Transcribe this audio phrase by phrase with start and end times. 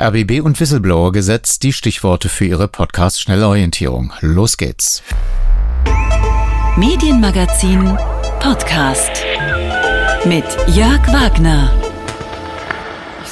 [0.00, 4.14] RBB und Whistleblower-Gesetz, die Stichworte für Ihre Podcast-Schnellorientierung.
[4.20, 5.02] Los geht's.
[6.78, 7.98] Medienmagazin
[8.40, 9.10] Podcast
[10.24, 11.70] mit Jörg Wagner.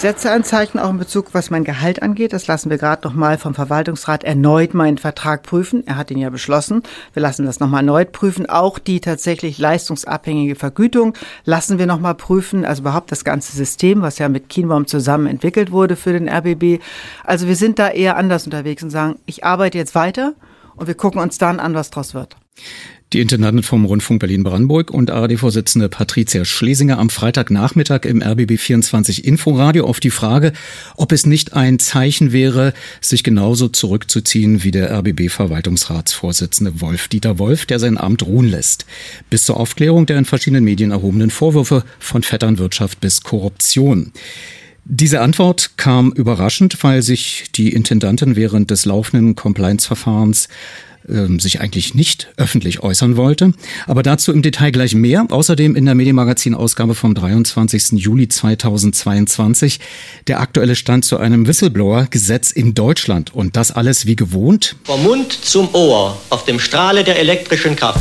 [0.01, 2.33] Setze ein Zeichen auch in Bezug, was mein Gehalt angeht.
[2.33, 5.85] Das lassen wir gerade nochmal vom Verwaltungsrat erneut meinen Vertrag prüfen.
[5.89, 6.85] Er hat ihn ja beschlossen.
[7.15, 8.49] Wir lassen das nochmal erneut prüfen.
[8.49, 11.15] Auch die tatsächlich leistungsabhängige Vergütung
[11.45, 12.65] lassen wir nochmal prüfen.
[12.65, 16.81] Also überhaupt das ganze System, was ja mit Kienbaum zusammen entwickelt wurde für den RBB.
[17.25, 20.35] Also wir sind da eher anders unterwegs und sagen, ich arbeite jetzt weiter
[20.77, 22.37] und wir gucken uns dann an, was draus wird.
[23.15, 29.87] Die Intendantin vom Rundfunk Berlin-Brandenburg und ARD-Vorsitzende Patricia Schlesinger am Freitagnachmittag im RBB 24 Inforadio
[29.87, 30.53] auf die Frage,
[30.95, 37.79] ob es nicht ein Zeichen wäre, sich genauso zurückzuziehen wie der RBB-Verwaltungsratsvorsitzende Wolf-Dieter Wolf, der
[37.79, 38.85] sein Amt ruhen lässt.
[39.31, 44.13] Bis zur Aufklärung der in verschiedenen Medien erhobenen Vorwürfe von Vetternwirtschaft bis Korruption.
[44.85, 50.49] Diese Antwort kam überraschend, weil sich die Intendantin während des laufenden Compliance-Verfahrens
[51.11, 53.53] ähm, sich eigentlich nicht öffentlich äußern wollte.
[53.87, 55.27] Aber dazu im Detail gleich mehr.
[55.29, 57.93] Außerdem in der Medienmagazin-Ausgabe vom 23.
[57.93, 59.81] Juli 2022
[60.27, 63.35] der aktuelle Stand zu einem Whistleblower-Gesetz in Deutschland.
[63.35, 64.77] Und das alles wie gewohnt.
[64.85, 68.01] Vom Mund zum Ohr auf dem Strahle der elektrischen Kraft.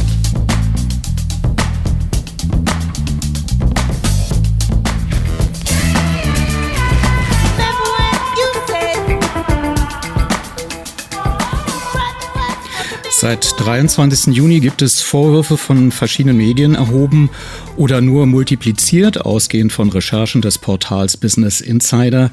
[13.20, 14.36] Seit 23.
[14.36, 17.32] Juni gibt es Vorwürfe von verschiedenen Medien erhoben
[17.76, 22.30] oder nur multipliziert, ausgehend von Recherchen des Portals Business Insider.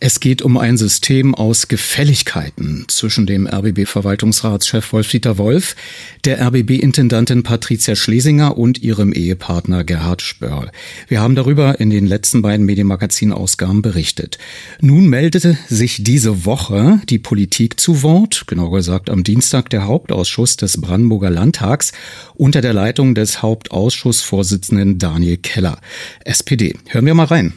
[0.00, 5.76] Es geht um ein System aus Gefälligkeiten zwischen dem RBB-Verwaltungsratschef Wolf-Dieter Wolf,
[6.24, 10.72] der RBB-Intendantin Patricia Schlesinger und ihrem Ehepartner Gerhard Spörl.
[11.06, 14.38] Wir haben darüber in den letzten beiden Medienmagazin-Ausgaben berichtet.
[14.80, 20.23] Nun meldete sich diese Woche die Politik zu Wort, genau gesagt am Dienstag der Hauptausschuss
[20.24, 21.92] Hauptausschuss des Brandenburger Landtags
[22.34, 25.76] unter der Leitung des Hauptausschussvorsitzenden Daniel Keller,
[26.24, 26.78] SPD.
[26.88, 27.52] Hören wir mal rein.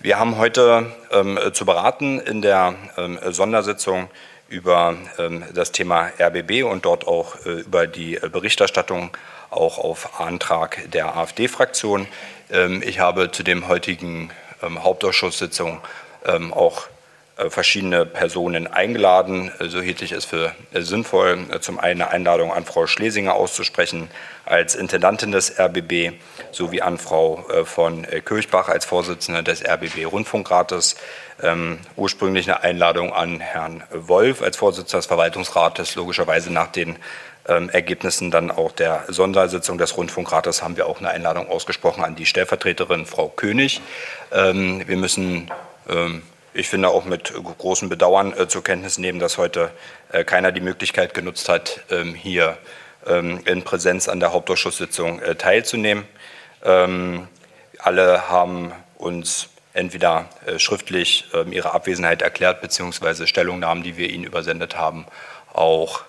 [0.00, 4.08] Wir haben heute ähm, zu beraten in der ähm, Sondersitzung
[4.48, 9.10] über ähm, das Thema RBB und dort auch äh, über die Berichterstattung
[9.50, 12.06] auch auf Antrag der AfD-Fraktion.
[12.48, 14.30] Ähm, ich habe zu dem heutigen
[14.62, 15.80] ähm, Hauptausschusssitzung
[16.24, 16.93] ähm, auch äh,
[17.36, 19.50] verschiedene Personen eingeladen.
[19.58, 23.34] Äh, so hielt ich es für äh, sinnvoll, zum einen eine Einladung an Frau Schlesinger
[23.34, 24.10] auszusprechen
[24.44, 26.12] als Intendantin des RBB
[26.50, 30.96] sowie an Frau von Kirchbach als Vorsitzende des RBB Rundfunkrates.
[31.42, 35.94] Ähm, ursprünglich eine Einladung an Herrn Wolf als Vorsitzender des Verwaltungsrates.
[35.94, 36.96] Logischerweise nach den
[37.48, 42.16] ähm, Ergebnissen dann auch der Sondersitzung des Rundfunkrates haben wir auch eine Einladung ausgesprochen an
[42.16, 43.80] die Stellvertreterin Frau König.
[44.32, 45.50] Ähm, wir müssen
[45.88, 46.22] ähm,
[46.54, 49.70] ich finde auch mit großem Bedauern äh, zur Kenntnis nehmen, dass heute
[50.12, 52.56] äh, keiner die Möglichkeit genutzt hat, ähm, hier
[53.06, 56.04] ähm, in Präsenz an der Hauptausschusssitzung äh, teilzunehmen.
[56.64, 57.26] Ähm,
[57.78, 65.04] alle haben uns entweder schriftlich ihre Abwesenheit erklärt, beziehungsweise Stellungnahmen, die wir ihnen übersendet haben,
[65.52, 66.04] auch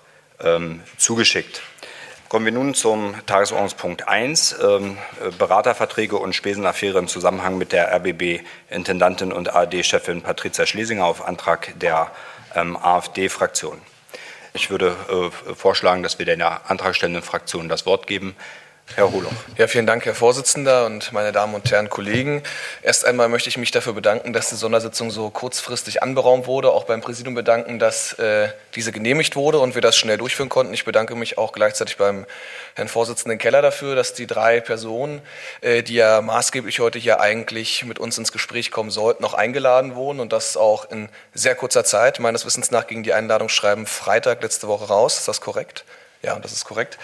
[0.96, 1.62] zugeschickt.
[2.28, 4.98] Kommen wir nun zum Tagesordnungspunkt 1, ähm,
[5.38, 12.10] Beraterverträge und Spesenaffäre im Zusammenhang mit der RBB-Intendantin und ARD-Chefin Patricia Schlesinger auf Antrag der
[12.56, 13.80] ähm, AfD-Fraktion.
[14.54, 18.34] Ich würde äh, vorschlagen, dass wir der antragstellenden Fraktion das Wort geben.
[18.94, 19.32] Herr Holoch.
[19.58, 22.42] Ja, vielen Dank, Herr Vorsitzender und meine Damen und Herren Kollegen.
[22.82, 26.84] Erst einmal möchte ich mich dafür bedanken, dass die Sondersitzung so kurzfristig anberaumt wurde, auch
[26.84, 30.72] beim Präsidium bedanken, dass äh, diese genehmigt wurde und wir das schnell durchführen konnten.
[30.72, 32.26] Ich bedanke mich auch gleichzeitig beim
[32.74, 35.20] Herrn Vorsitzenden Keller dafür, dass die drei Personen,
[35.60, 39.96] äh, die ja maßgeblich heute hier eigentlich mit uns ins Gespräch kommen sollten, noch eingeladen
[39.96, 42.20] wurden und das auch in sehr kurzer Zeit.
[42.20, 45.18] Meines Wissens nach ging die Einladungsschreiben Freitag letzte Woche raus.
[45.18, 45.84] Ist das korrekt?
[46.26, 46.98] Ja, das ist korrekt.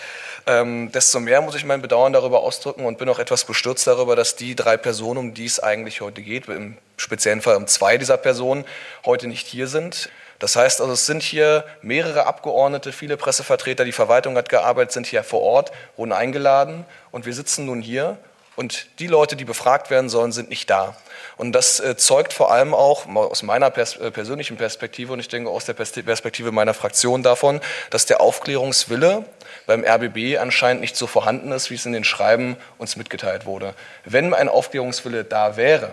[0.49, 4.17] Ähm, desto mehr muss ich mein Bedauern darüber ausdrücken und bin auch etwas bestürzt darüber,
[4.17, 7.99] dass die drei Personen, um die es eigentlich heute geht, im speziellen Fall um zwei
[7.99, 8.65] dieser Personen,
[9.07, 10.11] heute nicht hier sind.
[10.41, 15.07] Das heißt also, es sind hier mehrere Abgeordnete, viele Pressevertreter, die Verwaltung hat gearbeitet, sind
[15.07, 18.19] hier vor Ort, wurden eingeladen und wir sitzen nun hier
[18.63, 20.97] und die Leute, die befragt werden sollen, sind nicht da.
[21.37, 25.27] Und das äh, zeugt vor allem auch aus meiner pers äh, persönlichen Perspektive und ich
[25.27, 27.61] denke aus der Perspektive meiner Fraktion davon,
[27.91, 29.25] dass der Aufklärungswille
[29.67, 33.75] beim RBB anscheinend nicht so vorhanden ist, wie es in den Schreiben uns mitgeteilt wurde.
[34.05, 35.93] Wenn ein Aufklärungswille da wäre,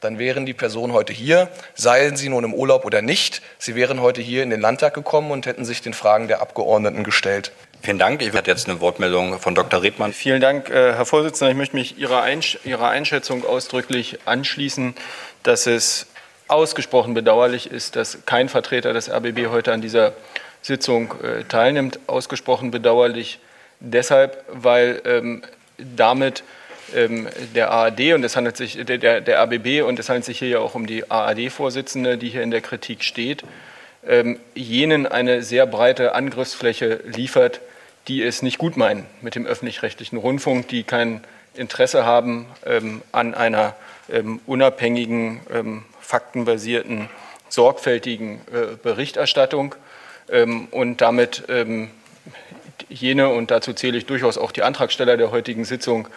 [0.00, 3.42] dann wären die Personen heute hier, seien sie nun im Urlaub oder nicht.
[3.58, 7.04] Sie wären heute hier in den Landtag gekommen und hätten sich den Fragen der Abgeordneten
[7.04, 7.52] gestellt.
[7.86, 8.20] Vielen Dank.
[8.20, 9.80] Ich werde jetzt eine Wortmeldung von Dr.
[9.80, 10.12] Redmann.
[10.12, 11.52] Vielen Dank, äh, Herr Vorsitzender.
[11.52, 14.96] Ich möchte mich Ihrer, Einsch Ihrer Einschätzung ausdrücklich anschließen,
[15.44, 16.08] dass es
[16.48, 20.14] ausgesprochen bedauerlich ist, dass kein Vertreter des RBB heute an dieser
[20.62, 22.00] Sitzung äh, teilnimmt.
[22.08, 23.38] Ausgesprochen bedauerlich
[23.78, 25.42] deshalb, weil ähm,
[25.78, 26.42] damit
[26.92, 30.48] ähm, der ARD und es handelt sich der, der, RBB und es handelt sich hier
[30.48, 33.44] ja auch um die ARD-Vorsitzende, die hier in der Kritik steht,
[34.04, 37.60] ähm, jenen eine sehr breite Angriffsfläche liefert,
[38.08, 41.22] die es nicht gut meinen mit dem öffentlich-rechtlichen Rundfunk, die kein
[41.54, 43.74] Interesse haben ähm, an einer
[44.10, 47.08] ähm, unabhängigen, ähm, faktenbasierten,
[47.48, 49.74] sorgfältigen äh, Berichterstattung
[50.28, 51.90] ähm, und damit ähm,
[52.88, 56.08] jene, und dazu zähle ich durchaus auch die Antragsteller der heutigen Sitzung,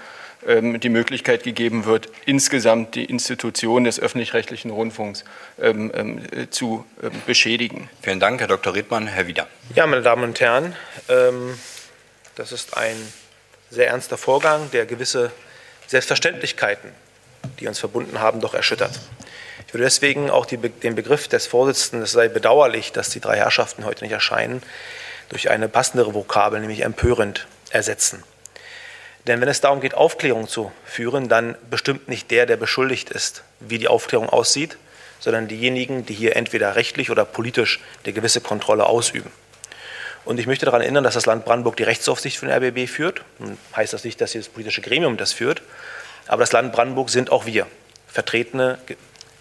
[0.47, 5.25] ähm, die Möglichkeit gegeben wird, insgesamt die Institution des öffentlich-rechtlichen Rundfunks
[5.59, 6.21] ähm, ähm,
[6.51, 6.85] zu
[7.25, 7.89] beschädigen.
[8.01, 8.73] Vielen Dank, Herr Dr.
[8.75, 9.07] Redmann.
[9.07, 9.47] Herr Wieder.
[9.75, 10.75] Ja, meine Damen und Herren,
[12.39, 12.95] das ist ein
[13.69, 15.29] sehr ernster Vorgang, der gewisse
[15.87, 16.89] Selbstverständlichkeiten,
[17.59, 18.97] die uns verbunden haben, doch erschüttert.
[19.67, 23.35] Ich würde deswegen auch die, den Begriff des Vorsitzenden, es sei bedauerlich, dass die drei
[23.35, 24.63] Herrschaften heute nicht erscheinen,
[25.27, 28.23] durch eine passendere Vokabel, nämlich empörend, ersetzen.
[29.27, 33.43] Denn wenn es darum geht, Aufklärung zu führen, dann bestimmt nicht der, der beschuldigt ist,
[33.59, 34.77] wie die Aufklärung aussieht,
[35.19, 39.29] sondern diejenigen, die hier entweder rechtlich oder politisch eine gewisse Kontrolle ausüben.
[40.29, 43.23] Und ich möchte daran erinnern, dass das Land Brandenburg die Rechtsaufsicht für den RBB führt.
[43.39, 45.63] Nun heißt das nicht, dass hier das politische Gremium das führt,
[46.27, 47.65] aber das Land Brandenburg sind auch wir,
[48.07, 48.77] vertretene,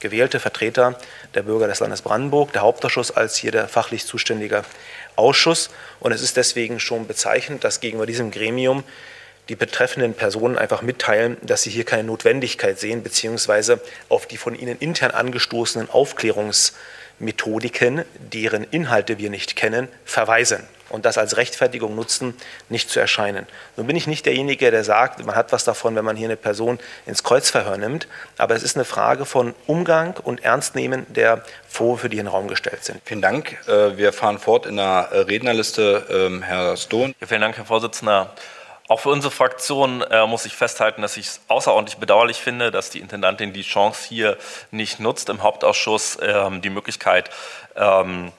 [0.00, 0.98] gewählte Vertreter
[1.34, 4.64] der Bürger des Landes Brandenburg, der Hauptausschuss als hier der fachlich zuständige
[5.14, 5.68] Ausschuss.
[6.00, 8.82] Und es ist deswegen schon bezeichnend, dass gegenüber diesem Gremium
[9.50, 14.54] die betreffenden Personen einfach mitteilen, dass sie hier keine Notwendigkeit sehen, beziehungsweise auf die von
[14.54, 22.34] ihnen intern angestoßenen Aufklärungsmethodiken, deren Inhalte wir nicht kennen, verweisen und das als Rechtfertigung nutzen,
[22.68, 23.46] nicht zu erscheinen.
[23.76, 26.36] Nun bin ich nicht derjenige, der sagt, man hat was davon, wenn man hier eine
[26.36, 32.08] Person ins Kreuzverhör nimmt, aber es ist eine Frage von Umgang und Ernstnehmen der Vorwürfe,
[32.08, 33.00] die in den Raum gestellt sind.
[33.04, 33.58] Vielen Dank.
[33.68, 36.06] Äh, wir fahren fort in der Rednerliste.
[36.10, 37.14] Ähm, Herr Stohn.
[37.20, 38.34] Ja, vielen Dank, Herr Vorsitzender.
[38.88, 42.88] Auch für unsere Fraktion äh, muss ich festhalten, dass ich es außerordentlich bedauerlich finde, dass
[42.88, 44.38] die Intendantin die Chance hier
[44.70, 47.28] nicht nutzt, im Hauptausschuss ähm, die Möglichkeit
[47.76, 48.32] ähm,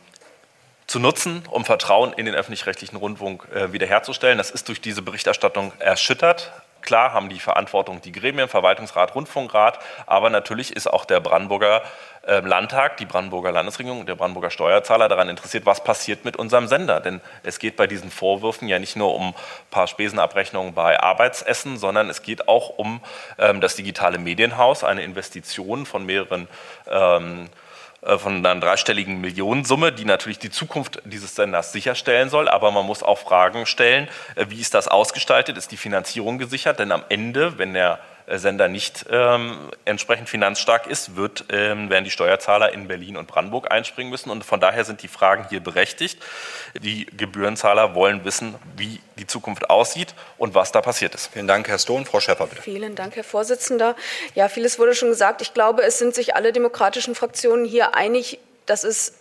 [0.90, 4.40] zu nutzen, um Vertrauen in den öffentlich-rechtlichen Rundfunk äh, wiederherzustellen.
[4.40, 6.52] Das ist durch diese Berichterstattung erschüttert.
[6.82, 9.78] Klar haben die Verantwortung die Gremien, Verwaltungsrat, Rundfunkrat,
[10.08, 11.84] aber natürlich ist auch der Brandenburger
[12.26, 16.68] äh, Landtag, die Brandenburger Landesregierung und der Brandenburger Steuerzahler daran interessiert, was passiert mit unserem
[16.68, 17.02] Sender.
[17.02, 19.36] Denn es geht bei diesen Vorwürfen ja nicht nur um ein
[19.70, 23.02] paar Spesenabrechnungen bei Arbeitsessen, sondern es geht auch um
[23.38, 26.48] ähm, das digitale Medienhaus, eine Investition von mehreren
[26.90, 27.69] ähm, äh,
[28.02, 32.48] von einer dreistelligen Millionensumme, die natürlich die Zukunft dieses Senders sicherstellen soll.
[32.48, 35.58] Aber man muss auch Fragen stellen, äh, wie ist das ausgestaltet?
[35.58, 36.80] Ist die Finanzierung gesichert?
[36.80, 38.00] Denn am Ende, wenn der äh,
[38.38, 43.72] Sender nicht ähm, entsprechend finanzstark ist, wird, ähm, werden die Steuerzahler in Berlin und Brandenburg
[43.72, 44.30] einspringen müssen.
[44.30, 46.22] Und von daher sind die Fragen hier berechtigt.
[46.82, 51.32] Die Gebührenzahler wollen wissen, wie die Zukunft aussieht und was da passiert ist.
[51.34, 52.06] Vielen Dank, Herr Stohn.
[52.06, 52.62] Frau Schäfer, bitte.
[52.62, 53.96] Vielen Dank, Herr Vorsitzender.
[54.36, 55.42] Ja, vieles wurde schon gesagt.
[55.42, 59.19] Ich glaube, es sind sich alle demokratischen Fraktionen hier einig, dass es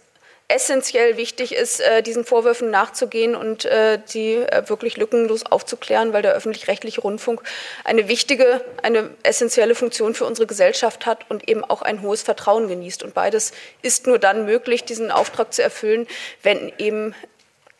[0.48, 6.22] essentiell wichtig ist, äh, diesen Vorwürfen nachzugehen und äh, die äh, wirklich lückenlos aufzuklären, weil
[6.22, 7.42] der öffentlich-rechtliche Rundfunk
[7.84, 12.66] eine wichtige, eine essentielle Funktion für unsere Gesellschaft hat und eben auch ein hohes Vertrauen
[12.66, 13.02] genießt.
[13.02, 13.52] Und beides
[13.82, 16.06] ist nur dann möglich, diesen Auftrag zu erfüllen,
[16.42, 17.14] wenn eben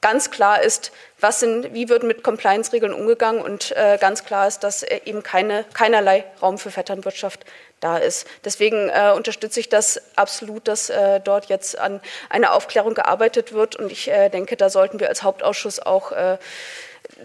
[0.00, 4.60] ganz klar ist, was sind, wie wird mit Compliance-Regeln umgegangen und äh, ganz klar ist,
[4.60, 7.44] dass äh, eben keine, keinerlei Raum für Vetternwirtschaft
[7.80, 8.26] da ist.
[8.44, 13.76] Deswegen äh, unterstütze ich das absolut, dass äh, dort jetzt an einer Aufklärung gearbeitet wird
[13.76, 16.38] und ich äh, denke, da sollten wir als Hauptausschuss auch äh,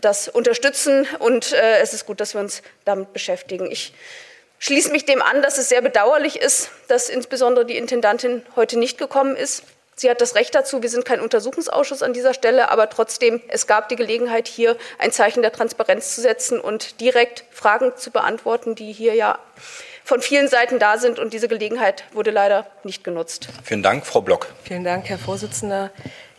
[0.02, 3.70] das unterstützen und es ist gut, dass wir uns damit beschäftigen.
[3.70, 3.94] Ich
[4.58, 8.98] schließe mich dem an, dass es sehr bedauerlich ist, dass insbesondere die Intendantin heute nicht
[8.98, 9.64] gekommen ist.
[10.04, 10.82] Sie hat das Recht dazu.
[10.82, 15.14] Wir sind kein Untersuchungsausschuss an dieser Stelle, aber trotzdem, es gab die Gelegenheit, hier ein
[15.14, 19.40] Zeichen der Transparenz zu setzen und direkt Fragen zu beantworten, die hier ja
[20.04, 21.20] von vielen Seiten da sind.
[21.20, 23.48] Und diese Gelegenheit wurde leider nicht genutzt.
[23.64, 24.48] Vielen Dank, Frau Block.
[24.66, 25.90] Vielen Dank, Herr Vorsitzender.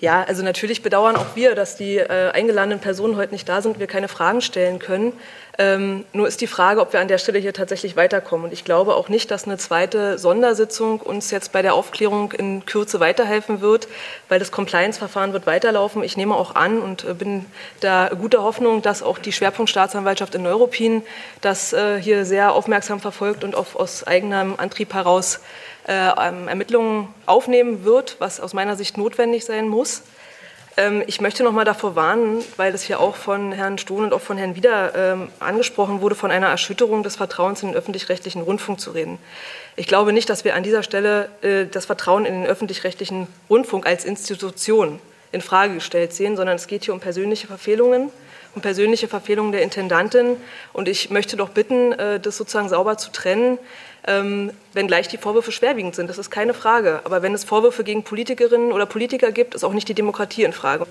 [0.05, 3.79] Ja, also natürlich bedauern auch wir, dass die äh, eingeladenen Personen heute nicht da sind,
[3.79, 5.15] wir keine Fragen stellen können.
[5.57, 8.45] Ähm, nur ist die Frage, ob wir an der Stelle hier tatsächlich weiterkommen.
[8.45, 12.67] Und ich glaube auch nicht, dass eine zweite Sondersitzung uns jetzt bei der Aufklärung in
[12.67, 13.89] Kürze weiterhelfen wird,
[14.29, 16.05] weil das Compliance-Verfahren wird weiterlaufen.
[16.05, 17.47] Ich nehme auch an und äh, bin
[17.81, 21.03] da guter Hoffnung, dass auch die Schwerpunktstaatsanwaltschaft in Neuruppin
[21.41, 25.41] das äh, hier sehr aufmerksam verfolgt und auch aus eigenem Antrieb heraus
[25.87, 30.03] Ermittlungen aufnehmen wird, was aus meiner Sicht notwendig sein muss.
[30.77, 34.13] Ähm, ich möchte noch mal davor warnen, weil das hier auch von Herrn Stohn und
[34.13, 38.43] auch von Herrn Wieder ähm, angesprochen wurde, von einer Erschütterung des Vertrauens in den öffentlich-rechtlichen
[38.43, 39.19] Rundfunk zu reden.
[39.77, 43.87] Ich glaube nicht, dass wir an dieser Stelle äh, das Vertrauen in den öffentlich-rechtlichen Rundfunk
[43.87, 44.99] als Institution
[45.33, 48.11] in Frage gestellt sehen, sondern es geht hier um persönliche Verfehlungen
[48.55, 50.37] um persönliche Verfehlungen der Intendantin.
[50.73, 53.59] Und ich möchte doch bitten, äh, das sozusagen sauber zu trennen
[54.07, 56.09] ähm, wenngleich die Vorwürfe schwerwiegend sind.
[56.11, 57.01] Das ist keine Frage.
[57.05, 60.53] Aber wenn es Vorwürfe gegen Politikerinnen oder Politiker gibt, ist auch nicht die Demokratie in
[60.53, 60.87] Frage.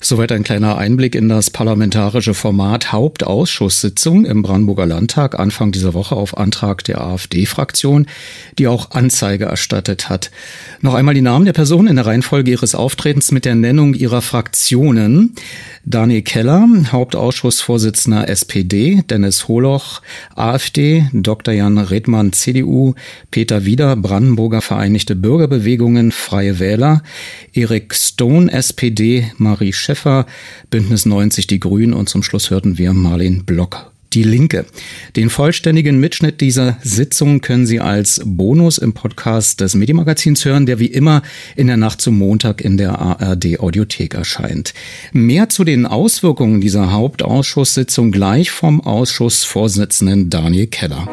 [0.00, 6.16] Soweit ein kleiner Einblick in das parlamentarische Format Hauptausschusssitzung im Brandenburger Landtag Anfang dieser Woche
[6.16, 8.06] auf Antrag der AfD-Fraktion,
[8.58, 10.30] die auch Anzeige erstattet hat.
[10.80, 14.22] Noch einmal die Namen der Personen in der Reihenfolge ihres Auftretens mit der Nennung ihrer
[14.22, 15.34] Fraktionen.
[15.84, 20.00] Daniel Keller, Hauptausschussvorsitzender SPD, Dennis Holoch,
[20.34, 21.52] AfD, Dr.
[21.52, 22.94] Jan Redmann, CDU,
[23.34, 27.02] Peter Wieder, Brandenburger Vereinigte Bürgerbewegungen, Freie Wähler,
[27.52, 30.26] Erik Stone, SPD, Marie Schäffer,
[30.70, 34.66] Bündnis 90 Die Grünen und zum Schluss hörten wir Marlene Block die Linke.
[35.16, 40.78] Den vollständigen Mitschnitt dieser Sitzung können Sie als Bonus im Podcast des Medienmagazins hören, der
[40.78, 41.22] wie immer
[41.56, 44.74] in der Nacht zum Montag in der ARD Audiothek erscheint.
[45.12, 51.08] Mehr zu den Auswirkungen dieser Hauptausschusssitzung gleich vom Ausschussvorsitzenden Daniel Keller.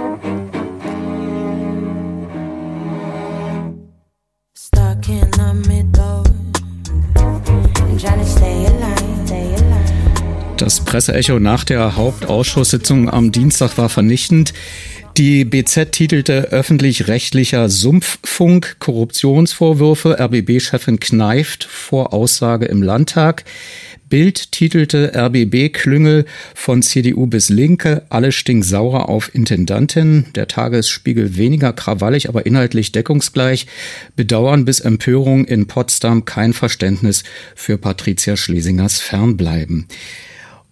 [10.71, 14.53] Das Presseecho nach der Hauptausschusssitzung am Dienstag war vernichtend.
[15.17, 20.17] Die BZ titelte öffentlich-rechtlicher Sumpffunk Korruptionsvorwürfe.
[20.17, 23.43] RBB-Chefin kneift vor Aussage im Landtag.
[24.07, 26.23] Bild titelte RBB-Klüngel
[26.55, 30.27] von CDU bis Linke, alle stinksauer auf Intendantin.
[30.35, 33.67] Der Tagesspiegel weniger krawallig, aber inhaltlich deckungsgleich.
[34.15, 37.25] Bedauern bis Empörung in Potsdam kein Verständnis
[37.55, 39.87] für Patricia Schlesingers Fernbleiben.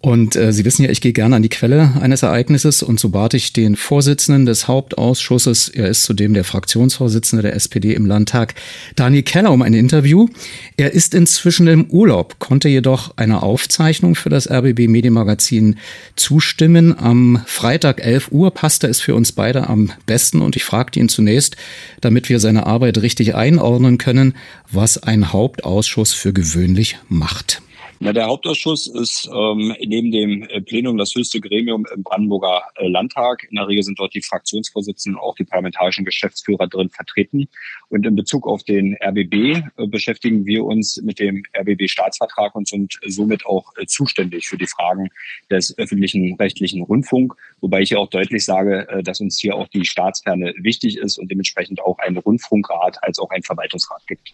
[0.01, 3.09] Und äh, Sie wissen ja, ich gehe gerne an die Quelle eines Ereignisses und so
[3.09, 8.55] bat ich den Vorsitzenden des Hauptausschusses, er ist zudem der Fraktionsvorsitzende der SPD im Landtag,
[8.95, 10.29] Daniel Keller, um ein Interview.
[10.77, 15.75] Er ist inzwischen im Urlaub, konnte jedoch einer Aufzeichnung für das RBB Medienmagazin
[16.15, 16.97] zustimmen.
[16.97, 21.09] Am Freitag 11 Uhr passte es für uns beide am besten und ich fragte ihn
[21.09, 21.57] zunächst,
[21.99, 24.35] damit wir seine Arbeit richtig einordnen können,
[24.71, 27.61] was ein Hauptausschuss für gewöhnlich macht.
[28.01, 32.87] Na, der Hauptausschuss ist ähm, neben dem äh, Plenum das höchste Gremium im Brandenburger äh,
[32.87, 33.45] Landtag.
[33.49, 37.49] In der Regel sind dort die Fraktionsvorsitzenden und auch die parlamentarischen Geschäftsführer drin vertreten.
[37.89, 39.33] Und in Bezug auf den RBB
[39.75, 44.67] äh, beschäftigen wir uns mit dem RBB-Staatsvertrag und sind somit auch äh, zuständig für die
[44.67, 45.09] Fragen
[45.51, 47.35] des öffentlichen rechtlichen Rundfunk.
[47.59, 51.17] Wobei ich ja auch deutlich sage, äh, dass uns hier auch die Staatsferne wichtig ist
[51.17, 54.31] und dementsprechend auch ein Rundfunkrat als auch ein Verwaltungsrat gibt.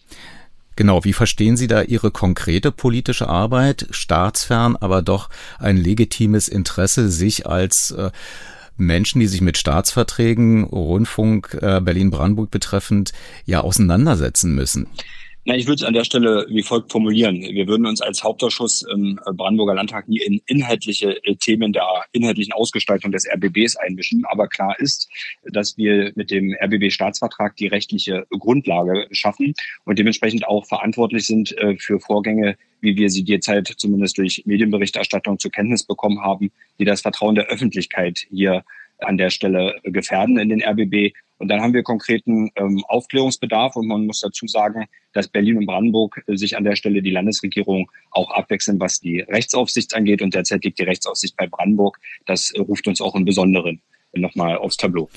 [0.76, 7.10] Genau, wie verstehen Sie da Ihre konkrete politische Arbeit, staatsfern, aber doch ein legitimes Interesse,
[7.10, 8.10] sich als äh,
[8.76, 13.12] Menschen, die sich mit Staatsverträgen, Rundfunk äh, Berlin-Brandenburg betreffend,
[13.46, 14.86] ja auseinandersetzen müssen?
[15.48, 17.40] Na, ich würde es an der Stelle wie folgt formulieren.
[17.40, 22.52] Wir würden uns als Hauptausschuss im Brandenburger Landtag nie in inhaltliche äh, Themen der inhaltlichen
[22.52, 24.24] Ausgestaltung des RBBs einmischen.
[24.24, 25.08] Aber klar ist,
[25.44, 31.76] dass wir mit dem RBB-Staatsvertrag die rechtliche Grundlage schaffen und dementsprechend auch verantwortlich sind äh,
[31.78, 36.50] für Vorgänge, wie wir sie derzeit zumindest durch Medienberichterstattung zur Kenntnis bekommen haben,
[36.80, 38.64] die das Vertrauen der Öffentlichkeit hier
[38.98, 41.12] an der Stelle gefährden in den RBB.
[41.38, 45.66] Und dann haben wir konkreten ähm, Aufklärungsbedarf und man muss dazu sagen, dass Berlin und
[45.66, 50.22] Brandenburg äh, sich an der Stelle die Landesregierung auch abwechseln, was die Rechtsaufsicht angeht.
[50.22, 51.98] Und derzeit liegt die Rechtsaufsicht bei Brandenburg.
[52.24, 53.82] Das äh, ruft uns auch im Besonderen
[54.20, 55.08] nochmal aufs Tableau.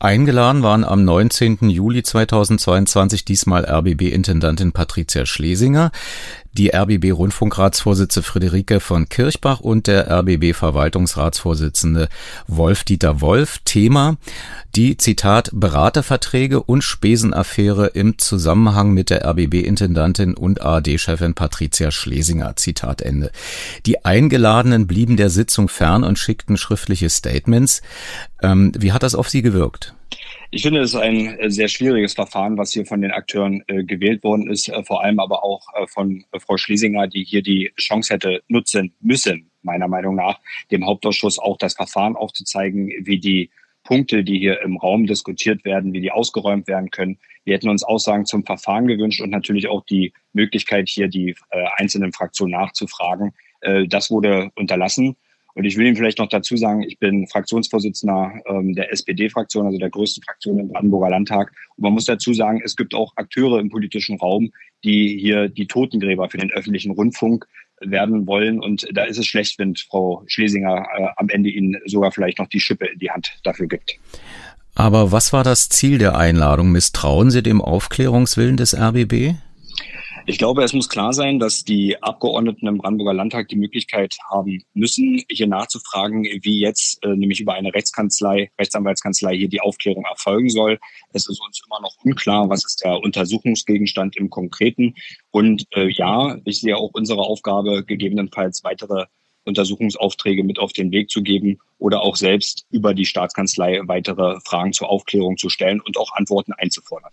[0.00, 1.70] Eingeladen waren am 19.
[1.70, 5.90] Juli 2022 diesmal RBB-Intendantin Patricia Schlesinger,
[6.58, 12.08] die RBB-Rundfunkratsvorsitzende Friederike von Kirchbach und der RBB-Verwaltungsratsvorsitzende
[12.48, 13.60] Wolf-Dieter Wolf.
[13.64, 14.16] Thema
[14.74, 23.00] die, Zitat, Beraterverträge und Spesenaffäre im Zusammenhang mit der RBB-Intendantin und ARD-Chefin Patricia Schlesinger, Zitat
[23.00, 23.32] Ende.
[23.86, 27.82] Die Eingeladenen blieben der Sitzung fern und schickten schriftliche Statements.
[28.42, 29.94] Ähm, wie hat das auf Sie gewirkt?
[30.50, 33.84] Ich finde, es ist ein äh, sehr schwieriges Verfahren, was hier von den Akteuren äh,
[33.84, 37.42] gewählt worden ist, äh, vor allem aber auch äh, von äh, Frau Schlesinger, die hier
[37.42, 40.40] die Chance hätte nutzen müssen, meiner Meinung nach,
[40.70, 43.50] dem Hauptausschuss auch das Verfahren aufzuzeigen, wie die
[43.84, 47.18] Punkte, die hier im Raum diskutiert werden, wie die ausgeräumt werden können.
[47.44, 51.66] Wir hätten uns Aussagen zum Verfahren gewünscht und natürlich auch die Möglichkeit, hier die äh,
[51.76, 53.34] einzelnen Fraktionen nachzufragen.
[53.88, 55.16] das wurde unterlassen.
[55.58, 59.76] Und ich will Ihnen vielleicht noch dazu sagen, ich bin Fraktionsvorsitzender ähm, der SPD-Fraktion, also
[59.76, 61.52] der größten Fraktion im Brandenburger Landtag.
[61.74, 64.52] Und man muss dazu sagen, es gibt auch Akteure im politischen Raum,
[64.84, 67.44] die hier die Totengräber für den öffentlichen Rundfunk
[67.80, 68.60] werden wollen.
[68.60, 72.46] Und da ist es schlecht, wenn Frau Schlesinger äh, am Ende Ihnen sogar vielleicht noch
[72.46, 73.98] die Schippe in die Hand dafür gibt.
[74.76, 76.70] Aber was war das Ziel der Einladung?
[76.70, 79.34] Misstrauen Sie dem Aufklärungswillen des RBB?
[80.30, 84.62] Ich glaube, es muss klar sein, dass die Abgeordneten im Brandenburger Landtag die Möglichkeit haben
[84.74, 90.50] müssen, hier nachzufragen, wie jetzt äh, nämlich über eine Rechtskanzlei, Rechtsanwaltskanzlei hier die Aufklärung erfolgen
[90.50, 90.78] soll.
[91.14, 94.96] Es ist uns immer noch unklar, was ist der Untersuchungsgegenstand im Konkreten.
[95.30, 99.06] Und äh, ja, ich sehe auch unsere Aufgabe, gegebenenfalls weitere
[99.48, 104.72] Untersuchungsaufträge mit auf den Weg zu geben oder auch selbst über die Staatskanzlei weitere Fragen
[104.72, 107.10] zur Aufklärung zu stellen und auch Antworten einzufordern.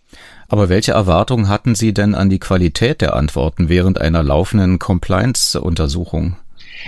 [0.48, 6.36] Aber welche Erwartungen hatten Sie denn an die Qualität der Antworten während einer laufenden Compliance-Untersuchung?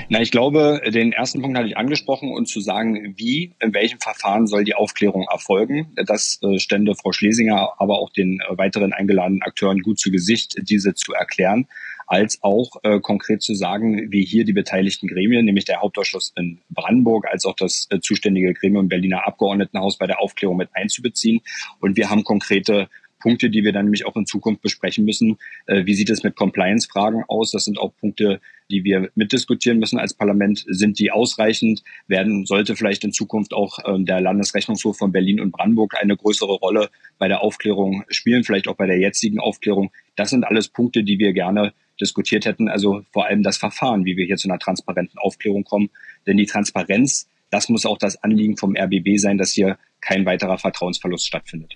[0.08, 3.98] Na, ich glaube, den ersten Punkt hatte ich angesprochen und zu sagen, wie, in welchem
[3.98, 5.88] Verfahren soll die Aufklärung erfolgen.
[6.06, 10.94] Das äh, stände Frau Schlesinger, aber auch den weiteren eingeladenen Akteuren gut zu Gesicht, diese
[10.94, 11.66] zu erklären
[12.08, 16.58] als auch äh, konkret zu sagen, wie hier die beteiligten Gremien, nämlich der Hauptausschuss in
[16.70, 21.40] Brandenburg, als auch das äh, zuständige Gremium Berliner Abgeordnetenhaus bei der Aufklärung mit einzubeziehen.
[21.80, 22.88] Und wir haben konkrete
[23.18, 25.38] Punkte, die wir dann nämlich auch in Zukunft besprechen müssen.
[25.66, 27.50] Äh, wie sieht es mit Compliance-Fragen aus?
[27.50, 30.64] Das sind auch Punkte, die wir mitdiskutieren müssen als Parlament.
[30.66, 31.82] Sind die ausreichend?
[32.06, 36.54] Werden, sollte vielleicht in Zukunft auch ähm, der Landesrechnungshof von Berlin und Brandenburg eine größere
[36.54, 39.90] Rolle bei der Aufklärung spielen, vielleicht auch bei der jetzigen Aufklärung?
[40.16, 42.68] Das sind alles Punkte, die wir gerne diskutiert hätten.
[42.68, 45.90] Also vor allem das Verfahren, wie wir hier zu einer transparenten Aufklärung kommen.
[46.26, 50.58] Denn die Transparenz, das muss auch das Anliegen vom RBB sein, dass hier kein weiterer
[50.58, 51.74] Vertrauensverlust stattfindet.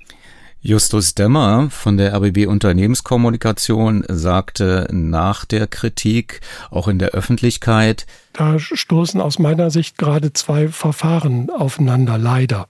[0.65, 8.61] Justus Demmer von der RBB Unternehmenskommunikation sagte nach der Kritik, auch in der Öffentlichkeit, da
[8.61, 12.69] stoßen aus meiner Sicht gerade zwei Verfahren aufeinander, leider.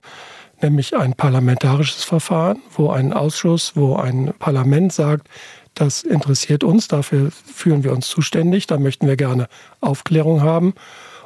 [0.59, 5.29] Nämlich ein parlamentarisches Verfahren, wo ein Ausschuss, wo ein Parlament sagt,
[5.73, 9.47] das interessiert uns, dafür fühlen wir uns zuständig, da möchten wir gerne
[9.81, 10.73] Aufklärung haben.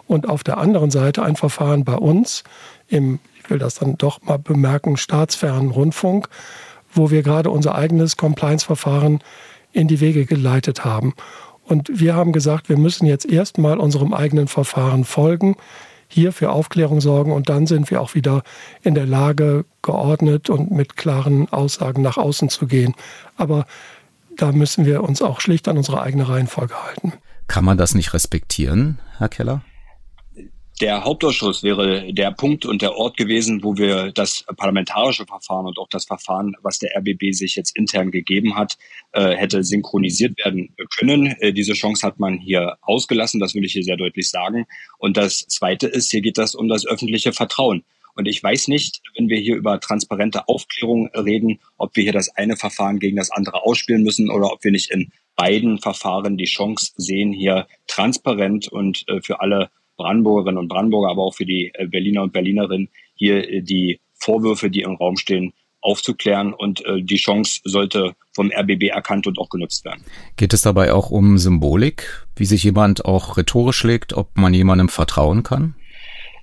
[0.08, 2.44] Und auf der anderen Seite ein Verfahren bei uns
[2.88, 6.30] im, ich will das dann doch mal bemerken, staatsfernen Rundfunk,
[6.94, 9.20] wo wir gerade unser eigenes Compliance-Verfahren
[9.74, 11.14] in die Wege geleitet haben.
[11.66, 15.58] Und wir haben gesagt, wir müssen jetzt erstmal unserem eigenen Verfahren folgen,
[16.08, 18.44] hier für Aufklärung sorgen und dann sind wir auch wieder
[18.82, 22.94] in der Lage, geordnet und mit klaren Aussagen nach außen zu gehen.
[23.36, 23.66] Aber
[24.38, 27.14] da müssen wir uns auch schlicht an unsere eigene Reihenfolge halten.
[27.48, 29.64] Kann man das nicht respektieren, Herr Keller?
[30.80, 35.80] Der Hauptausschuss wäre der Punkt und der Ort gewesen, wo wir das parlamentarische Verfahren und
[35.80, 38.78] auch das Verfahren, was der RBB sich jetzt intern gegeben hat,
[39.14, 41.36] äh, hätte synchronisiert werden können.
[41.40, 44.68] Äh, diese Chance hat man hier ausgelassen, das will ich hier sehr deutlich sagen.
[45.00, 47.84] Und das Zweite ist, hier geht das um das öffentliche Vertrauen.
[48.18, 52.30] Und ich weiß nicht, wenn wir hier über transparente Aufklärung reden, ob wir hier das
[52.36, 56.46] eine Verfahren gegen das andere ausspielen müssen oder ob wir nicht in beiden Verfahren die
[56.46, 61.72] Chance sehen, hier transparent und äh, für alle Brandenburgerinnen und Brandenburger, aber auch für die
[61.76, 67.18] äh, Berliner und Berlinerinnen hier äh, die Vorwürfe, die im Raum stehen, aufzuklären und die
[67.18, 70.04] Chance sollte vom RBB erkannt und auch genutzt werden.
[70.36, 74.90] Geht es dabei auch um Symbolik, wie sich jemand auch rhetorisch legt, ob man jemandem
[74.90, 75.76] vertrauen kann?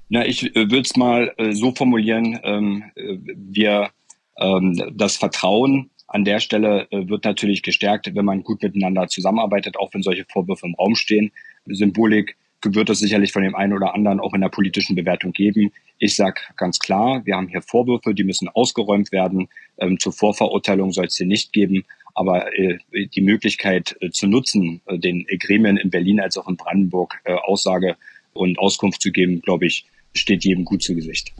[0.08, 3.90] Na, ich äh, würde es mal äh, so formulieren, ähm, äh, wir
[4.38, 9.76] ähm, das Vertrauen an der Stelle äh, wird natürlich gestärkt, wenn man gut miteinander zusammenarbeitet,
[9.78, 11.32] auch wenn solche Vorwürfe im Raum stehen.
[11.66, 15.70] Symbolik wird es sicherlich von dem einen oder anderen auch in der politischen Bewertung geben.
[15.98, 19.48] Ich sage ganz klar, wir haben hier Vorwürfe, die müssen ausgeräumt werden.
[19.78, 21.84] Ähm, zur Vorverurteilung soll es hier nicht geben.
[22.14, 27.20] Aber äh, die Möglichkeit äh, zu nutzen, den Gremien in Berlin als auch in Brandenburg
[27.44, 27.96] Aussage
[28.32, 31.32] und Auskunft zu geben, glaube ich, steht jedem gut zu Gesicht.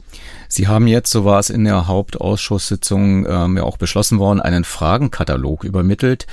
[0.47, 4.63] Sie haben jetzt, so war es in der Hauptausschusssitzung ähm, ja auch beschlossen worden, einen
[4.63, 6.27] Fragenkatalog übermittelt.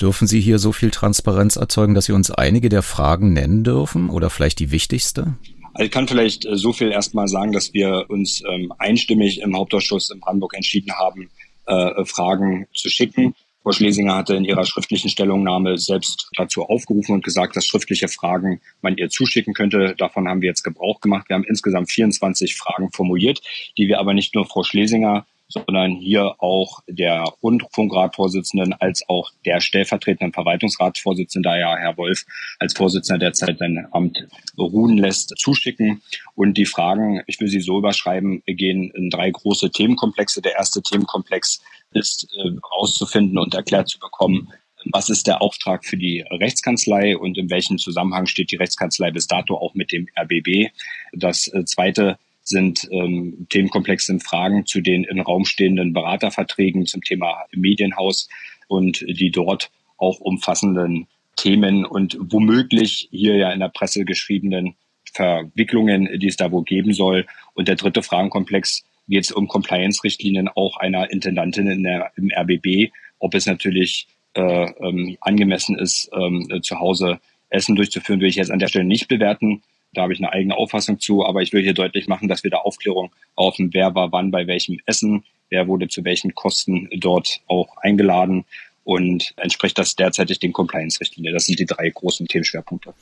[0.00, 4.10] Dürfen Sie hier so viel Transparenz erzeugen, dass Sie uns einige der Fragen nennen dürfen
[4.10, 5.34] oder vielleicht die wichtigste?
[5.74, 9.56] Also ich kann vielleicht äh, so viel erstmal sagen, dass wir uns ähm, einstimmig im
[9.56, 11.30] Hauptausschuss in Brandenburg entschieden haben,
[11.66, 13.34] äh, Fragen zu schicken.
[13.62, 18.60] Frau Schlesinger hatte in ihrer schriftlichen Stellungnahme selbst dazu aufgerufen und gesagt, dass schriftliche Fragen
[18.82, 19.94] man ihr zuschicken könnte.
[19.98, 21.28] Davon haben wir jetzt Gebrauch gemacht.
[21.28, 23.42] Wir haben insgesamt 24 Fragen formuliert,
[23.76, 29.60] die wir aber nicht nur Frau Schlesinger sondern hier auch der Rundfunkratvorsitzenden als auch der
[29.60, 32.24] stellvertretenden Verwaltungsratsvorsitzende, ja Herr Wolf
[32.58, 34.26] als Vorsitzender derzeit sein Amt
[34.58, 36.02] ruhen lässt, zuschicken.
[36.34, 40.42] Und die Fragen, ich will sie so überschreiben, gehen in drei große Themenkomplexe.
[40.42, 44.52] Der erste Themenkomplex ist äh, rauszufinden und erklärt zu bekommen,
[44.92, 49.26] was ist der Auftrag für die Rechtskanzlei und in welchem Zusammenhang steht die Rechtskanzlei bis
[49.26, 50.70] dato auch mit dem RBB.
[51.12, 57.02] Das äh, zweite sind ähm, Themenkomplexe in Fragen zu den im Raum stehenden Beraterverträgen zum
[57.02, 58.28] Thema Medienhaus
[58.68, 61.06] und die dort auch umfassenden
[61.36, 64.74] Themen und womöglich hier ja in der Presse geschriebenen
[65.12, 67.26] Verwicklungen, die es da wohl geben soll.
[67.54, 72.92] Und der dritte Fragenkomplex geht es um Compliance-Richtlinien auch einer Intendantin in der, im RBB,
[73.18, 78.50] ob es natürlich äh, ähm, angemessen ist, ähm, zu Hause Essen durchzuführen, will ich jetzt
[78.50, 79.62] an der Stelle nicht bewerten.
[79.94, 82.50] Da habe ich eine eigene Auffassung zu, aber ich will hier deutlich machen, dass wir
[82.50, 86.88] da Aufklärung auf dem wer war wann bei welchem Essen, wer wurde zu welchen Kosten
[86.98, 88.44] dort auch eingeladen
[88.88, 91.34] und entspricht das derzeitig den Compliance-Richtlinien.
[91.34, 92.94] Das sind die drei großen Themenschwerpunkte.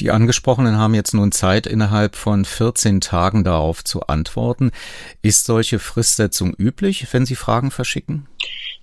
[0.00, 4.70] Die Angesprochenen haben jetzt nun Zeit, innerhalb von 14 Tagen darauf zu antworten.
[5.20, 8.26] Ist solche Fristsetzung üblich, wenn Sie Fragen verschicken?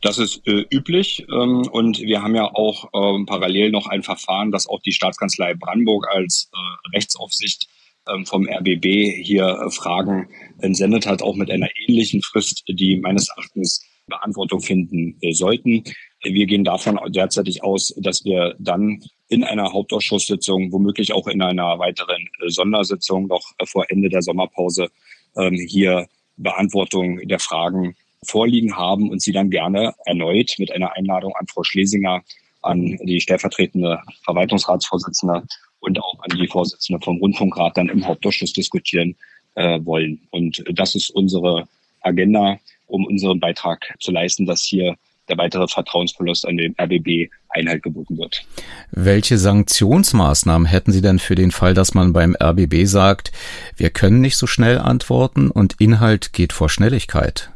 [0.04, 4.52] Das ist äh, üblich ähm, und wir haben ja auch ähm, parallel noch ein Verfahren,
[4.52, 7.70] das auch die Staatskanzlei Brandenburg als äh, Rechtsaufsicht
[8.08, 13.30] ähm, vom RBB hier äh, Fragen entsendet hat, auch mit einer ähnlichen Frist, die meines
[13.30, 15.84] Erachtens Beantwortung finden äh, sollten.
[16.24, 21.80] Wir gehen davon derzeitig aus, dass wir dann in einer Hauptausschusssitzung, womöglich auch in einer
[21.80, 24.90] weiteren äh, Sondersitzung noch vor Ende der Sommerpause
[25.36, 26.08] ähm, hier
[26.38, 31.64] Beantwortung der Fragen vorliegen haben und sie dann gerne erneut mit einer Einladung an Frau
[31.64, 32.22] Schlesinger,
[32.62, 35.44] an die stellvertretende Verwaltungsratsvorsitzende
[35.80, 39.16] und auch an die Vorsitzende vom Rundfunkrat dann im Hauptausschuss diskutieren
[39.56, 40.22] äh, wollen.
[40.30, 41.68] Und das ist unsere
[42.02, 44.96] Agenda, um unseren Beitrag zu leisten, dass hier
[45.32, 48.46] der weitere Vertrauensverlust an den RBB Einhalt geboten wird.
[48.92, 53.32] Welche Sanktionsmaßnahmen hätten Sie denn für den Fall, dass man beim RBB sagt,
[53.76, 57.52] wir können nicht so schnell antworten und Inhalt geht vor Schnelligkeit?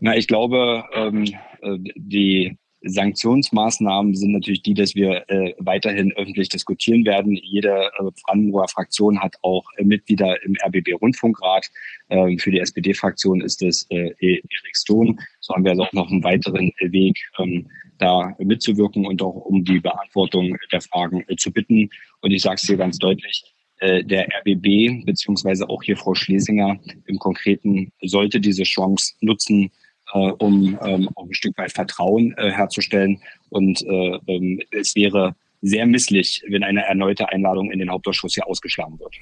[0.00, 1.24] Na, ich glaube, ähm,
[1.62, 7.34] äh, die Sanktionsmaßnahmen sind natürlich die, dass wir äh, weiterhin öffentlich diskutieren werden.
[7.34, 11.70] Jede äh, Brandenburger Fraktion hat auch äh, Mitglieder im RBB-Rundfunkrat.
[12.10, 15.16] Ähm, für die SPD-Fraktion ist es äh, Erik Stone.
[15.46, 19.64] So haben wir also auch noch einen weiteren Weg, ähm, da mitzuwirken und auch um
[19.64, 21.88] die Beantwortung der Fragen äh, zu bitten.
[22.20, 23.44] Und ich sage es hier ganz deutlich,
[23.78, 29.70] äh, der RBB beziehungsweise auch hier Frau Schlesinger im Konkreten sollte diese Chance nutzen,
[30.12, 33.20] äh, um ähm, auch ein Stück weit Vertrauen äh, herzustellen.
[33.50, 38.48] Und äh, ähm, es wäre sehr misslich, wenn eine erneute Einladung in den Hauptausschuss hier
[38.48, 39.14] ausgeschlagen wird.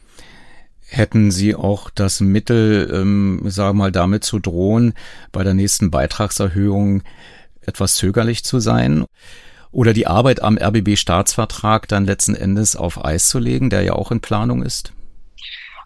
[0.95, 4.95] Hätten Sie auch das Mittel, ähm, sagen wir mal, damit zu drohen,
[5.33, 7.03] bei der nächsten Beitragserhöhung
[7.63, 9.05] etwas zögerlich zu sein?
[9.73, 14.13] Oder die Arbeit am RBB-Staatsvertrag dann letzten Endes auf Eis zu legen, der ja auch
[14.13, 14.93] in Planung ist?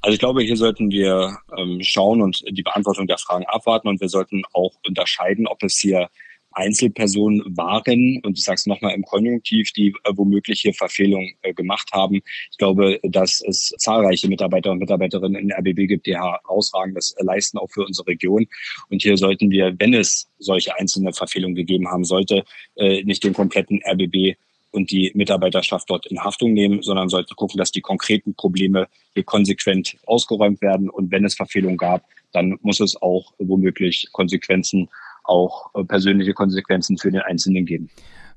[0.02, 4.02] Also ich glaube, hier sollten wir ähm, schauen und die Beantwortung der Fragen abwarten und
[4.02, 6.10] wir sollten auch unterscheiden, ob es hier
[6.58, 11.54] Einzelpersonen waren, und ich sage es nochmal im Konjunktiv, die äh, womöglich hier Verfehlungen äh,
[11.54, 12.20] gemacht haben.
[12.50, 17.24] Ich glaube, dass es zahlreiche Mitarbeiter und Mitarbeiterinnen in der RBB gibt, die herausragendes äh,
[17.24, 18.46] leisten, auch für unsere Region.
[18.90, 22.44] Und hier sollten wir, wenn es solche einzelne Verfehlungen gegeben haben sollte,
[22.76, 24.36] äh, nicht den kompletten RBB
[24.70, 29.24] und die Mitarbeiterschaft dort in Haftung nehmen, sondern sollten gucken, dass die konkreten Probleme hier
[29.24, 30.90] konsequent ausgeräumt werden.
[30.90, 34.88] Und wenn es Verfehlungen gab, dann muss es auch womöglich Konsequenzen,
[35.28, 37.90] auch äh, persönliche Konsequenzen für den Einzelnen geben.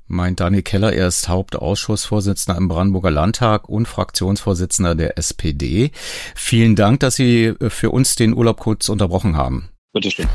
[0.08, 5.92] Meint Daniel Keller, er ist Hauptausschussvorsitzender im Brandenburger Landtag und Fraktionsvorsitzender der SPD.
[6.36, 9.70] Vielen Dank, dass Sie äh, für uns den Urlaub kurz unterbrochen haben.
[9.94, 10.28] Bitte schön.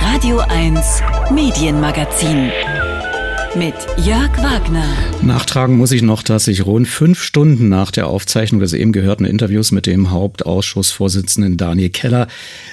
[0.00, 2.50] Radio 1 Medienmagazin
[3.56, 4.84] mit Jörg Wagner.
[5.22, 9.24] Nachtragen muss ich noch, dass ich rund fünf Stunden nach der Aufzeichnung des eben gehörten
[9.24, 12.28] Interviews mit dem Hauptausschussvorsitzenden Daniel Keller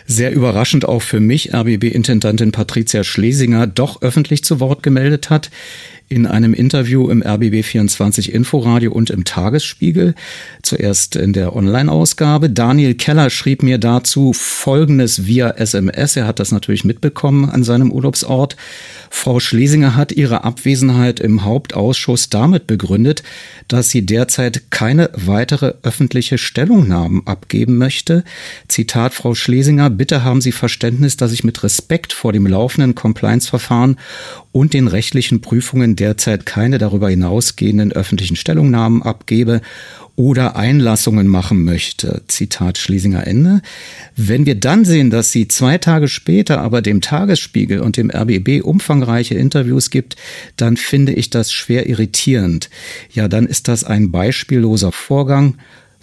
[0.05, 5.49] sehr überraschend auch für mich RBB-Intendantin Patricia Schlesinger doch öffentlich zu Wort gemeldet hat
[6.15, 10.15] in einem Interview im RBB24 Inforadio und im Tagesspiegel,
[10.61, 12.49] zuerst in der Online-Ausgabe.
[12.49, 16.15] Daniel Keller schrieb mir dazu Folgendes via SMS.
[16.15, 18.55] Er hat das natürlich mitbekommen an seinem Urlaubsort.
[19.09, 23.23] Frau Schlesinger hat ihre Abwesenheit im Hauptausschuss damit begründet,
[23.67, 28.23] dass sie derzeit keine weitere öffentliche Stellungnahmen abgeben möchte.
[28.67, 33.97] Zitat Frau Schlesinger, bitte haben Sie Verständnis, dass ich mit Respekt vor dem laufenden Compliance-Verfahren
[34.53, 39.61] und den rechtlichen Prüfungen derzeit keine darüber hinausgehenden öffentlichen Stellungnahmen abgebe
[40.15, 42.21] oder Einlassungen machen möchte.
[42.27, 43.61] Zitat Schlesinger Ende.
[44.15, 48.63] Wenn wir dann sehen, dass sie zwei Tage später aber dem Tagesspiegel und dem RBB
[48.63, 50.15] umfangreiche Interviews gibt,
[50.55, 52.69] dann finde ich das schwer irritierend.
[53.11, 55.55] Ja, dann ist das ein beispielloser Vorgang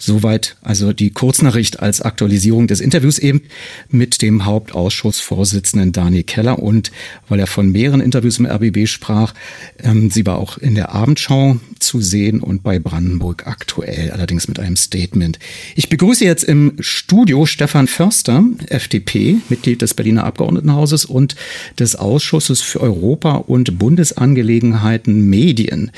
[0.03, 3.43] Soweit also die Kurznachricht als Aktualisierung des Interviews eben
[3.87, 6.91] mit dem Hauptausschussvorsitzenden Daniel Keller und
[7.29, 9.35] weil er von mehreren Interviews im RBB sprach,
[9.77, 14.59] ähm, sie war auch in der Abendschau zu sehen und bei Brandenburg aktuell, allerdings mit
[14.59, 15.37] einem Statement.
[15.75, 21.35] Ich begrüße jetzt im Studio Stefan Förster, FDP, Mitglied des Berliner Abgeordnetenhauses und
[21.77, 25.91] des Ausschusses für Europa und Bundesangelegenheiten Medien.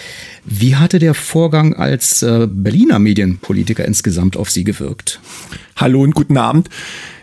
[0.44, 5.20] Wie hatte der Vorgang als äh, Berliner Medienpolitiker insgesamt auf Sie gewirkt?
[5.76, 6.68] Hallo und guten Abend.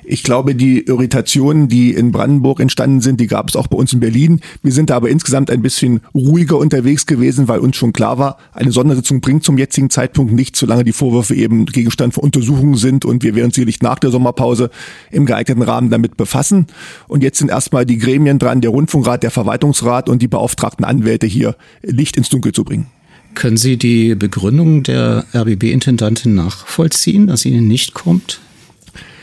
[0.04, 3.92] Ich glaube, die Irritationen, die in Brandenburg entstanden sind, die gab es auch bei uns
[3.92, 4.40] in Berlin.
[4.62, 8.38] Wir sind da aber insgesamt ein bisschen ruhiger unterwegs gewesen, weil uns schon klar war,
[8.52, 13.04] eine Sondersitzung bringt zum jetzigen Zeitpunkt nichts, solange die Vorwürfe eben Gegenstand von Untersuchungen sind
[13.04, 14.70] und wir werden sicherlich nach der Sommerpause
[15.10, 16.68] im geeigneten Rahmen damit befassen.
[17.08, 21.26] Und jetzt sind erstmal die Gremien dran, der Rundfunkrat, der Verwaltungsrat und die beauftragten Anwälte
[21.26, 22.86] hier Licht ins Dunkel zu bringen.
[23.34, 28.40] Können Sie die Begründung der RBB-Intendantin nachvollziehen, dass sie nicht kommt?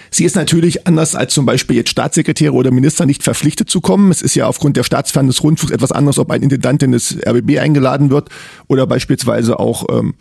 [0.09, 4.09] Sie ist natürlich anders als zum Beispiel jetzt Staatssekretäre oder Minister nicht verpflichtet zu kommen.
[4.09, 7.59] Es ist ja aufgrund der Staatsfern des Rundfunks etwas anderes, ob ein Intendantin des RBB
[7.59, 8.29] eingeladen wird
[8.67, 10.15] oder beispielsweise auch ähm,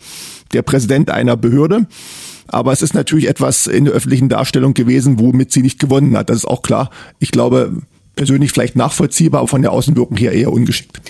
[0.53, 1.87] der Präsident einer Behörde.
[2.47, 6.29] Aber es ist natürlich etwas in der öffentlichen Darstellung gewesen, womit sie nicht gewonnen hat.
[6.29, 6.91] Das ist auch klar.
[7.19, 7.81] Ich glaube,
[8.15, 11.01] persönlich vielleicht nachvollziehbar, aber von der Außenwirkung her eher ungeschickt.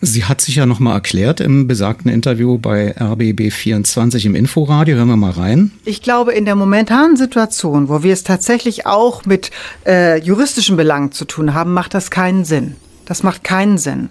[0.00, 4.96] Sie hat sich ja nochmal erklärt im besagten Interview bei RBB24 im Inforadio.
[4.96, 5.72] Hören wir mal rein.
[5.84, 9.50] Ich glaube, in der momentanen Situation, wo wir es tatsächlich auch mit
[9.86, 12.76] äh, juristischen Belangen zu tun haben, macht das keinen Sinn.
[13.06, 14.10] Das macht keinen Sinn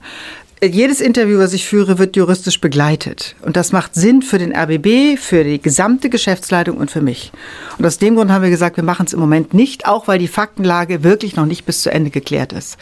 [0.63, 3.35] jedes Interview, was ich führe, wird juristisch begleitet.
[3.43, 7.31] Und das macht Sinn für den RBB, für die gesamte Geschäftsleitung und für mich.
[7.77, 10.17] Und aus dem Grund haben wir gesagt, wir machen es im Moment nicht, auch weil
[10.17, 12.77] die Faktenlage wirklich noch nicht bis zu Ende geklärt ist.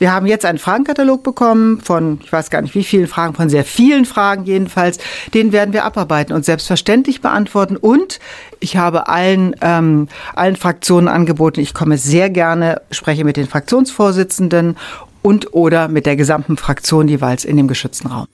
[0.00, 3.48] Wir haben jetzt einen Fragenkatalog bekommen von, ich weiß gar nicht wie vielen Fragen, von
[3.48, 4.98] sehr vielen Fragen jedenfalls.
[5.32, 7.76] Den werden wir abarbeiten und selbstverständlich beantworten.
[7.76, 8.18] Und
[8.58, 14.76] ich habe allen, ähm, allen Fraktionen angeboten, ich komme sehr gerne, spreche mit den Fraktionsvorsitzenden
[15.22, 18.26] und oder mit der gesamten Fraktion jeweils in dem geschützten Raum.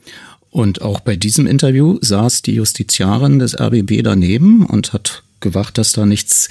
[0.51, 5.93] Und auch bei diesem Interview saß die Justiziarin des RBB daneben und hat gewacht, dass
[5.93, 6.49] da nichts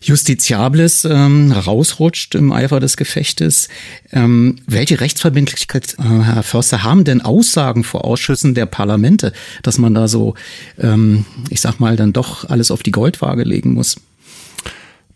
[0.00, 3.68] Justiziables ähm, rausrutscht im Eifer des Gefechtes.
[4.12, 9.94] Ähm, welche Rechtsverbindlichkeit, äh, Herr Förster, haben denn Aussagen vor Ausschüssen der Parlamente, dass man
[9.94, 10.34] da so,
[10.78, 13.96] ähm, ich sag mal, dann doch alles auf die Goldwaage legen muss?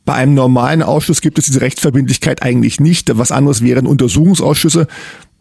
[0.04, 3.16] Bei einem normalen Ausschuss gibt es diese Rechtsverbindlichkeit eigentlich nicht.
[3.16, 4.86] Was anderes wären Untersuchungsausschüsse,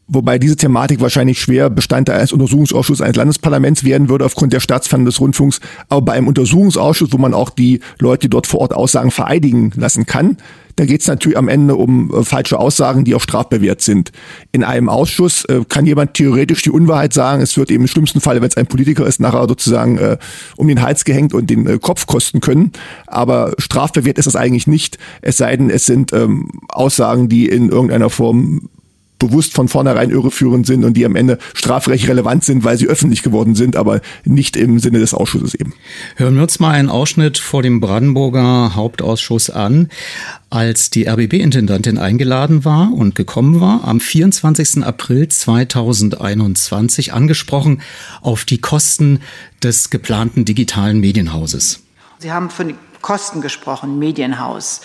[0.07, 5.05] wobei diese Thematik wahrscheinlich schwer Bestandteil eines Untersuchungsausschusses eines Landesparlaments werden würde aufgrund der Staatsferne
[5.05, 5.59] des Rundfunks.
[5.89, 9.71] Aber bei einem Untersuchungsausschuss, wo man auch die Leute, die dort vor Ort Aussagen vereidigen
[9.75, 10.37] lassen kann,
[10.75, 14.11] da geht es natürlich am Ende um äh, falsche Aussagen, die auch strafbewehrt sind.
[14.51, 17.41] In einem Ausschuss äh, kann jemand theoretisch die Unwahrheit sagen.
[17.41, 20.17] Es wird eben im schlimmsten Fall, wenn es ein Politiker ist, nachher sozusagen äh,
[20.55, 22.71] um den Hals gehängt und den äh, Kopf kosten können.
[23.07, 24.97] Aber strafbewehrt ist das eigentlich nicht.
[25.21, 28.69] Es sei denn, es sind ähm, Aussagen, die in irgendeiner Form
[29.27, 33.23] bewusst von vornherein irreführend sind und die am Ende strafrecht relevant sind, weil sie öffentlich
[33.23, 35.73] geworden sind, aber nicht im Sinne des Ausschusses eben.
[36.17, 39.87] Hören wir uns mal einen Ausschnitt vor dem Brandenburger Hauptausschuss an,
[40.49, 44.83] als die RBB-Intendantin eingeladen war und gekommen war, am 24.
[44.83, 47.81] April 2021 angesprochen
[48.21, 49.21] auf die Kosten
[49.63, 51.81] des geplanten digitalen Medienhauses.
[52.19, 54.81] Sie haben von Kosten gesprochen, Medienhaus.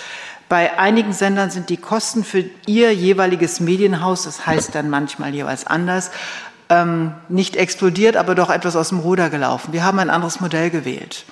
[0.49, 5.67] Bei einigen Sendern sind die Kosten für ihr jeweiliges Medienhaus, das heißt dann manchmal jeweils
[5.67, 6.11] anders,
[6.71, 9.73] ähm, nicht explodiert, aber doch etwas aus dem Ruder gelaufen.
[9.73, 11.25] Wir haben ein anderes Modell gewählt.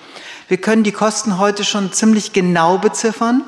[0.49, 3.43] Wir können die Kosten heute schon ziemlich genau beziffern.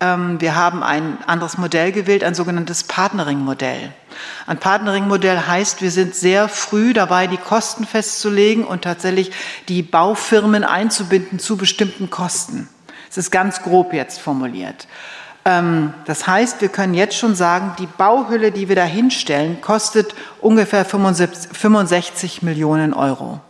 [0.00, 3.92] Ähm, wir haben ein anderes Modell gewählt, ein sogenanntes Partnering-Modell.
[4.46, 9.32] Ein Partnering-Modell heißt, wir sind sehr früh dabei, die Kosten festzulegen und tatsächlich
[9.68, 12.68] die Baufirmen einzubinden zu bestimmten Kosten.
[13.10, 14.86] Es ist ganz grob jetzt formuliert.
[15.44, 20.14] Ähm, das heißt, wir können jetzt schon sagen, die Bauhülle, die wir da hinstellen, kostet
[20.40, 23.40] ungefähr 65 Millionen Euro.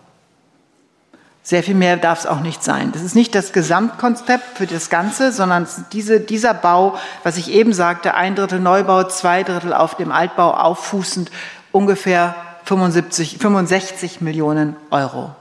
[1.43, 2.91] Sehr viel mehr darf es auch nicht sein.
[2.93, 7.73] Das ist nicht das Gesamtkonzept für das Ganze, sondern diese, dieser Bau, was ich eben
[7.73, 11.31] sagte, ein Drittel Neubau, zwei Drittel auf dem Altbau auffußend,
[11.71, 15.37] ungefähr 75, 65 Millionen Euro.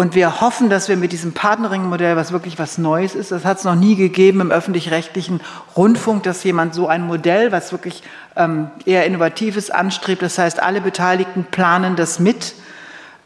[0.00, 3.58] Und wir hoffen, dass wir mit diesem Partnering-Modell, was wirklich was Neues ist, das hat
[3.58, 5.42] es noch nie gegeben im öffentlich-rechtlichen
[5.76, 8.02] Rundfunk, dass jemand so ein Modell, was wirklich
[8.34, 12.54] ähm, eher Innovatives anstrebt, das heißt, alle Beteiligten planen das mit,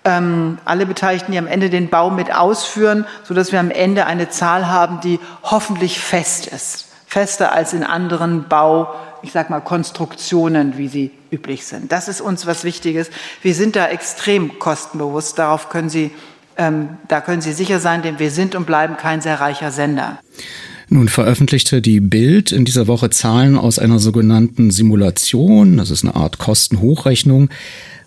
[0.05, 4.29] ähm, alle Beteiligten, die am Ende den Bau mit ausführen, sodass wir am Ende eine
[4.31, 6.87] Zahl haben, die hoffentlich fest ist.
[7.07, 11.93] Fester als in anderen Bau, ich sag mal, Konstruktionen, wie sie üblich sind.
[11.93, 13.11] Das ist uns was Wichtiges.
[13.43, 15.39] Wir sind da extrem kostenbewusst.
[15.39, 16.11] Darauf können Sie
[16.57, 20.21] Ähm, da können Sie sicher sein, denn wir sind und bleiben kein sehr reicher Sender.
[20.89, 26.15] Nun veröffentlichte die Bild in dieser Woche Zahlen aus einer sogenannten Simulation, das ist eine
[26.15, 27.49] Art Kostenhochrechnung,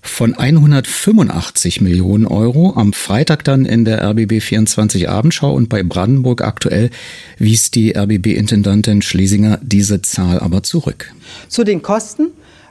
[0.02, 2.74] von 185 Millionen Euro.
[2.76, 6.90] Am Freitag dann in der RBB 24 Abendschau und bei Brandenburg aktuell
[7.38, 11.14] wies die RBB-Intendantin Schlesinger diese Zahl aber zurück.
[11.50, 12.28] Zu den Kosten.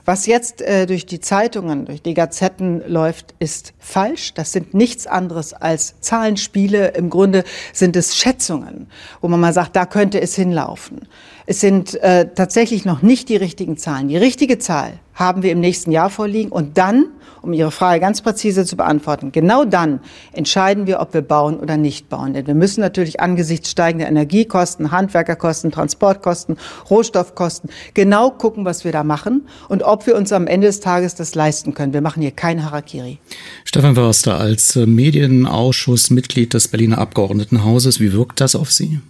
[0.06, 4.34] Was jetzt äh, durch die Zeitungen, durch die Gazetten läuft, ist falsch.
[4.34, 6.90] Das sind nichts anderes als Zahlenspiele.
[6.90, 7.42] Im Grunde
[7.72, 8.86] sind es Schätzungen,
[9.20, 11.08] wo man mal sagt, da könnte es hinlaufen.
[11.46, 14.08] Es sind äh, tatsächlich noch nicht die richtigen Zahlen.
[14.08, 17.06] Die richtige Zahl haben wir im nächsten Jahr vorliegen und dann
[17.46, 20.00] um Ihre Frage ganz präzise zu beantworten, genau dann
[20.32, 22.34] entscheiden wir, ob wir bauen oder nicht bauen.
[22.34, 26.56] Denn wir müssen natürlich angesichts steigender Energiekosten, Handwerkerkosten, Transportkosten,
[26.90, 31.14] Rohstoffkosten genau gucken, was wir da machen und ob wir uns am Ende des Tages
[31.14, 31.92] das leisten können.
[31.92, 33.18] Wir machen hier kein Harakiri.
[33.64, 39.00] Stefan Förster, als Medienausschussmitglied des Berliner Abgeordnetenhauses, wie wirkt das auf Sie?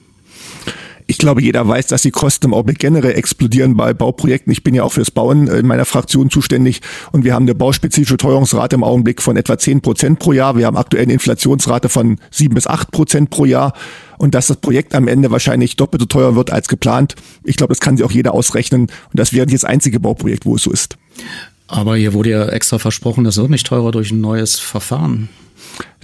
[1.09, 4.51] Ich glaube, jeder weiß, dass die Kosten im Augenblick generell explodieren bei Bauprojekten.
[4.51, 6.81] Ich bin ja auch fürs Bauen in meiner Fraktion zuständig
[7.13, 10.57] und wir haben eine bauspezifische Teuerungsrate im Augenblick von etwa 10 Prozent pro Jahr.
[10.57, 13.73] Wir haben aktuell eine Inflationsrate von 7 bis 8 Prozent pro Jahr
[14.19, 17.15] und dass das Projekt am Ende wahrscheinlich doppelt so teuer wird als geplant.
[17.45, 20.45] Ich glaube, das kann sich auch jeder ausrechnen und das wäre nicht das einzige Bauprojekt,
[20.45, 20.97] wo es so ist.
[21.69, 25.29] Aber hier wurde ja extra versprochen, das wird nicht teurer durch ein neues Verfahren.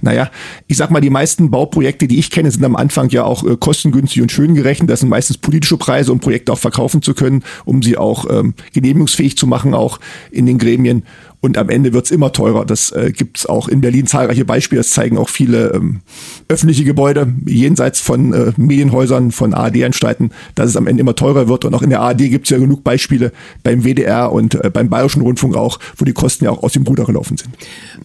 [0.03, 0.29] Naja,
[0.67, 3.55] ich sag mal, die meisten Bauprojekte, die ich kenne, sind am Anfang ja auch äh,
[3.55, 4.89] kostengünstig und schön gerechnet.
[4.89, 8.53] Das sind meistens politische Preise, um Projekte auch verkaufen zu können, um sie auch ähm,
[8.73, 11.03] genehmigungsfähig zu machen, auch in den Gremien.
[11.43, 12.63] Und am Ende wird's immer teurer.
[12.63, 14.79] Das äh, gibt auch in Berlin zahlreiche Beispiele.
[14.79, 15.99] Das zeigen auch viele ähm,
[16.47, 21.65] öffentliche Gebäude jenseits von äh, Medienhäusern, von ARD-Anstalten, dass es am Ende immer teurer wird.
[21.65, 25.21] Und auch in der ARD gibt's ja genug Beispiele beim WDR und äh, beim Bayerischen
[25.21, 27.49] Rundfunk auch, wo die Kosten ja auch aus dem Ruder gelaufen sind.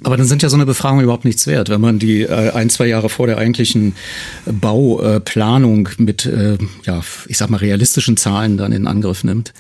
[0.03, 2.71] Aber dann sind ja so eine Befragung überhaupt nichts wert, wenn man die äh, ein,
[2.71, 3.95] zwei Jahre vor der eigentlichen
[4.47, 9.53] Bauplanung äh, mit, äh, ja, ich sag mal, realistischen Zahlen dann in Angriff nimmt.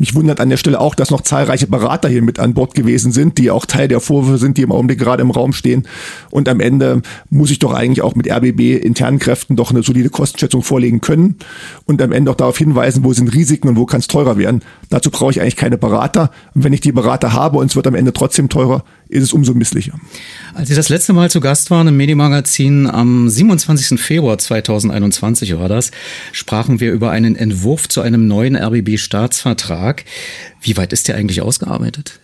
[0.00, 3.12] Mich wundert an der Stelle auch, dass noch zahlreiche Berater hier mit an Bord gewesen
[3.12, 5.86] sind, die auch Teil der Vorwürfe sind, die im Augenblick gerade im Raum stehen.
[6.30, 10.08] Und am Ende muss ich doch eigentlich auch mit RBB internen Kräften doch eine solide
[10.08, 11.36] Kostenschätzung vorlegen können
[11.84, 14.62] und am Ende auch darauf hinweisen, wo sind Risiken und wo kann es teurer werden.
[14.88, 16.30] Dazu brauche ich eigentlich keine Berater.
[16.54, 19.32] Und wenn ich die Berater habe und es wird am Ende trotzdem teurer, ist es
[19.32, 19.98] umso misslicher.
[20.54, 24.00] Als Sie das letzte Mal zu Gast waren im Medienmagazin am 27.
[24.00, 25.90] Februar 2021 war das,
[26.32, 30.04] sprachen wir über einen Entwurf zu einem neuen RBB-Staatsvertrag.
[30.62, 32.19] Wie weit ist der eigentlich ausgearbeitet?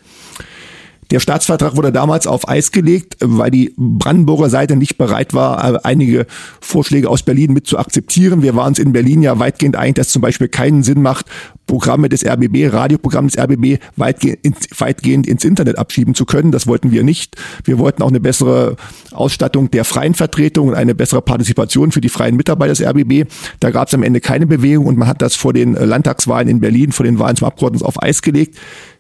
[1.11, 6.27] Der Staatsvertrag wurde damals auf Eis gelegt, weil die Brandenburger Seite nicht bereit war, einige
[6.61, 8.43] Vorschläge aus Berlin mit zu akzeptieren.
[8.43, 11.27] Wir waren uns in Berlin ja weitgehend einig, dass zum Beispiel keinen Sinn macht,
[11.67, 16.53] Programme des RBB, Radioprogramme des RBB weitgehend ins, weitgehend ins Internet abschieben zu können.
[16.53, 17.37] Das wollten wir nicht.
[17.65, 18.77] Wir wollten auch eine bessere
[19.13, 23.29] Ausstattung der freien Vertretung und eine bessere Partizipation für die freien Mitarbeiter des RBB.
[23.61, 26.61] Da gab es am Ende keine Bewegung und man hat das vor den Landtagswahlen in
[26.61, 28.57] Berlin, vor den Wahlen zum Abgeordneten auf Eis gelegt.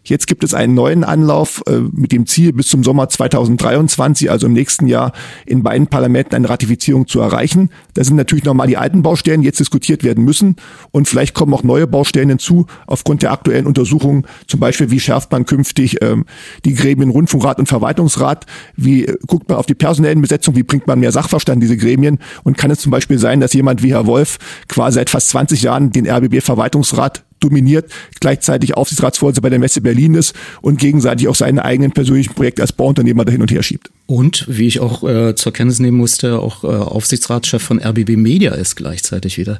[0.08, 4.46] Jetzt gibt es einen neuen Anlauf äh, mit dem Ziel, bis zum Sommer 2023, also
[4.46, 5.12] im nächsten Jahr,
[5.46, 7.70] in beiden Parlamenten eine Ratifizierung zu erreichen.
[7.94, 10.56] Da sind natürlich nochmal die alten Baustellen, die jetzt diskutiert werden müssen.
[10.92, 14.26] Und vielleicht kommen auch neue Baustellen hinzu, aufgrund der aktuellen Untersuchungen.
[14.46, 16.24] Zum Beispiel, wie schärft man künftig ähm,
[16.64, 18.46] die Gremien Rundfunkrat und Verwaltungsrat?
[18.76, 20.54] Wie äh, guckt man auf die personellen Besetzung?
[20.54, 22.20] Wie bringt man mehr Sachverstand in diese Gremien?
[22.44, 24.38] Und kann es zum Beispiel sein, dass jemand wie Herr Wolf
[24.68, 30.34] quasi seit fast 20 Jahren den RBB-Verwaltungsrat dominiert, gleichzeitig Aufsichtsratsvorsitzender bei der Messe Berlin ist
[30.62, 33.90] und gegenseitig auch seine eigenen persönlichen Projekte als Bauunternehmer dahin und her schiebt.
[34.06, 38.54] Und, wie ich auch äh, zur Kenntnis nehmen musste, auch äh, Aufsichtsratschef von RBB Media
[38.54, 39.58] ist gleichzeitig wieder.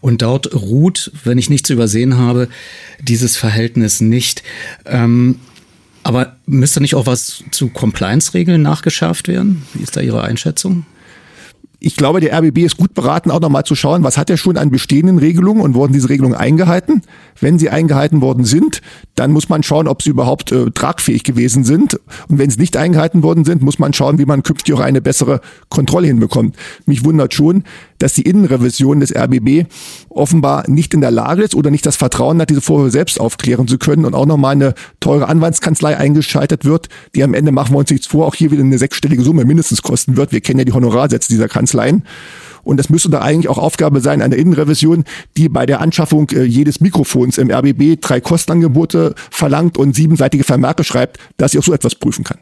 [0.00, 2.48] Und dort ruht, wenn ich nichts übersehen habe,
[3.00, 4.42] dieses Verhältnis nicht.
[4.84, 5.40] Ähm,
[6.02, 9.62] aber müsste nicht auch was zu Compliance-Regeln nachgeschärft werden?
[9.72, 10.84] Wie ist da Ihre Einschätzung?
[11.84, 14.56] Ich glaube, der RBB ist gut beraten, auch nochmal zu schauen, was hat er schon
[14.56, 17.02] an bestehenden Regelungen und wurden diese Regelungen eingehalten.
[17.40, 18.80] Wenn sie eingehalten worden sind,
[19.16, 22.00] dann muss man schauen, ob sie überhaupt äh, tragfähig gewesen sind.
[22.28, 25.02] Und wenn sie nicht eingehalten worden sind, muss man schauen, wie man künftig auch eine
[25.02, 26.56] bessere Kontrolle hinbekommt.
[26.86, 27.64] Mich wundert schon,
[27.98, 29.66] dass die Innenrevision des RBB
[30.08, 33.68] offenbar nicht in der Lage ist oder nicht das Vertrauen hat, diese Vorwürfe selbst aufklären
[33.68, 37.78] zu können und auch nochmal eine teure Anwaltskanzlei eingeschaltet wird, die am Ende, machen wir
[37.78, 40.32] uns nichts vor, auch hier wieder eine sechsstellige Summe mindestens kosten wird.
[40.32, 42.04] Wir kennen ja die Honorarsätze dieser Kanzleien.
[42.62, 45.04] Und das müsste da eigentlich auch Aufgabe sein einer Innenrevision,
[45.36, 50.82] die bei der Anschaffung äh, jedes Mikrofons im RBB drei Kostenangebote verlangt und siebenseitige Vermerke
[50.82, 52.38] schreibt, dass sie auch so etwas prüfen kann.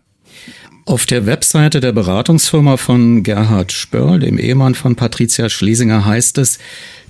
[0.85, 6.59] Auf der Webseite der Beratungsfirma von Gerhard Spörl, dem Ehemann von Patricia Schlesinger, heißt es,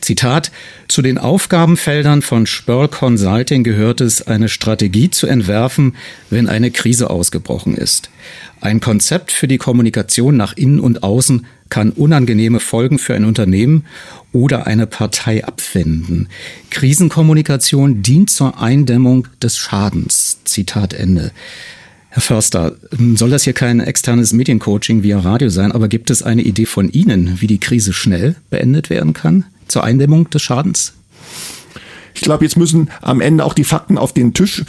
[0.00, 0.52] Zitat,
[0.88, 5.96] zu den Aufgabenfeldern von Spörl Consulting gehört es, eine Strategie zu entwerfen,
[6.28, 8.10] wenn eine Krise ausgebrochen ist.
[8.60, 13.86] Ein Konzept für die Kommunikation nach innen und außen kann unangenehme Folgen für ein Unternehmen
[14.30, 16.28] oder eine Partei abwenden.
[16.68, 20.36] Krisenkommunikation dient zur Eindämmung des Schadens.
[20.44, 21.32] Zitat Ende.
[22.10, 22.76] Herr Förster,
[23.14, 26.90] soll das hier kein externes Mediencoaching via Radio sein, aber gibt es eine Idee von
[26.90, 30.92] Ihnen, wie die Krise schnell beendet werden kann zur Eindämmung des Schadens?
[32.12, 34.62] Ich glaube, jetzt müssen am Ende auch die Fakten auf den Tisch.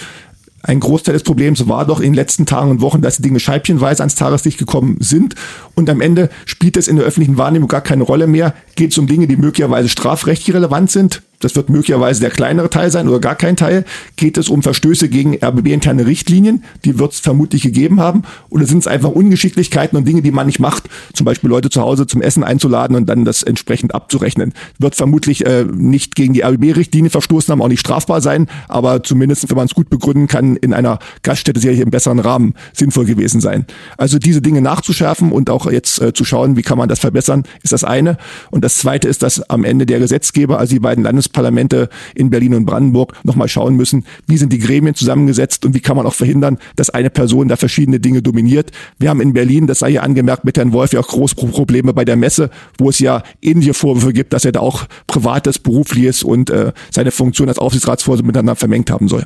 [0.66, 3.42] Ein Großteil des Problems war doch in den letzten Tagen und Wochen, dass die Dinge
[3.42, 5.36] scheibchenweise ans Tageslicht gekommen sind.
[5.76, 8.54] Und am Ende spielt es in der öffentlichen Wahrnehmung gar keine Rolle mehr.
[8.78, 12.92] Geht es um Dinge, die möglicherweise strafrechtlich relevant sind das wird möglicherweise der kleinere Teil
[12.92, 13.86] sein oder gar kein Teil,
[14.16, 18.80] geht es um Verstöße gegen RBB-interne Richtlinien, die wird es vermutlich gegeben haben, oder sind
[18.80, 22.22] es einfach Ungeschicklichkeiten und Dinge, die man nicht macht, zum Beispiel Leute zu Hause zum
[22.22, 24.54] Essen einzuladen und dann das entsprechend abzurechnen.
[24.80, 29.50] Wird vermutlich äh, nicht gegen die RBB-Richtlinie verstoßen haben, auch nicht strafbar sein, aber zumindest,
[29.50, 33.42] wenn man es gut begründen kann, in einer Gaststätte sicherlich im besseren Rahmen sinnvoll gewesen
[33.42, 33.66] sein.
[33.98, 37.44] Also diese Dinge nachzuschärfen und auch jetzt äh, zu schauen, wie kann man das verbessern,
[37.64, 38.18] ist das eine.
[38.52, 42.30] Und das zweite ist, dass am Ende der Gesetzgeber, also die beiden Landes Parlamente in
[42.30, 46.06] Berlin und Brandenburg nochmal schauen müssen, wie sind die Gremien zusammengesetzt und wie kann man
[46.06, 48.72] auch verhindern, dass eine Person da verschiedene Dinge dominiert.
[49.00, 51.94] Wir haben in Berlin, das sei hier angemerkt, mit Herrn Wolf ja auch große Probleme
[51.94, 56.24] bei der Messe, wo es ja ähnliche Vorwürfe gibt, dass er da auch privates, berufliches
[56.24, 59.26] und äh, seine Funktion als Aufsichtsratsvorsitzender miteinander vermengt haben soll.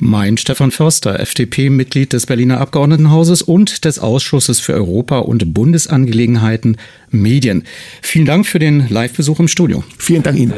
[0.00, 6.76] Mein Stefan Förster, FDP-Mitglied des Berliner Abgeordnetenhauses und des Ausschusses für Europa- und Bundesangelegenheiten
[7.10, 7.64] Medien.
[8.00, 9.84] Vielen Dank für den Live-Besuch im Studio.
[9.98, 10.52] Vielen Dank Ihnen.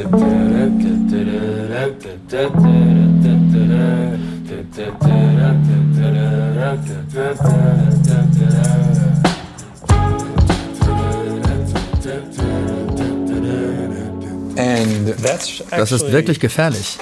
[15.70, 16.98] Das ist wirklich gefährlich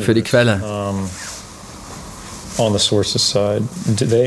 [0.00, 0.60] für die Quelle.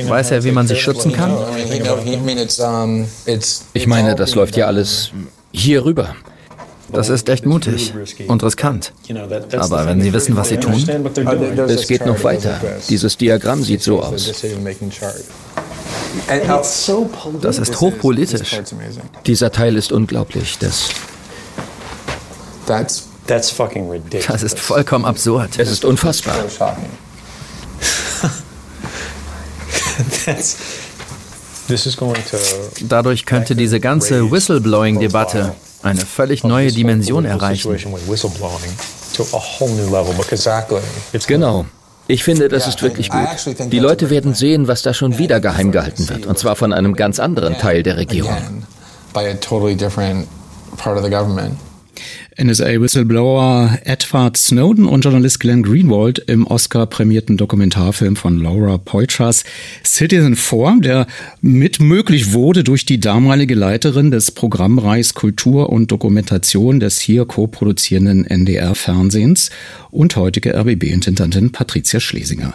[0.07, 1.35] Weiß er, wie man sich schützen kann?
[3.73, 5.11] Ich meine, das läuft ja alles
[5.51, 6.15] hier rüber.
[6.93, 7.93] Das ist echt mutig
[8.27, 8.93] und riskant.
[9.57, 10.83] Aber wenn Sie wissen, was Sie tun,
[11.67, 12.59] es geht noch weiter.
[12.89, 14.29] Dieses Diagramm sieht so aus.
[17.41, 18.61] Das ist hochpolitisch.
[19.25, 20.57] Dieser Teil ist unglaublich.
[20.59, 20.89] Das
[24.27, 25.57] das ist vollkommen absurd.
[25.57, 26.35] Es ist unfassbar.
[32.81, 35.53] Dadurch könnte diese ganze Whistleblowing-Debatte
[35.83, 37.69] eine völlig neue Dimension erreichen.
[41.27, 41.65] Genau.
[42.07, 43.27] Ich finde, das ist wirklich gut.
[43.71, 46.95] Die Leute werden sehen, was da schon wieder geheim gehalten wird, und zwar von einem
[46.95, 48.35] ganz anderen Teil der Regierung.
[52.37, 59.43] NSA-Whistleblower Edward Snowden und Journalist Glenn Greenwald im Oscar-prämierten Dokumentarfilm von Laura Poitras
[59.83, 61.07] Citizen 4, der
[61.41, 69.49] mitmöglich wurde durch die damalige Leiterin des Programmbereichs Kultur und Dokumentation des hier co-produzierenden NDR-Fernsehens
[69.89, 72.53] und heutige RBB-Intendantin Patricia Schlesinger.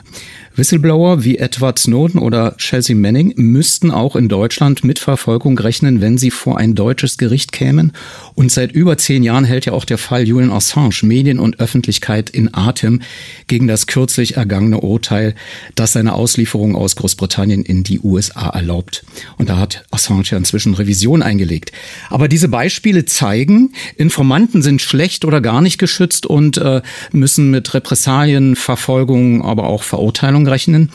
[0.56, 6.16] Whistleblower wie Edward Snowden oder Chelsea Manning müssten auch in Deutschland mit Verfolgung rechnen, wenn
[6.16, 7.92] sie vor ein deutsches Gericht kämen.
[8.34, 12.30] Und seit über zehn Jahren hält ja auch der Fall Julian Assange Medien und Öffentlichkeit
[12.30, 13.02] in Atem
[13.48, 15.34] gegen das kürzlich ergangene Urteil,
[15.74, 19.04] das seine Auslieferung aus Großbritannien in die USA erlaubt.
[19.36, 21.72] Und da hat Assange ja inzwischen Revision eingelegt.
[22.08, 26.80] Aber diese Beispiele zeigen, Informanten sind schlecht oder gar nicht geschützt und äh,
[27.12, 30.90] müssen mit Repressalien, Verfolgung, aber auch Verurteilung rechnen.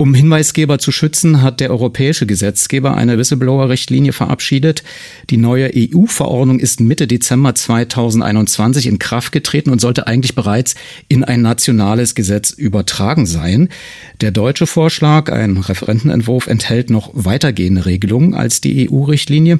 [0.00, 4.84] Um Hinweisgeber zu schützen, hat der europäische Gesetzgeber eine Whistleblower-Richtlinie verabschiedet.
[5.28, 10.76] Die neue EU-Verordnung ist Mitte Dezember 2021 in Kraft getreten und sollte eigentlich bereits
[11.08, 13.70] in ein nationales Gesetz übertragen sein.
[14.20, 19.58] Der deutsche Vorschlag, ein Referentenentwurf, enthält noch weitergehende Regelungen als die EU-Richtlinie.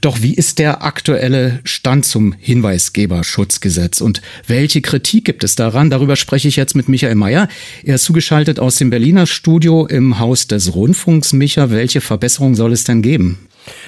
[0.00, 5.90] Doch wie ist der aktuelle Stand zum Hinweisgeberschutzgesetz und welche Kritik gibt es daran?
[5.90, 7.48] Darüber spreche ich jetzt mit Michael Mayer.
[7.82, 11.32] Er ist zugeschaltet aus dem Berliner Studio im Haus des Rundfunks.
[11.32, 13.38] Micha, welche Verbesserungen soll es denn geben?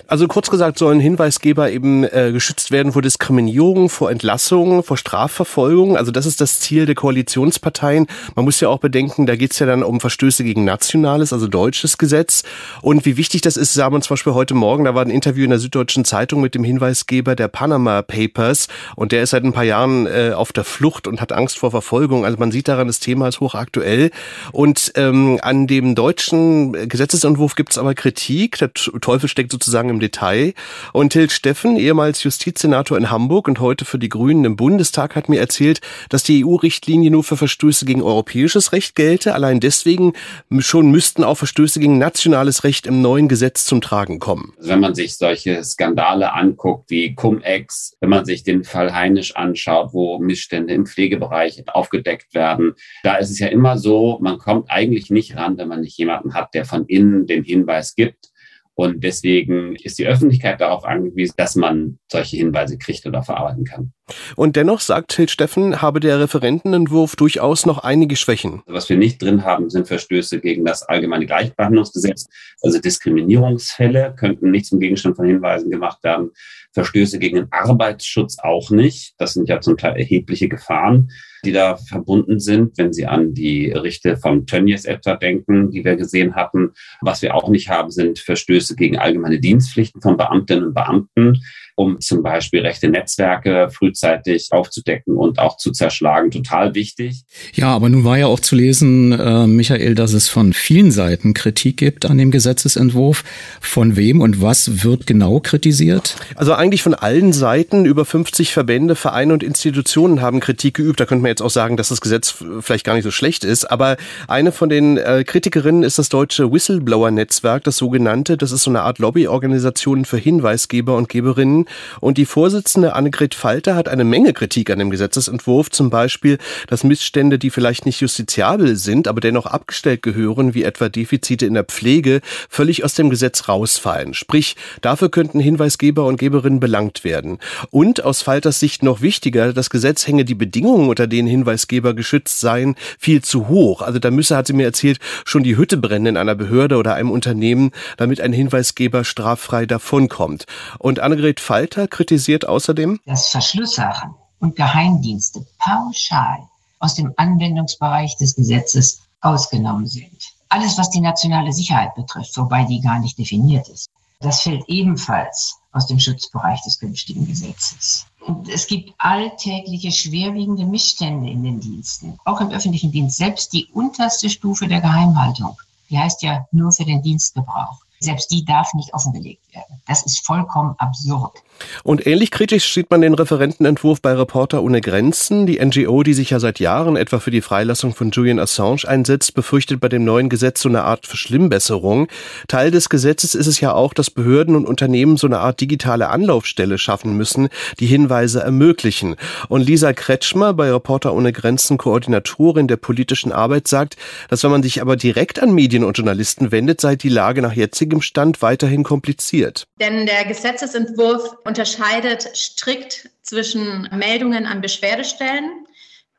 [0.07, 5.97] Also kurz gesagt sollen Hinweisgeber eben äh, geschützt werden vor Diskriminierung, vor Entlassung, vor Strafverfolgung.
[5.97, 8.07] Also das ist das Ziel der Koalitionsparteien.
[8.35, 11.47] Man muss ja auch bedenken, da geht es ja dann um Verstöße gegen nationales, also
[11.47, 12.43] deutsches Gesetz.
[12.83, 15.45] Und wie wichtig das ist, sah man zum Beispiel heute Morgen, da war ein Interview
[15.45, 19.53] in der Süddeutschen Zeitung mit dem Hinweisgeber der Panama Papers und der ist seit ein
[19.53, 22.25] paar Jahren äh, auf der Flucht und hat Angst vor Verfolgung.
[22.25, 24.11] Also man sieht daran, das Thema ist hochaktuell.
[24.53, 28.59] Und ähm, an dem deutschen Gesetzesentwurf gibt es aber Kritik.
[28.59, 30.55] Der Teufel steckt sozusagen im Detail.
[30.93, 35.29] Und Till Steffen, ehemals Justizsenator in Hamburg und heute für die Grünen im Bundestag, hat
[35.29, 39.35] mir erzählt, dass die EU-Richtlinie nur für Verstöße gegen europäisches Recht gelte.
[39.35, 40.13] Allein deswegen
[40.59, 44.53] schon müssten auch Verstöße gegen nationales Recht im neuen Gesetz zum Tragen kommen.
[44.59, 49.37] Also wenn man sich solche Skandale anguckt wie Cum-Ex, wenn man sich den Fall Heinisch
[49.37, 54.71] anschaut, wo Missstände im Pflegebereich aufgedeckt werden, da ist es ja immer so, man kommt
[54.71, 58.31] eigentlich nicht ran, wenn man nicht jemanden hat, der von innen den Hinweis gibt.
[58.79, 63.93] Und deswegen ist die Öffentlichkeit darauf angewiesen, dass man solche Hinweise kriegt oder verarbeiten kann.
[64.37, 68.63] Und dennoch sagt Till Steffen, habe der Referentenentwurf durchaus noch einige Schwächen.
[68.67, 72.27] Was wir nicht drin haben, sind Verstöße gegen das allgemeine Gleichbehandlungsgesetz.
[72.61, 76.33] Also Diskriminierungsfälle könnten nicht zum Gegenstand von Hinweisen gemacht werden.
[76.73, 79.15] Verstöße gegen den Arbeitsschutz auch nicht.
[79.17, 81.09] Das sind ja zum Teil erhebliche Gefahren
[81.47, 85.97] die da verbunden sind, wenn Sie an die Richte von Tönnies etwa denken, die wir
[85.97, 86.73] gesehen hatten.
[87.01, 91.41] Was wir auch nicht haben, sind Verstöße gegen allgemeine Dienstpflichten von Beamtinnen und Beamten
[91.77, 97.25] um zum Beispiel rechte Netzwerke frühzeitig aufzudecken und auch zu zerschlagen, total wichtig.
[97.53, 101.35] Ja, aber nun war ja auch zu lesen, äh, Michael, dass es von vielen Seiten
[101.35, 103.25] Kritik gibt an dem Gesetzesentwurf.
[103.61, 106.17] Von wem und was wird genau kritisiert?
[106.35, 107.85] Also eigentlich von allen Seiten.
[107.85, 110.99] Über 50 Verbände, Vereine und Institutionen haben Kritik geübt.
[110.99, 113.71] Da könnte man jetzt auch sagen, dass das Gesetz vielleicht gar nicht so schlecht ist.
[113.71, 113.99] Aber
[114.29, 118.39] eine von den äh, Kritikerinnen ist das deutsche Whistleblower-Netzwerk, das sogenannte.
[118.39, 121.66] Das ist so eine Art Lobbyorganisation für Hinweisgeber und Geberinnen.
[122.01, 126.39] Und die Vorsitzende Annegret Falter hat eine Menge Kritik an dem Gesetzesentwurf, zum Beispiel,
[126.69, 131.55] dass Missstände, die vielleicht nicht justiziabel sind, aber dennoch abgestellt gehören, wie etwa Defizite in
[131.55, 134.15] der Pflege, völlig aus dem Gesetz rausfallen.
[134.15, 137.39] Sprich, dafür könnten Hinweisgeber und Geberinnen belangt werden.
[137.71, 142.41] Und aus Falters Sicht noch wichtiger, das Gesetz hänge die Bedingungen, unter denen Hinweisgeber geschützt
[142.41, 143.83] seien, viel zu hoch.
[143.83, 146.95] Also da müsse, hat sie mir erzählt, schon die Hütte brennen in einer Behörde oder
[146.95, 150.47] einem Unternehmen, damit ein Hinweisgeber straffrei davonkommt.
[150.79, 156.41] Und Annegret Falter Falter kritisiert außerdem, dass Verschlusssachen und Geheimdienste pauschal
[156.81, 160.35] aus dem Anwendungsbereich des Gesetzes ausgenommen sind.
[160.51, 163.89] Alles, was die nationale Sicherheit betrifft, wobei die gar nicht definiert ist,
[164.21, 168.05] das fällt ebenfalls aus dem Schutzbereich des künftigen Gesetzes.
[168.21, 173.17] Und es gibt alltägliche schwerwiegende Missstände in den Diensten, auch im öffentlichen Dienst.
[173.17, 175.57] Selbst die unterste Stufe der Geheimhaltung,
[175.89, 177.86] die heißt ja nur für den Dienstgebrauch.
[178.01, 179.83] Selbst die darf nicht offengelegt werden.
[179.87, 181.43] Das ist vollkommen absurd.
[181.85, 185.47] Und ähnlich kritisch sieht man den Referentenentwurf bei Reporter ohne Grenzen.
[185.47, 189.35] Die NGO, die sich ja seit Jahren etwa für die Freilassung von Julian Assange einsetzt,
[189.35, 192.09] befürchtet bei dem neuen Gesetz so eine Art Verschlimmbesserung.
[192.49, 196.09] Teil des Gesetzes ist es ja auch, dass Behörden und Unternehmen so eine Art digitale
[196.09, 197.49] Anlaufstelle schaffen müssen,
[197.79, 199.17] die Hinweise ermöglichen.
[199.49, 203.97] Und Lisa Kretschmer bei Reporter ohne Grenzen, Koordinatorin der politischen Arbeit, sagt,
[204.29, 207.53] dass wenn man sich aber direkt an Medien und Journalisten wendet, sei die Lage nach
[207.53, 209.67] jetzigem Stand weiterhin kompliziert.
[209.81, 215.67] Denn der Gesetzesentwurf unterscheidet strikt zwischen Meldungen an Beschwerdestellen,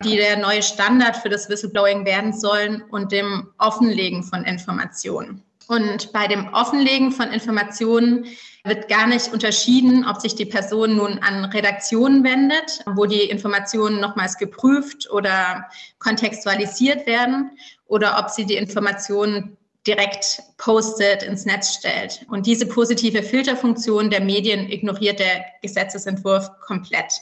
[0.03, 5.43] die der neue Standard für das Whistleblowing werden sollen, und dem Offenlegen von Informationen.
[5.67, 8.25] Und bei dem Offenlegen von Informationen
[8.63, 13.99] wird gar nicht unterschieden, ob sich die Person nun an Redaktionen wendet, wo die Informationen
[13.99, 15.65] nochmals geprüft oder
[15.99, 17.51] kontextualisiert werden,
[17.85, 19.57] oder ob sie die Informationen
[19.87, 22.25] direkt postet, ins Netz stellt.
[22.29, 27.13] Und diese positive Filterfunktion der Medien ignoriert der Gesetzesentwurf komplett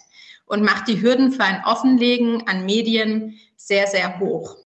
[0.48, 4.58] und macht die Hürden für ein Offenlegen an Medien sehr, sehr hoch.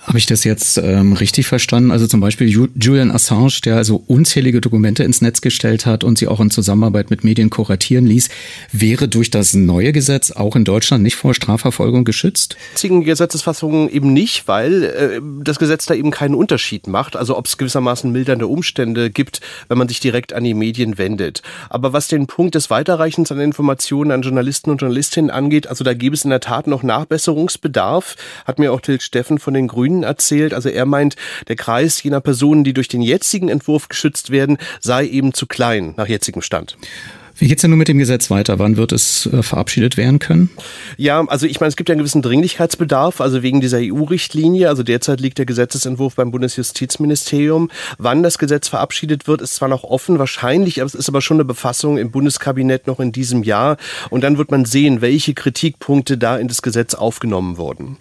[0.00, 1.90] Habe ich das jetzt ähm, richtig verstanden?
[1.90, 6.28] Also zum Beispiel Julian Assange, der also unzählige Dokumente ins Netz gestellt hat und sie
[6.28, 8.28] auch in Zusammenarbeit mit Medien kuratieren ließ,
[8.70, 12.56] wäre durch das neue Gesetz auch in Deutschland nicht vor Strafverfolgung geschützt?
[12.70, 17.16] Jetzigen Gesetzesfassungen eben nicht, weil äh, das Gesetz da eben keinen Unterschied macht.
[17.16, 21.42] Also ob es gewissermaßen mildernde Umstände gibt, wenn man sich direkt an die Medien wendet.
[21.70, 25.92] Aber was den Punkt des Weiterreichens an Informationen an Journalisten und Journalistinnen angeht, also da
[25.92, 28.14] gäbe es in der Tat noch Nachbesserungsbedarf,
[28.46, 30.54] hat mir auch Till Steffen von den Grünen erzählt.
[30.54, 31.16] Also er meint,
[31.48, 35.94] der Kreis jener Personen, die durch den jetzigen Entwurf geschützt werden, sei eben zu klein
[35.96, 36.76] nach jetzigem Stand.
[37.38, 38.58] Wie geht's denn nun mit dem Gesetz weiter?
[38.58, 40.50] Wann wird es äh, verabschiedet werden können?
[40.96, 44.68] Ja, also ich meine, es gibt ja einen gewissen Dringlichkeitsbedarf, also wegen dieser EU-Richtlinie.
[44.68, 47.70] Also derzeit liegt der Gesetzesentwurf beim Bundesjustizministerium.
[47.96, 51.44] Wann das Gesetz verabschiedet wird, ist zwar noch offen, wahrscheinlich, es ist aber schon eine
[51.44, 53.76] Befassung im Bundeskabinett noch in diesem Jahr.
[54.10, 57.98] Und dann wird man sehen, welche Kritikpunkte da in das Gesetz aufgenommen wurden.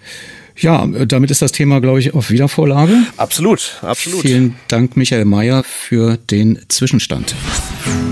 [0.60, 2.93] Ja, damit ist das Thema, glaube ich, auf Wiedervorlage.
[3.18, 4.22] Absolut, absolut.
[4.22, 7.36] Vielen Dank, Michael Mayer, für den Zwischenstand.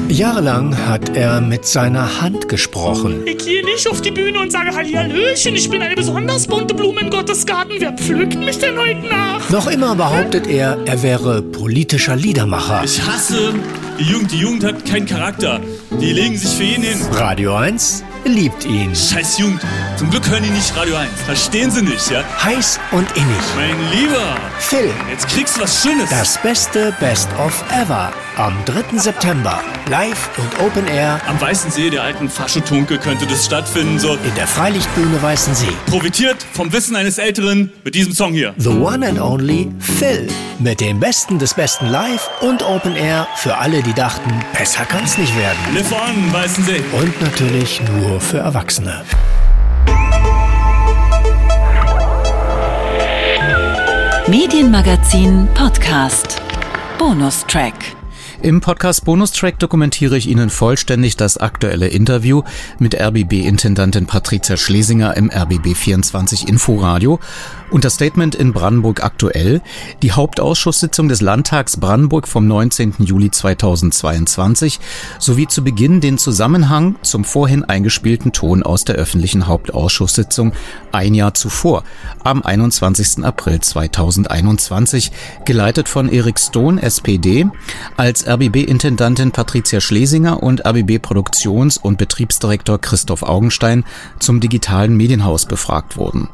[0.08, 3.22] Jahrelang hat er mit seiner Hand gesprochen.
[3.26, 7.02] Ich gehe nicht auf die Bühne und sage Hallihallöchen, ich bin eine besonders bunte Blume
[7.02, 7.74] in Gottes Garten.
[7.80, 9.50] Wer pflückt mich denn heute nach?
[9.50, 12.84] Noch immer behauptet er, er wäre politischer Liedermacher.
[12.84, 13.56] Ich hasse
[14.00, 14.32] die Jugend.
[14.32, 15.60] Die Jugend hat keinen Charakter.
[16.00, 16.98] Die legen sich für jeden hin.
[17.12, 18.96] Radio 1 liebt ihn.
[18.96, 19.62] Scheiß Jugend.
[19.98, 21.10] Zum Glück hören die nicht Radio 1.
[21.26, 22.24] Verstehen sie nicht, ja?
[22.44, 23.38] Heiß und innig.
[23.56, 24.36] Mein Lieber.
[24.60, 24.92] Phil.
[25.10, 26.10] Jetzt kriegst du was Schönes.
[26.10, 28.12] Das beste Best of Ever.
[28.38, 28.98] Am 3.
[28.98, 29.62] September.
[29.90, 31.22] Live und Open Air.
[31.28, 34.14] Am Weißen See der alten Faschotunke könnte das stattfinden, so.
[34.14, 35.72] In der Freilichtbühne Weißen See.
[35.86, 38.54] Profitiert vom Wissen eines Älteren mit diesem Song hier.
[38.58, 40.28] The One and Only Phil.
[40.60, 45.18] Mit dem Besten des Besten Live und Open Air für alle, die dachten, besser kann's
[45.18, 45.58] nicht werden.
[45.74, 46.84] Live on, Weißen See.
[46.94, 49.04] Und natürlich nur für Erwachsene.
[54.28, 56.42] Medienmagazin Podcast.
[56.98, 57.74] Bonustrack.
[58.42, 62.44] Im Podcast Bonustrack dokumentiere ich Ihnen vollständig das aktuelle Interview
[62.80, 67.20] mit RBB-Intendantin Patricia Schlesinger im RBB24 Inforadio
[67.76, 69.62] und das Statement in Brandenburg aktuell,
[70.02, 72.94] die Hauptausschusssitzung des Landtags Brandenburg vom 19.
[73.00, 74.80] Juli 2022
[75.20, 80.54] sowie zu Beginn den Zusammenhang zum vorhin eingespielten Ton aus der öffentlichen Hauptausschusssitzung
[80.94, 81.84] ein Jahr zuvor,
[82.24, 83.26] am 21.
[83.26, 85.12] April 2021,
[85.44, 87.46] geleitet von Erik Stone, SPD,
[87.98, 93.84] als RBB-Intendantin Patricia Schlesinger und RBB-Produktions- und Betriebsdirektor Christoph Augenstein
[94.20, 96.30] zum digitalen Medienhaus befragt wurden.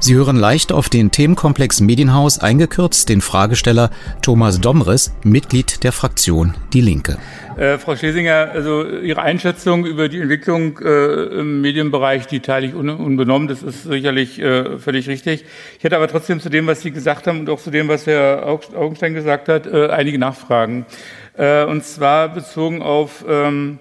[0.00, 3.90] Sie hören leicht auf den Themenkomplex Medienhaus eingekürzt den Fragesteller
[4.22, 7.18] Thomas Domres, Mitglied der Fraktion Die Linke.
[7.56, 12.74] Äh, Frau Schlesinger, also Ihre Einschätzung über die Entwicklung äh, im Medienbereich, die teile ich
[12.76, 13.48] un unbenommen.
[13.48, 15.44] Das ist sicherlich äh, völlig richtig.
[15.78, 18.06] Ich hätte aber trotzdem zu dem, was Sie gesagt haben und auch zu dem, was
[18.06, 20.86] Herr Augenstein gesagt hat, äh, einige Nachfragen.
[21.36, 23.80] Äh, und zwar bezogen auf ähm,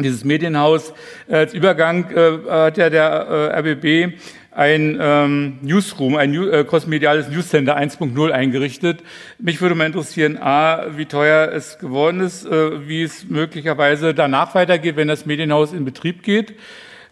[0.00, 0.92] dieses Medienhaus.
[1.28, 4.18] Als Übergang äh, hat ja der RBB
[4.54, 9.02] ein ähm, Newsroom, ein New, äh, crossmediales Newscenter 1.0 eingerichtet.
[9.38, 14.54] Mich würde mal interessieren, a, wie teuer es geworden ist, äh, wie es möglicherweise danach
[14.54, 16.54] weitergeht, wenn das Medienhaus in Betrieb geht.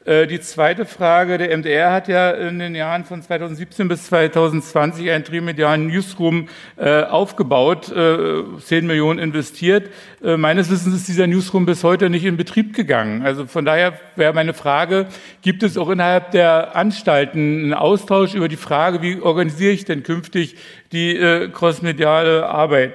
[0.06, 5.10] Äh, die zweite Frage, der MDR hat ja in den Jahren von 2017 bis 2020
[5.10, 6.48] einen trimedialen Newsroom
[6.78, 9.90] äh, aufgebaut, 10 äh, Millionen investiert.
[10.22, 13.22] Meines Wissens ist dieser Newsroom bis heute nicht in Betrieb gegangen.
[13.22, 15.06] Also von daher wäre meine Frage,
[15.42, 20.02] gibt es auch innerhalb der Anstalten einen Austausch über die Frage, wie organisiere ich denn
[20.02, 20.56] künftig
[20.92, 22.94] die crossmediale Arbeit?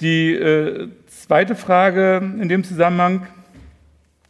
[0.00, 3.28] Die zweite Frage in dem Zusammenhang,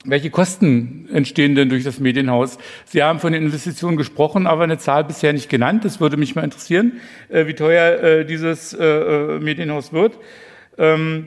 [0.05, 2.59] welche Kosten entstehen denn durch das Medienhaus?
[2.85, 5.85] Sie haben von den Investitionen gesprochen, aber eine Zahl bisher nicht genannt.
[5.85, 10.19] Das würde mich mal interessieren, äh, wie teuer äh, dieses äh, Medienhaus wird.
[10.77, 11.27] Ähm,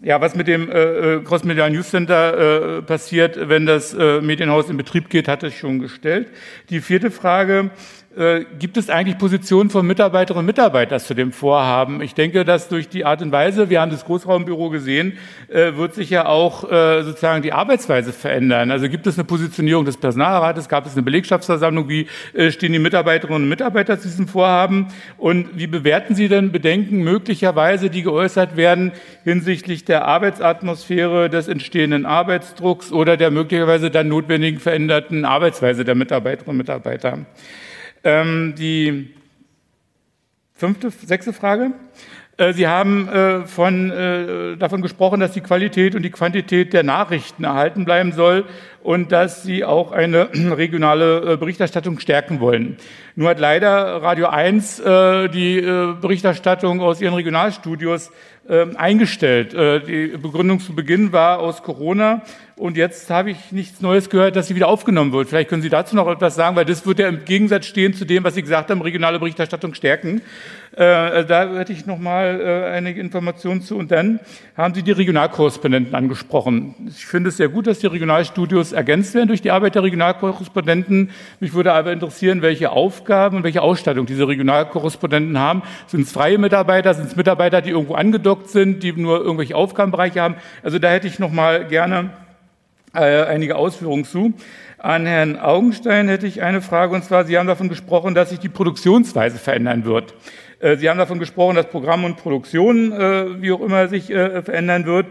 [0.00, 5.26] ja, was mit dem äh, Crossmedia News Center passiert, wenn das Medienhaus in Betrieb geht,
[5.26, 6.28] hatte ich schon gestellt.
[6.70, 7.70] Die vierte Frage,
[8.16, 12.00] äh, gibt es eigentlich Positionen von Mitarbeiterinnen und Mitarbeitern zu dem Vorhaben?
[12.00, 15.94] Ich denke, dass durch die Art und Weise, wir haben das Großraumbüro gesehen, äh, wird
[15.94, 18.70] sich ja auch äh, sozusagen die Arbeitsweise verändern.
[18.70, 22.06] Also gibt es eine Positionierung des Personalrates, gab es eine Belegschaftsversammlung, wie
[22.50, 27.90] stehen die Mitarbeiterinnen und Mitarbeiter zu diesem Vorhaben und wie bewerten Sie denn Bedenken möglicherweise,
[27.90, 28.92] die geäußert werden
[29.24, 36.50] hinsichtlich der Arbeitsatmosphäre, des entstehenden Arbeitsdrucks oder der möglicherweise dann notwendigen veränderten Arbeitsweise der Mitarbeiterinnen
[36.50, 37.18] und Mitarbeiter?
[38.04, 39.14] Ähm, die
[40.54, 41.72] fünfte, sechste Frage.
[42.38, 46.84] Äh, Sie haben äh, von, äh, davon gesprochen, dass die Qualität und die Quantität der
[46.84, 48.44] Nachrichten erhalten bleiben soll
[48.82, 52.76] und dass Sie auch eine regionale Berichterstattung stärken wollen.
[53.16, 55.60] Nur hat leider Radio 1 die
[56.00, 58.12] Berichterstattung aus ihren Regionalstudios
[58.46, 59.52] eingestellt.
[59.52, 62.22] Die Begründung zu Beginn war aus Corona.
[62.58, 65.28] Und jetzt habe ich nichts Neues gehört, dass sie wieder aufgenommen wird.
[65.28, 68.04] Vielleicht können Sie dazu noch etwas sagen, weil das wird ja im Gegensatz stehen zu
[68.04, 70.22] dem, was Sie gesagt haben, regionale Berichterstattung stärken.
[70.78, 73.76] Äh, da hätte ich noch mal äh, einige Informationen zu.
[73.76, 74.20] Und dann
[74.56, 76.76] haben Sie die Regionalkorrespondenten angesprochen.
[76.86, 81.10] Ich finde es sehr gut, dass die Regionalstudios ergänzt werden durch die Arbeit der Regionalkorrespondenten.
[81.40, 85.62] Mich würde aber interessieren, welche Aufgaben und welche Ausstattung diese Regionalkorrespondenten haben.
[85.88, 86.94] Sind es freie Mitarbeiter?
[86.94, 90.36] Sind es Mitarbeiter, die irgendwo angedockt sind, die nur irgendwelche Aufgabenbereiche haben.
[90.62, 92.10] Also da hätte ich noch mal gerne
[92.94, 94.32] äh, einige Ausführungen zu.
[94.78, 98.38] An Herrn Augenstein hätte ich eine Frage, und zwar, Sie haben davon gesprochen, dass sich
[98.38, 100.14] die Produktionsweise verändern wird.
[100.60, 104.42] Äh, Sie haben davon gesprochen, dass Programm und Produktion, äh, wie auch immer, sich äh,
[104.42, 105.06] verändern wird.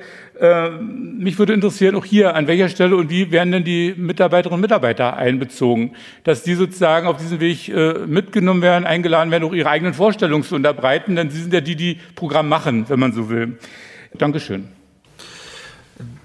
[0.79, 4.61] Mich würde interessieren, auch hier, an welcher Stelle und wie werden denn die Mitarbeiterinnen und
[4.61, 5.95] Mitarbeiter einbezogen,
[6.25, 7.73] dass die sozusagen auf diesem Weg
[8.05, 11.75] mitgenommen werden, eingeladen werden, auch ihre eigenen Vorstellungen zu unterbreiten, denn Sie sind ja die,
[11.75, 13.57] die Programm machen, wenn man so will.
[14.13, 14.76] Dankeschön.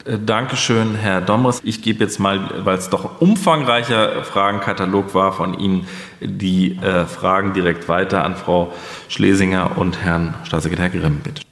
[0.04, 1.60] Äh, Dankeschön, Herr Domres.
[1.64, 5.86] Ich gebe jetzt mal, weil es doch umfangreicher Fragenkatalog war von Ihnen,
[6.20, 8.72] die äh, Fragen direkt weiter an Frau
[9.08, 11.42] Schlesinger und Herrn Staatssekretär Grimm, bitte.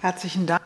[0.00, 0.62] Herzlichen Dank.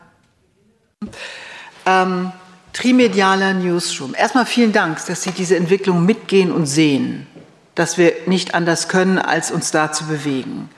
[1.85, 2.31] Ähm,
[2.73, 4.13] trimedialer Newsroom.
[4.15, 7.27] Erstmal vielen Dank, dass Sie diese Entwicklung mitgehen und sehen,
[7.75, 10.69] dass wir nicht anders können, als uns da zu bewegen.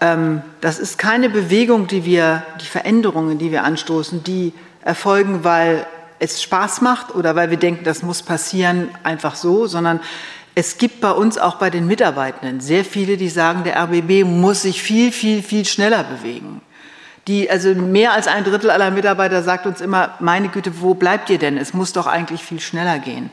[0.00, 4.52] Ähm, das ist keine Bewegung, die wir, die Veränderungen, die wir anstoßen, die
[4.82, 5.86] erfolgen, weil
[6.18, 10.00] es Spaß macht oder weil wir denken, das muss passieren, einfach so, sondern
[10.54, 14.62] es gibt bei uns auch bei den Mitarbeitenden sehr viele, die sagen, der RBB muss
[14.62, 16.60] sich viel, viel, viel schneller bewegen.
[17.28, 21.30] Die, also mehr als ein Drittel aller Mitarbeiter sagt uns immer, meine Güte, wo bleibt
[21.30, 21.56] ihr denn?
[21.56, 23.30] Es muss doch eigentlich viel schneller gehen.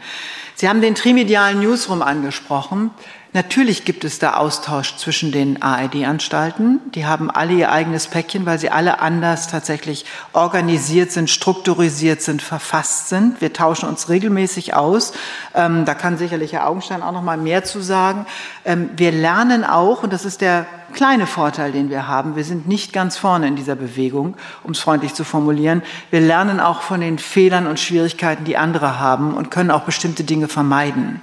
[0.55, 2.91] Sie haben den trimedialen Newsroom angesprochen.
[3.31, 6.79] Natürlich gibt es da Austausch zwischen den ARD-Anstalten.
[6.95, 12.41] Die haben alle ihr eigenes Päckchen, weil sie alle anders tatsächlich organisiert sind, strukturisiert sind,
[12.41, 13.39] verfasst sind.
[13.39, 15.13] Wir tauschen uns regelmäßig aus.
[15.53, 18.25] Ähm, da kann sicherlich Herr Augenstein auch noch mal mehr zu sagen.
[18.65, 22.67] Ähm, wir lernen auch, und das ist der kleine Vorteil, den wir haben, wir sind
[22.67, 25.83] nicht ganz vorne in dieser Bewegung, um es freundlich zu formulieren.
[26.09, 30.23] Wir lernen auch von den Fehlern und Schwierigkeiten, die andere haben und können auch bestimmte
[30.23, 31.21] Dinge vermeiden.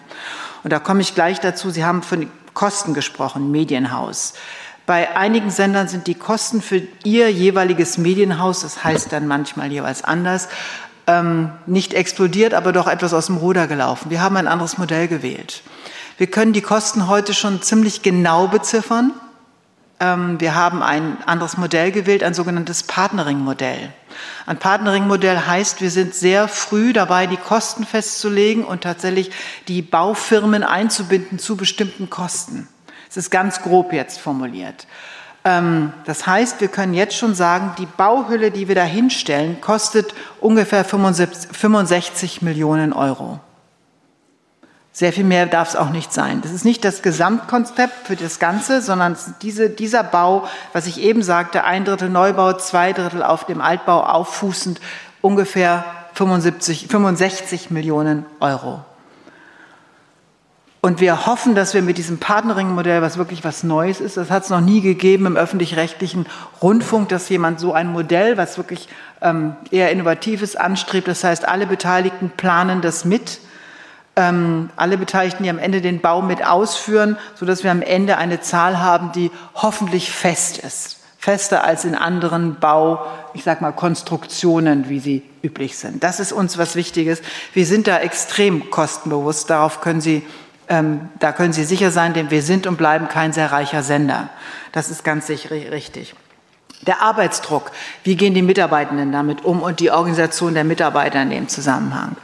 [0.67, 1.71] Und da komme ich gleich dazu.
[1.71, 4.35] Sie haben von Kosten gesprochen, Medienhaus.
[4.85, 10.03] Bei einigen Sendern sind die Kosten für ihr jeweiliges Medienhaus, das heißt dann manchmal jeweils
[10.03, 10.49] anders,
[11.07, 14.11] ähm, nicht explodiert, aber doch etwas aus dem Ruder gelaufen.
[14.11, 15.62] Wir haben ein anderes Modell gewählt.
[16.19, 19.12] Wir können die Kosten heute schon ziemlich genau beziffern.
[19.99, 23.92] Ähm, wir haben ein anderes Modell gewählt, ein sogenanntes Partnering-Modell.
[24.47, 29.30] Ein Partnering-Modell heißt, wir sind sehr früh dabei, die Kosten festzulegen und tatsächlich
[29.68, 32.68] die Baufirmen einzubinden zu bestimmten Kosten.
[33.09, 34.86] Es ist ganz grob jetzt formuliert.
[35.44, 40.12] Ähm, das heißt, wir können jetzt schon sagen, die Bauhülle, die wir da hinstellen, kostet
[40.40, 43.40] ungefähr 65 Millionen Euro.
[44.97, 46.40] Sehr viel mehr darf es auch nicht sein.
[46.40, 51.22] Das ist nicht das Gesamtkonzept für das Ganze, sondern diese, dieser Bau, was ich eben
[51.22, 54.80] sagte, ein Drittel Neubau, zwei Drittel auf dem Altbau auffußend,
[55.20, 55.84] ungefähr
[56.14, 58.86] 75, 65 Millionen Euro.
[60.80, 64.44] Und wir hoffen, dass wir mit diesem Partnering-Modell, was wirklich was Neues ist, das hat
[64.44, 66.24] es noch nie gegeben im öffentlich-rechtlichen
[66.62, 68.88] Rundfunk, dass jemand so ein Modell, was wirklich
[69.20, 73.40] ähm, eher Innovatives anstrebt, das heißt, alle Beteiligten planen das mit
[74.17, 78.41] ähm, alle Beteiligten, die am Ende den Bau mit ausführen, sodass wir am Ende eine
[78.41, 80.97] Zahl haben, die hoffentlich fest ist.
[81.19, 83.05] Fester als in anderen Bau,
[83.35, 86.03] ich sag mal, Konstruktionen, wie sie üblich sind.
[86.05, 87.21] Das ist uns was Wichtiges.
[87.53, 89.51] Wir sind da extrem kostenbewusst.
[89.51, 90.23] Darauf können Sie,
[90.69, 94.29] ähm, da können Sie sicher sein, denn wir sind und bleiben kein sehr reicher Sender.
[94.71, 96.14] Das ist ganz sicher richtig.
[96.87, 97.73] Der Arbeitsdruck.
[98.05, 102.17] Wie gehen die Mitarbeitenden damit um und die Organisation der Mitarbeiter in dem Zusammenhang?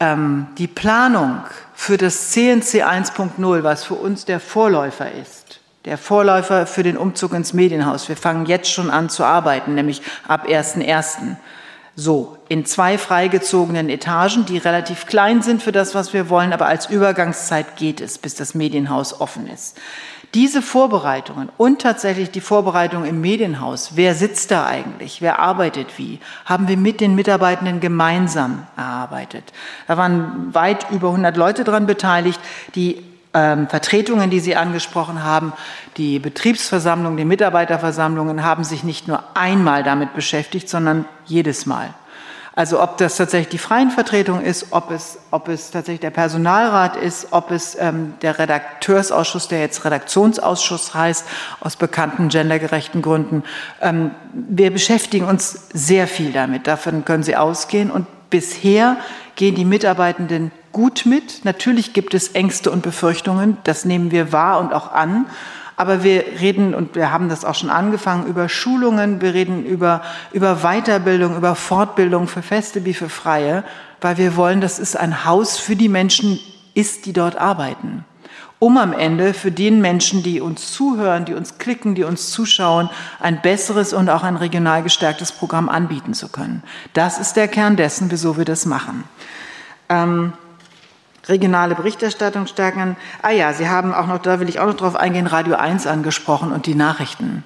[0.00, 1.40] Ähm, die Planung
[1.74, 7.32] für das CNC 1.0, was für uns der Vorläufer ist, der Vorläufer für den Umzug
[7.32, 8.08] ins Medienhaus.
[8.08, 11.36] Wir fangen jetzt schon an zu arbeiten, nämlich ab 1.1.
[11.96, 16.66] So, in zwei freigezogenen Etagen, die relativ klein sind für das, was wir wollen, aber
[16.66, 19.76] als Übergangszeit geht es, bis das Medienhaus offen ist.
[20.34, 26.20] Diese Vorbereitungen und tatsächlich die Vorbereitung im Medienhaus, wer sitzt da eigentlich, wer arbeitet wie,
[26.44, 29.44] haben wir mit den Mitarbeitenden gemeinsam erarbeitet.
[29.86, 32.38] Da waren weit über 100 Leute daran beteiligt,
[32.74, 33.02] die
[33.32, 35.54] ähm, Vertretungen, die Sie angesprochen haben,
[35.96, 41.94] die Betriebsversammlungen, die Mitarbeiterversammlungen haben sich nicht nur einmal damit beschäftigt, sondern jedes Mal.
[42.58, 46.96] Also ob das tatsächlich die freien Vertretung ist, ob es, ob es tatsächlich der Personalrat
[46.96, 51.24] ist, ob es ähm, der Redakteursausschuss, der jetzt Redaktionsausschuss heißt,
[51.60, 53.44] aus bekannten gendergerechten Gründen.
[53.80, 56.66] Ähm, wir beschäftigen uns sehr viel damit.
[56.66, 57.92] Davon können Sie ausgehen.
[57.92, 58.96] Und bisher
[59.36, 61.44] gehen die Mitarbeitenden gut mit.
[61.44, 63.56] Natürlich gibt es Ängste und Befürchtungen.
[63.62, 65.26] Das nehmen wir wahr und auch an.
[65.78, 70.02] Aber wir reden, und wir haben das auch schon angefangen, über Schulungen, wir reden über,
[70.32, 73.62] über Weiterbildung, über Fortbildung für Feste wie für Freie,
[74.00, 76.40] weil wir wollen, dass es ein Haus für die Menschen
[76.74, 78.04] ist, die dort arbeiten.
[78.58, 82.90] um am Ende für den Menschen, die uns zuhören, die uns klicken, die uns zuschauen,
[83.20, 86.64] ein besseres und auch ein regional gestärktes Programm anbieten zu können.
[86.92, 89.04] Das ist der Kern dessen, wieso wir das machen.
[89.88, 90.32] Ähm,
[91.28, 92.96] regionale Berichterstattung stärken.
[93.22, 95.86] Ah ja, Sie haben auch noch, da will ich auch noch drauf eingehen, Radio 1
[95.86, 97.44] angesprochen und die Nachrichten.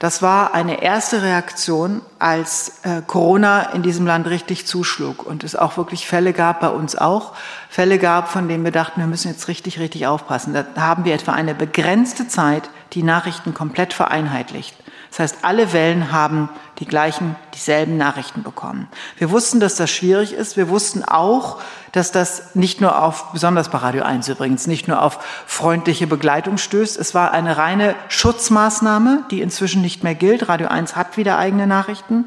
[0.00, 5.54] Das war eine erste Reaktion, als äh, Corona in diesem Land richtig zuschlug und es
[5.54, 7.34] auch wirklich Fälle gab, bei uns auch,
[7.68, 10.54] Fälle gab, von denen wir dachten, wir müssen jetzt richtig, richtig aufpassen.
[10.54, 14.74] Da haben wir etwa eine begrenzte Zeit die Nachrichten komplett vereinheitlicht.
[15.10, 16.48] Das heißt, alle Wellen haben
[16.78, 18.88] die gleichen, dieselben Nachrichten bekommen.
[19.18, 20.56] Wir wussten, dass das schwierig ist.
[20.56, 21.60] Wir wussten auch,
[21.92, 26.58] dass das nicht nur auf, besonders bei Radio 1 übrigens, nicht nur auf freundliche Begleitung
[26.58, 26.96] stößt.
[26.96, 30.48] Es war eine reine Schutzmaßnahme, die inzwischen nicht mehr gilt.
[30.48, 32.26] Radio 1 hat wieder eigene Nachrichten.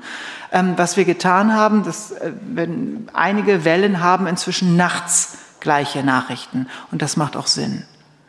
[0.51, 6.67] Ähm, was wir getan haben, dass, äh, wenn einige Wellen haben inzwischen nachts gleiche Nachrichten.
[6.91, 7.85] Und das macht auch Sinn.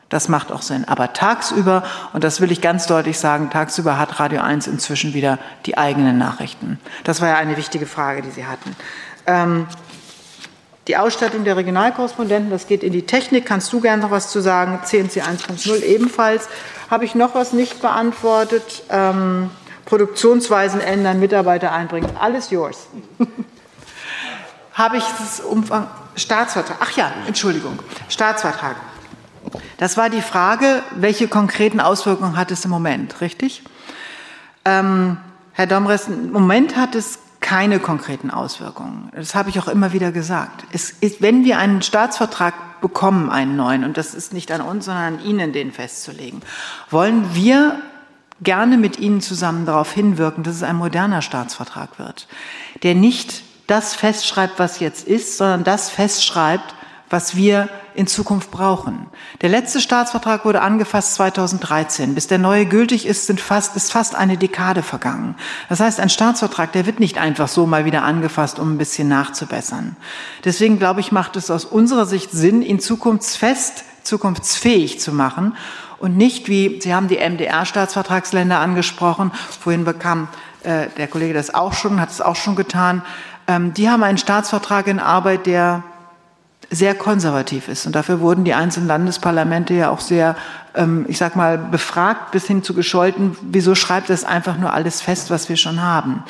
[0.09, 0.84] Das macht auch Sinn.
[0.86, 1.82] Aber tagsüber,
[2.12, 6.18] und das will ich ganz deutlich sagen, tagsüber hat Radio 1 inzwischen wieder die eigenen
[6.18, 6.78] Nachrichten.
[7.05, 8.76] Das war ja eine wichtige Frage, die Sie hatten.
[9.26, 9.66] Ähm,
[10.86, 13.46] die Ausstattung der Regionalkorrespondenten, das geht in die Technik.
[13.46, 14.80] Kannst du gerne noch was zu sagen?
[14.84, 16.48] CNC 1.0 ebenfalls.
[16.90, 18.82] Habe ich noch was nicht beantwortet?
[18.90, 19.50] Ähm,
[19.86, 22.11] Produktionsweisen ändern, Mitarbeiter einbringen.
[22.20, 22.86] Alles yours.
[24.74, 25.88] Habe ich das Umfang?
[26.16, 26.76] Staatsvertrag.
[26.80, 27.78] Ach ja, Entschuldigung.
[28.09, 28.76] Staatsvertrag.
[29.78, 33.62] Das war die Frage, welche konkreten Auswirkungen hat es im Moment, richtig?
[34.64, 35.18] Ähm,
[35.53, 39.11] Herr Domres, im Moment hat es keine konkreten Auswirkungen.
[39.14, 40.64] Das habe ich auch immer wieder gesagt.
[40.72, 44.86] Es ist, wenn wir einen Staatsvertrag bekommen, einen neuen, und das ist nicht an uns,
[44.86, 46.40] sondern an Ihnen, den festzulegen,
[46.90, 47.78] wollen wir
[48.42, 52.28] gerne mit Ihnen zusammen darauf hinwirken, dass es ein moderner Staatsvertrag wird,
[52.82, 56.74] der nicht das festschreibt, was jetzt ist, sondern das festschreibt,
[57.11, 59.07] was wir in Zukunft brauchen.
[59.40, 62.14] Der letzte Staatsvertrag wurde angefasst 2013.
[62.14, 65.36] Bis der neue gültig ist, sind fast, ist fast eine Dekade vergangen.
[65.68, 69.09] Das heißt, ein Staatsvertrag, der wird nicht einfach so mal wieder angefasst, um ein bisschen
[69.09, 69.96] nachzubessern.
[70.44, 75.57] Deswegen glaube ich, macht es aus unserer Sicht Sinn, ihn zukunftsfest, zukunftsfähig zu machen
[75.98, 79.30] und nicht wie, Sie haben die MDR-Staatsvertragsländer angesprochen,
[79.61, 80.28] vorhin bekam
[80.62, 83.02] äh, der Kollege das auch schon, hat es auch schon getan,
[83.46, 85.82] ähm, die haben einen Staatsvertrag in Arbeit, der
[86.71, 87.87] sehr konservativ ist.
[87.87, 90.37] Und dafür wurden die einzelnen Landesparlamente ja auch sehr,
[90.75, 93.37] ähm, ich sag mal, befragt bis hin zu gescholten.
[93.43, 96.25] Wieso schreibt das einfach nur alles fest, was wir schon haben?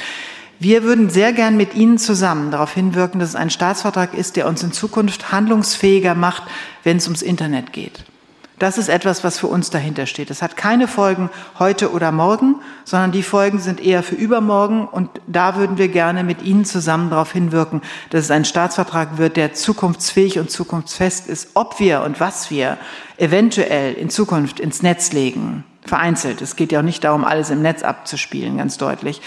[0.61, 4.47] Wir würden sehr gern mit Ihnen zusammen darauf hinwirken, dass es ein Staatsvertrag ist, der
[4.47, 6.45] uns in Zukunft handlungsfähiger macht,
[6.85, 8.05] wenn es ums Internet geht.
[8.65, 10.31] Das ist etwas, was für uns dahinter steht.
[10.31, 14.89] Es hat keine Folgen heute oder morgen, sondern die Folgen sind eher für übermorgen.
[14.89, 19.37] Und da würden wir gerne mit Ihnen zusammen darauf hinwirken, dass es ein Staatsvertrag wird,
[19.37, 22.79] der zukunftsfähig und zukunftsfest ist, ob wir und was wir
[23.19, 25.65] eventuell in Zukunft ins Netz legen.
[25.83, 26.41] Vereinzelt.
[26.41, 29.21] Es geht ja auch nicht darum, alles im Netz abzuspielen, ganz deutlich.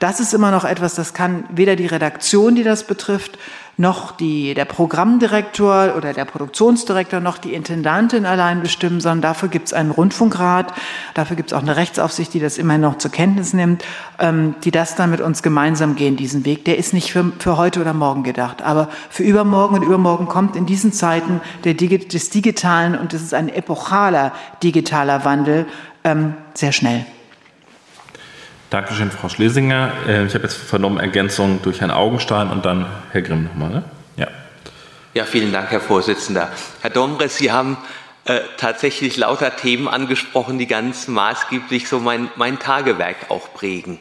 [0.00, 3.38] Das ist immer noch etwas, das kann weder die Redaktion, die das betrifft,
[3.76, 9.68] noch die, der Programmdirektor oder der Produktionsdirektor noch die Intendantin allein bestimmen, sondern dafür gibt
[9.68, 10.72] es einen Rundfunkrat,
[11.14, 13.84] dafür gibt es auch eine Rechtsaufsicht, die das immerhin noch zur Kenntnis nimmt,
[14.18, 16.64] ähm, die das dann mit uns gemeinsam gehen, diesen Weg.
[16.64, 20.56] Der ist nicht für, für heute oder morgen gedacht, aber für übermorgen und übermorgen kommt
[20.56, 25.66] in diesen Zeiten der, des Digitalen und das ist ein epochaler digitaler Wandel
[26.04, 27.04] ähm, sehr schnell.
[28.70, 29.92] Dankeschön, Frau Schlesinger.
[30.06, 33.70] Äh, ich habe jetzt vernommen Ergänzung durch Herrn Augenstein und dann Herr Grimm nochmal.
[33.70, 33.84] Ne?
[34.16, 34.28] Ja.
[35.12, 36.50] ja, vielen Dank, Herr Vorsitzender.
[36.80, 37.78] Herr Dombres, Sie haben
[38.26, 43.98] äh, tatsächlich lauter Themen angesprochen, die ganz maßgeblich so mein, mein Tagewerk auch prägen.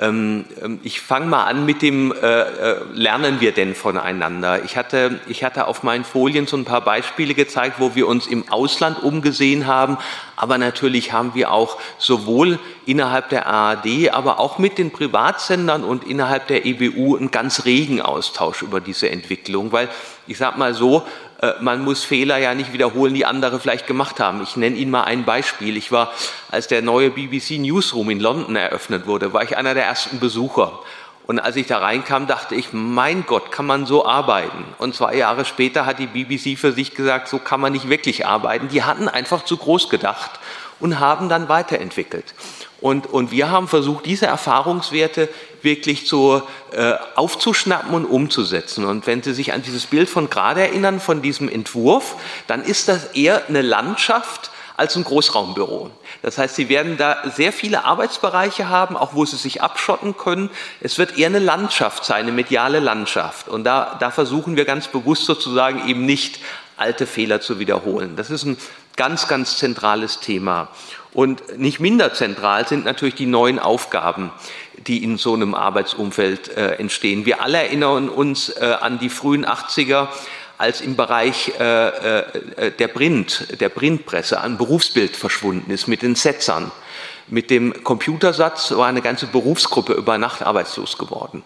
[0.00, 4.64] Ähm, ähm, ich fange mal an mit dem, äh, äh, lernen wir denn voneinander?
[4.64, 8.26] Ich hatte, ich hatte auf meinen Folien so ein paar Beispiele gezeigt, wo wir uns
[8.26, 9.98] im Ausland umgesehen haben,
[10.36, 16.04] aber natürlich haben wir auch sowohl innerhalb der ARD, aber auch mit den Privatsendern und
[16.04, 19.90] innerhalb der EBU einen ganz regen Austausch über diese Entwicklung, weil
[20.30, 21.04] ich sage mal so,
[21.42, 24.40] äh, man muss Fehler ja nicht wiederholen, die andere vielleicht gemacht haben.
[24.44, 25.76] Ich nenne Ihnen mal ein Beispiel.
[25.76, 26.12] Ich war,
[26.52, 30.78] als der neue BBC Newsroom in London eröffnet wurde, war ich einer der ersten Besucher.
[31.26, 34.64] Und als ich da reinkam, dachte ich, mein Gott, kann man so arbeiten?
[34.78, 38.24] Und zwei Jahre später hat die BBC für sich gesagt, so kann man nicht wirklich
[38.24, 38.68] arbeiten.
[38.68, 40.38] Die hatten einfach zu groß gedacht
[40.78, 42.34] und haben dann weiterentwickelt.
[42.80, 45.28] Und, und wir haben versucht, diese Erfahrungswerte
[45.62, 48.84] wirklich zu, äh, aufzuschnappen und umzusetzen.
[48.84, 52.16] Und wenn Sie sich an dieses Bild von gerade erinnern, von diesem Entwurf,
[52.46, 55.90] dann ist das eher eine Landschaft als ein Großraumbüro.
[56.22, 60.48] Das heißt, Sie werden da sehr viele Arbeitsbereiche haben, auch wo Sie sich abschotten können.
[60.80, 63.48] Es wird eher eine Landschaft sein, eine mediale Landschaft.
[63.48, 66.40] Und da, da versuchen wir ganz bewusst sozusagen eben nicht
[66.78, 68.16] alte Fehler zu wiederholen.
[68.16, 68.56] Das ist ein
[69.00, 70.68] Ganz, ganz zentrales Thema.
[71.12, 74.30] Und nicht minder zentral sind natürlich die neuen Aufgaben,
[74.86, 77.26] die in so einem Arbeitsumfeld äh, entstehen.
[77.26, 80.08] Wir alle erinnern uns äh, an die frühen 80er,
[80.56, 81.88] als im Bereich äh,
[82.18, 86.70] äh, der Print, der Printpresse ein Berufsbild verschwunden ist mit den Setzern.
[87.28, 91.42] Mit dem Computersatz war eine ganze Berufsgruppe über Nacht arbeitslos geworden.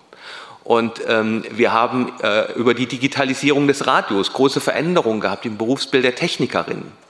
[0.65, 6.05] Und ähm, wir haben äh, über die Digitalisierung des Radios große Veränderungen gehabt im Berufsbild
[6.05, 7.04] der Technikerinnen.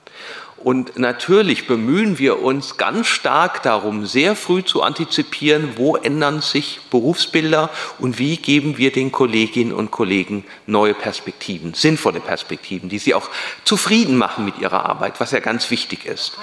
[0.65, 6.81] Und natürlich bemühen wir uns ganz stark darum, sehr früh zu antizipieren, wo ändern sich
[6.91, 13.13] Berufsbilder und wie geben wir den Kolleginnen und Kollegen neue Perspektiven, sinnvolle Perspektiven, die sie
[13.13, 13.29] auch
[13.65, 16.39] zufrieden machen mit ihrer Arbeit, was ja ganz wichtig ist.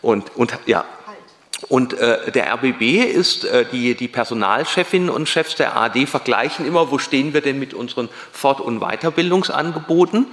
[0.00, 0.86] Und, und ja,
[1.68, 6.90] und äh, der RBB ist, äh, die, die Personalchefinnen und Chefs der AD vergleichen immer,
[6.90, 10.26] wo stehen wir denn mit unseren Fort- und Weiterbildungsangeboten.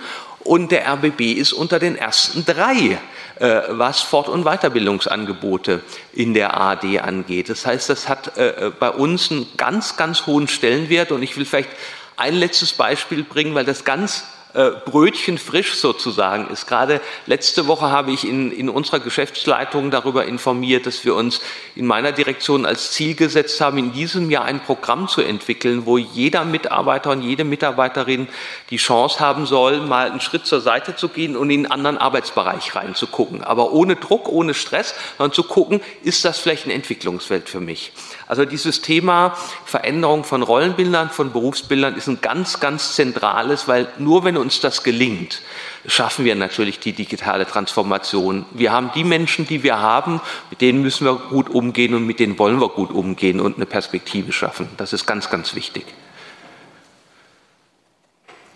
[0.43, 2.97] Und der RBB ist unter den ersten drei,
[3.39, 5.81] äh, was Fort- und Weiterbildungsangebote
[6.13, 7.49] in der ARD angeht.
[7.49, 11.11] Das heißt, das hat äh, bei uns einen ganz, ganz hohen Stellenwert.
[11.11, 11.69] Und ich will vielleicht
[12.17, 16.67] ein letztes Beispiel bringen, weil das ganz äh, Brötchen frisch sozusagen ist.
[16.67, 21.41] Gerade letzte Woche habe ich in, in unserer Geschäftsleitung darüber informiert, dass wir uns
[21.75, 25.97] in meiner Direktion als Ziel gesetzt haben, in diesem Jahr ein Programm zu entwickeln, wo
[25.97, 28.27] jeder Mitarbeiter und jede Mitarbeiterin
[28.69, 31.97] die Chance haben soll, mal einen Schritt zur Seite zu gehen und in einen anderen
[31.97, 33.43] Arbeitsbereich reinzugucken.
[33.43, 37.91] Aber ohne Druck, ohne Stress, sondern zu gucken, ist das vielleicht ein Entwicklungsfeld für mich?
[38.27, 44.23] Also dieses Thema Veränderung von Rollenbildern, von Berufsbildern ist ein ganz, ganz zentrales, weil nur
[44.23, 45.41] wenn uns das gelingt,
[45.85, 48.45] schaffen wir natürlich die digitale Transformation.
[48.51, 52.19] Wir haben die Menschen, die wir haben, mit denen müssen wir gut umgehen und mit
[52.19, 54.69] denen wollen wir gut umgehen und eine Perspektive schaffen.
[54.77, 55.85] Das ist ganz, ganz wichtig.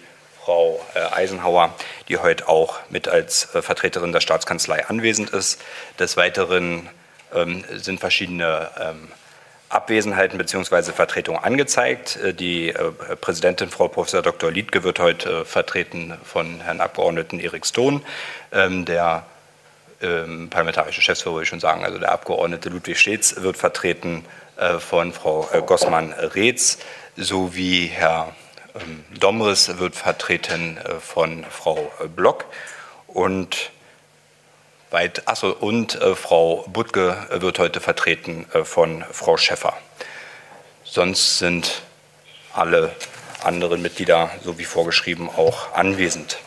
[0.46, 1.74] Frau äh, Eisenhauer,
[2.08, 5.60] die heute auch mit als äh, Vertreterin der Staatskanzlei anwesend ist.
[5.98, 6.88] Des Weiteren
[7.34, 9.08] ähm, sind verschiedene ähm,
[9.70, 10.92] Abwesenheiten bzw.
[10.92, 12.18] Vertretungen angezeigt.
[12.18, 12.72] Äh, die
[13.22, 14.12] Präsidentin, Frau Prof.
[14.12, 14.52] Dr.
[14.52, 18.04] Liedke, wird heute vertreten von Herrn Abgeordneten Erik Stohn.
[18.52, 19.26] Ähm, der
[20.50, 24.26] parlamentarische Geschäftsführer, würde ich schon sagen, also der Abgeordnete Ludwig Steetz wird vertreten
[24.80, 26.80] von Frau Gossmann-Reetz
[27.16, 28.36] sowie Herr
[28.76, 32.46] ähm, Domres wird vertreten äh, von Frau Block
[33.08, 33.72] und
[34.92, 39.74] weit, achso, und äh, Frau Butke wird heute vertreten äh, von Frau Schäffer.
[40.84, 41.82] Sonst sind
[42.54, 42.96] alle
[43.44, 46.38] anderen Mitglieder, so wie vorgeschrieben, auch anwesend.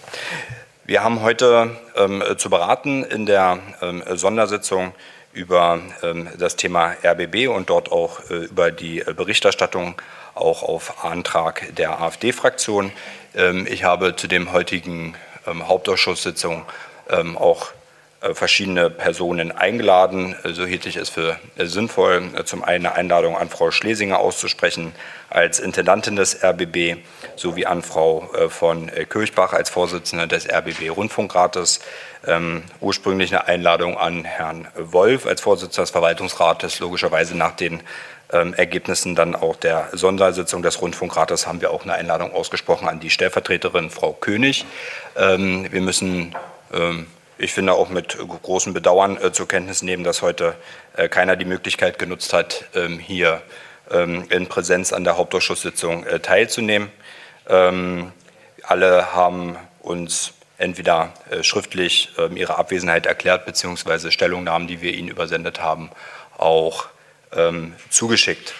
[0.85, 4.95] Wir haben heute ähm, zu beraten in der ähm, Sondersitzung
[5.33, 10.01] über ähm, das Thema RBB und dort auch äh, über die Berichterstattung
[10.39, 12.93] auch auf Antrag der AfD-Fraktion.
[13.35, 15.15] Ähm, ich habe zu dem heutigen
[15.47, 16.65] ähm, Hauptausschusssitzung
[17.11, 17.73] ähm, auch
[18.21, 20.35] äh, verschiedene Personen eingeladen.
[20.43, 24.19] So hielt ich es für äh, sinnvoll, äh, zum einen eine Einladung an Frau Schlesinger
[24.19, 24.93] auszusprechen
[25.31, 26.97] als Intendantin des RBB
[27.37, 31.81] sowie an Frau von Kirchbach als Vorsitzende des RBB Rundfunkrates.
[32.81, 37.83] Ursprünglich eine Einladung an Herrn Wolf als Vorsitzender des Verwaltungsrates, logischerweise nach den
[38.33, 43.01] ähm, Ergebnissen dann auch der Sondersitzung des Rundfunkrates haben wir auch eine Einladung ausgesprochen an
[43.01, 44.65] die Stellvertreterin Frau König.
[45.17, 46.35] Ähm, wir müssen
[46.73, 47.07] ähm,
[47.41, 50.57] ich finde auch mit großem Bedauern äh, zur Kenntnis nehmen, dass heute
[50.97, 53.43] äh, keiner die Möglichkeit genutzt hat, ähm, hier
[53.91, 56.91] ähm, in Präsenz an der Hauptausschusssitzung äh, teilzunehmen.
[57.49, 58.13] Ähm,
[58.65, 65.61] alle haben uns entweder äh, schriftlich ihre Abwesenheit erklärt, beziehungsweise Stellungnahmen, die wir ihnen übersendet
[65.61, 65.91] haben,
[66.37, 66.89] auch
[67.37, 68.55] ähm, zugeschickt.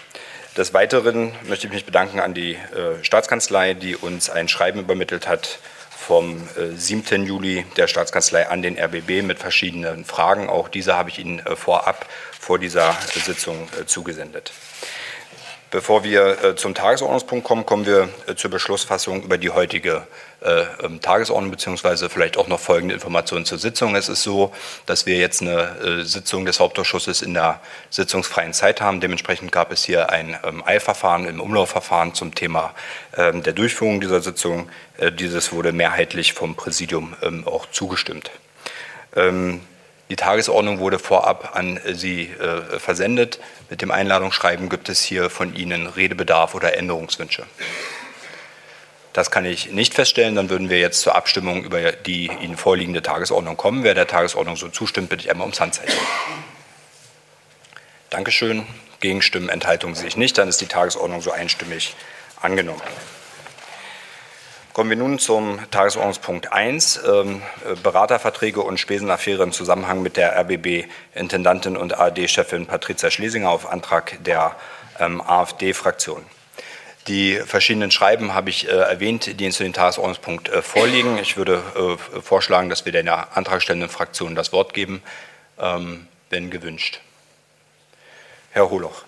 [0.57, 5.29] Des Weiteren möchte ich mich bedanken an die äh, Staatskanzlei, die uns ein Schreiben übermittelt
[5.29, 5.61] hat
[5.91, 7.27] vom 7.
[7.27, 10.49] Juli der Staatskanzlei an den RBB mit verschiedenen Fragen.
[10.49, 12.07] Auch diese habe ich Ihnen vorab
[12.41, 12.97] vor dieser
[13.27, 14.53] Sitzung zugesendet.
[15.71, 20.07] Bevor wir äh, zum Tagesordnungspunkt kommen, kommen wir äh, zur Beschlussfassung über die heutige
[20.41, 23.97] äh, ähm, Tagesordnung beziehungsweise vielleicht auch noch folgende Informationen zur Sitzung.
[23.97, 24.53] Es ist so,
[24.87, 27.61] dass wir jetzt eine Sitzung des Hauptausschusses in der
[27.91, 29.01] sitzungsfreien Zeit haben.
[29.01, 32.73] Dementsprechend gab es hier ein ähm, Eilverfahren im Umlaufverfahren zum Thema
[33.17, 34.69] ähm, der Durchführung dieser Sitzung.
[35.15, 37.15] Dieses wurde mehrheitlich vom Präsidium
[37.45, 38.33] auch zugestimmt.
[39.15, 43.39] Die Tagesordnung wurde vorab an Sie äh, versendet.
[43.71, 47.45] Mit dem Einladungsschreiben gibt es hier von Ihnen Redebedarf oder Änderungswünsche.
[49.19, 50.37] Das kann ich nicht feststellen.
[50.37, 53.83] Dann würden wir jetzt zur Abstimmung über die Ihnen vorliegende Tagesordnung kommen.
[53.83, 55.99] Wer der Tagesordnung so zustimmt, bitte ich einmal ums Handzeichen.
[58.11, 58.65] Dankeschön.
[59.01, 60.39] Gegenstimmen, Enthaltungen sehe ich nicht.
[60.39, 61.97] Dann ist die Tagesordnung so einstimmig
[62.41, 62.81] angenommen.
[64.73, 67.43] Kommen wir nun zum Tagesordnungspunkt 1, ähm,
[67.83, 74.55] Beraterverträge und Spesenaffäre im Zusammenhang mit der RBB-Intendantin und ARD-Chefin Patricia Schlesinger auf Antrag der
[75.01, 76.25] ähm, AfD-Fraktion.
[77.09, 81.17] Die verschiedenen Schreiben habe ich äh, erwähnt, die Ihnen zu dem Tagesordnungspunkt äh, vorliegen.
[81.19, 85.03] Ich würde äh, vorschlagen, dass wir der antragstellenden Fraktion das Wort geben,
[85.59, 87.01] ähm, wenn gewünscht.
[88.51, 89.05] Herr Holoch.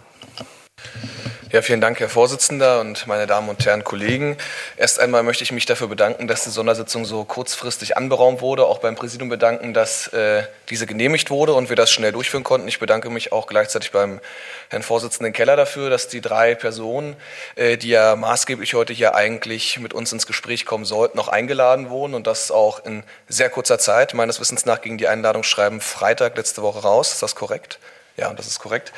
[1.53, 4.36] Ja, vielen Dank, Herr Vorsitzender und meine Damen und Herren Kollegen.
[4.76, 8.78] Erst einmal möchte ich mich dafür bedanken, dass die Sondersitzung so kurzfristig anberaumt wurde, auch
[8.78, 12.68] beim Präsidium bedanken, dass äh, diese genehmigt wurde und wir das schnell durchführen konnten.
[12.68, 14.20] Ich bedanke mich auch gleichzeitig beim
[14.68, 17.16] Herrn Vorsitzenden Keller dafür, dass die drei Personen,
[17.57, 21.90] äh, die ja maßgeblich heute hier eigentlich mit uns ins Gespräch kommen sollten, noch eingeladen
[21.90, 24.14] wurden und das auch in sehr kurzer Zeit.
[24.14, 27.14] Meines Wissens nach ging die Einladungsschreiben Freitag letzte Woche raus.
[27.14, 27.80] Ist das korrekt?
[28.20, 28.92] Ja, das ist korrekt.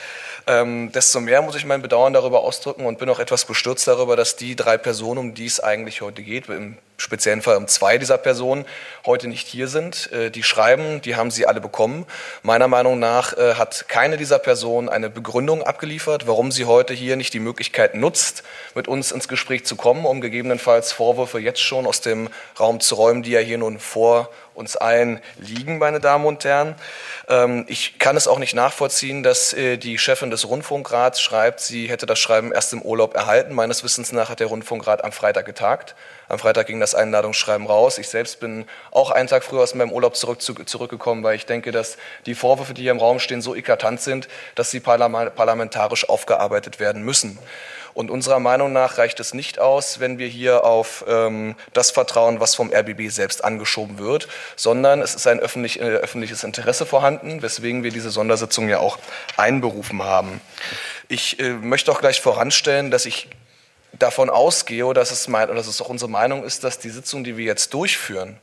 [0.48, 4.16] Ähm, desto mehr muss ich mein Bedauern darüber ausdrücken und bin auch etwas bestürzt darüber,
[4.16, 7.98] dass die drei Personen, um die es eigentlich heute geht, im speziellen Fall um zwei
[7.98, 8.64] dieser Personen,
[9.06, 10.10] heute nicht hier sind.
[10.12, 12.04] Äh, die schreiben, die haben sie alle bekommen.
[12.42, 17.14] Meiner Meinung nach äh, hat keine dieser Personen eine Begründung abgeliefert, warum sie heute hier
[17.14, 18.42] nicht die Möglichkeit nutzt,
[18.74, 22.96] mit uns ins Gespräch zu kommen, um gegebenenfalls Vorwürfe jetzt schon aus dem Raum zu
[22.96, 26.74] räumen, die ja hier nun vor uns allen liegen, meine Damen und Herren.
[27.28, 31.88] Ähm, ich kann es auch nicht nachvollziehen, dass äh, die Chefin des Rundfunkrats schreibt, sie
[31.88, 33.54] hätte das Schreiben erst im Urlaub erhalten.
[33.54, 35.94] Meines Wissens nach hat der Rundfunkrat am Freitag getagt.
[36.28, 37.98] Am Freitag ging das Einladungsschreiben raus.
[37.98, 41.46] Ich selbst bin auch einen Tag früher aus meinem Urlaub zurück, zu, zurückgekommen, weil ich
[41.46, 46.08] denke, dass die Vorwürfe, die hier im Raum stehen, so eklatant sind, dass sie parlamentarisch
[46.08, 47.38] aufgearbeitet werden müssen.
[47.94, 52.40] Und unserer Meinung nach reicht es nicht aus, wenn wir hier auf ähm, das vertrauen,
[52.40, 57.42] was vom RBB selbst angeschoben wird, sondern es ist ein öffentlich, äh, öffentliches Interesse vorhanden,
[57.42, 58.98] weswegen wir diese Sondersitzung ja auch
[59.36, 60.40] einberufen haben.
[61.08, 63.28] Ich äh, möchte auch gleich voranstellen, dass ich
[63.92, 67.36] davon ausgehe, dass es, mein, dass es auch unsere Meinung ist, dass die Sitzung, die
[67.36, 68.38] wir jetzt durchführen,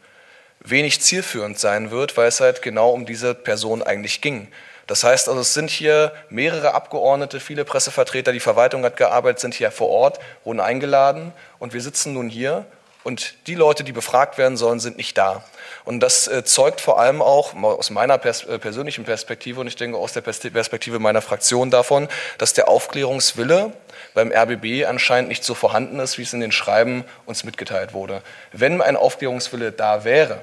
[0.60, 4.50] wenig zielführend sein wird, weil es halt genau um diese Person eigentlich ging.
[4.90, 9.54] Das heißt also, es sind hier mehrere Abgeordnete, viele Pressevertreter, die Verwaltung hat gearbeitet, sind
[9.54, 12.66] hier vor Ort, wurden eingeladen und wir sitzen nun hier
[13.04, 15.44] und die Leute, die befragt werden sollen, sind nicht da.
[15.86, 19.76] Und das äh, zeugt vor allem auch aus meiner pers äh, persönlichen Perspektive und ich
[19.76, 22.08] denke aus der Perspektive meiner Fraktion davon,
[22.40, 23.72] dass der Aufklärungswille
[24.16, 28.24] beim RBB anscheinend nicht so vorhanden ist, wie es in den Schreiben uns mitgeteilt wurde.
[28.54, 30.42] Wenn ein Aufklärungswille da wäre,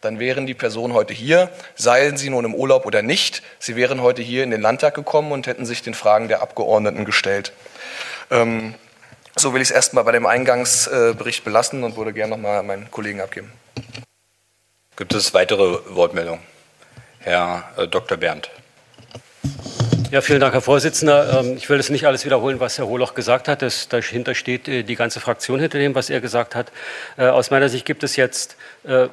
[0.00, 3.42] dann wären die Personen heute hier, seien sie nun im Urlaub oder nicht.
[3.58, 7.04] Sie wären heute hier in den Landtag gekommen und hätten sich den Fragen der Abgeordneten
[7.04, 7.52] gestellt.
[8.30, 8.74] Ähm,
[9.36, 13.20] so will ich es erstmal bei dem Eingangsbericht belassen und würde gerne nochmal meinen Kollegen
[13.20, 13.52] abgeben.
[14.96, 16.40] Gibt es weitere Wortmeldungen?
[17.20, 18.16] Herr äh, Dr.
[18.16, 18.50] Berndt.
[20.12, 21.40] Ja, vielen Dank, Herr Vorsitzender.
[21.40, 23.60] Ähm, ich will das nicht alles wiederholen, was Herr Holoch gesagt hat.
[23.60, 26.70] Das, dahinter steht äh, die ganze Fraktion hinter dem, was er gesagt hat.
[27.16, 29.08] Äh, aus meiner Sicht gibt es jetzt, äh,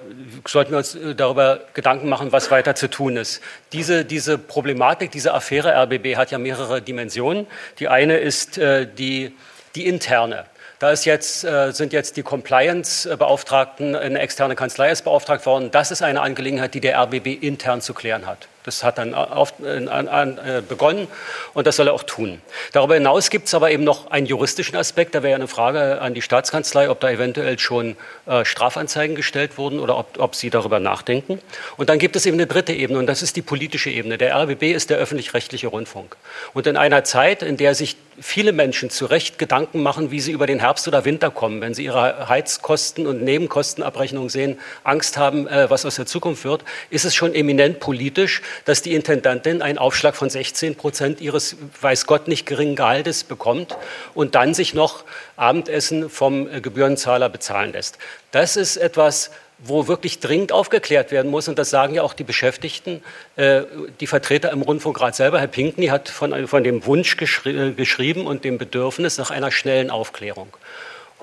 [0.48, 3.42] sollten wir uns darüber Gedanken machen, was weiter zu tun ist.
[3.72, 7.48] Diese, diese Problematik, diese Affäre RBB hat ja mehrere Dimensionen.
[7.80, 9.36] Die eine ist die,
[9.76, 10.46] die interne.
[10.78, 15.72] Da ist jetzt, sind jetzt die Compliance-Beauftragten, eine externe Kanzlei ist beauftragt worden.
[15.72, 18.48] Das ist eine Angelegenheit, die der RBB intern zu klären hat.
[18.64, 21.08] Das hat dann auf, äh, an, äh, begonnen
[21.54, 22.42] und das soll er auch tun.
[22.72, 25.16] Darüber hinaus gibt es aber eben noch einen juristischen Aspekt.
[25.16, 27.96] Da wäre eine Frage an die Staatskanzlei, ob da eventuell schon
[28.26, 31.40] äh, Strafanzeigen gestellt wurden oder ob, ob sie darüber nachdenken.
[31.78, 34.18] Und dann gibt es eben eine dritte Ebene und das ist die politische Ebene.
[34.18, 36.16] Der RBB ist der öffentlich-rechtliche Rundfunk.
[36.54, 40.32] Und in einer Zeit, in der sich viele Menschen zu Recht Gedanken machen, wie sie
[40.32, 45.48] über den Herbst oder Winter kommen, wenn sie ihre Heizkosten und Nebenkostenabrechnung sehen, Angst haben,
[45.48, 49.78] äh, was aus der Zukunft wird, ist es schon eminent politisch, dass die Intendantin einen
[49.78, 53.78] Aufschlag von 16 Prozent ihres, weiß Gott, nicht geringen Gehaltes bekommt
[54.14, 55.04] und dann sich noch
[55.36, 57.98] Abendessen vom äh, Gebührenzahler bezahlen lässt.
[58.32, 61.48] Das ist etwas, wo wirklich dringend aufgeklärt werden muss.
[61.48, 63.02] Und das sagen ja auch die Beschäftigten,
[63.36, 63.62] äh,
[64.00, 65.40] die Vertreter im Rundfunkrat selber.
[65.40, 67.16] Herr Pinkney hat von, dem Wunsch
[67.46, 70.50] äh, geschrieben und dem Bedürfnis nach einer schnellen Aufklärung.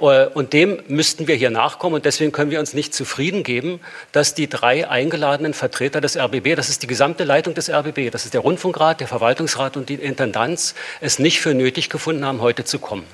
[0.01, 1.97] Äh, und dem müssten wir hier nachkommen.
[1.97, 3.81] Und deswegen können wir uns nicht zufrieden geben,
[4.13, 8.25] dass die drei eingeladenen Vertreter des RBB, das ist die gesamte Leitung des RBB, das
[8.25, 12.65] ist der Rundfunkrat, der Verwaltungsrat und die Intendanz, es nicht für nötig gefunden haben, heute
[12.65, 13.05] zu kommen.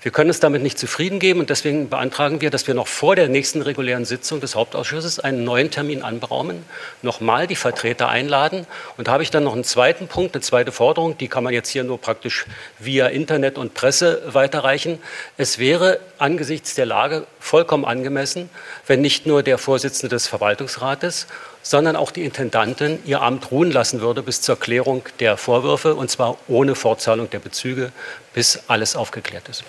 [0.00, 3.14] Wir können uns damit nicht zufrieden geben und deswegen beantragen wir, dass wir noch vor
[3.14, 6.64] der nächsten regulären Sitzung des Hauptausschusses einen neuen Termin anberaumen,
[7.02, 8.66] nochmal die Vertreter einladen.
[8.96, 11.52] Und da habe ich dann noch einen zweiten Punkt, eine zweite Forderung, die kann man
[11.52, 12.46] jetzt hier nur praktisch
[12.78, 14.98] via Internet und Presse weiterreichen.
[15.36, 18.50] Es wäre angesichts der Lage vollkommen angemessen,
[18.86, 21.26] wenn nicht nur der Vorsitzende des Verwaltungsrates,
[21.62, 26.10] sondern auch die Intendantin ihr Amt ruhen lassen würde bis zur Klärung der Vorwürfe, und
[26.10, 27.92] zwar ohne Fortzahlung der Bezüge,
[28.34, 29.64] bis alles aufgeklärt ist.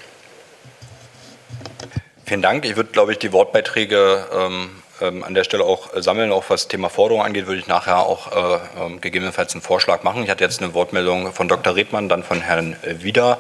[2.26, 2.66] Vielen Dank.
[2.66, 4.70] Ich würde, glaube ich, die Wortbeiträge ähm,
[5.02, 6.32] ähm, an der Stelle auch sammeln.
[6.32, 10.24] Auch was Thema Forderung angeht, würde ich nachher auch äh, ähm, gegebenenfalls einen Vorschlag machen.
[10.24, 11.76] Ich hatte jetzt eine Wortmeldung von Dr.
[11.76, 13.40] Redmann, dann von Herrn Wieder,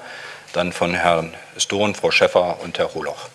[0.52, 3.30] dann von Herrn Stohn, Frau Schäffer und Herr Roloch.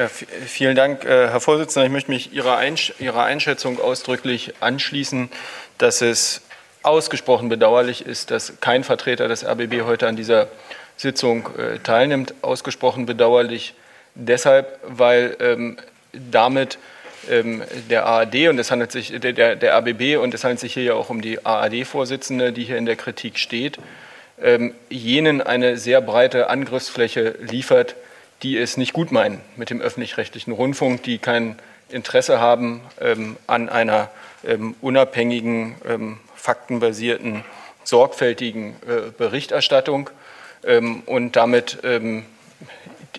[0.00, 1.84] Ja, vielen Dank, äh, Herr Vorsitzender.
[1.84, 5.28] Ich möchte mich Ihrer, Einsch Ihrer Einschätzung ausdrücklich anschließen,
[5.76, 6.40] dass es
[6.82, 10.48] ausgesprochen bedauerlich ist, dass kein Vertreter des RBB heute an dieser
[10.96, 12.32] Sitzung äh, teilnimmt.
[12.40, 13.74] Ausgesprochen bedauerlich
[14.14, 15.76] deshalb, weil ähm,
[16.14, 16.78] damit
[17.28, 20.72] ähm, der ARD und es handelt sich der, der, der RBB und es handelt sich
[20.72, 23.76] hier ja auch um die ARD-Vorsitzende, die hier in der Kritik steht,
[24.40, 27.96] ähm, jenen eine sehr breite Angriffsfläche liefert,
[28.42, 31.58] die es nicht gut meinen mit dem öffentlich-rechtlichen Rundfunk, die kein
[31.90, 34.10] Interesse haben ähm, an einer
[34.44, 37.44] ähm, unabhängigen, ähm, faktenbasierten,
[37.84, 40.10] sorgfältigen äh, Berichterstattung
[40.64, 42.24] ähm, und damit ähm,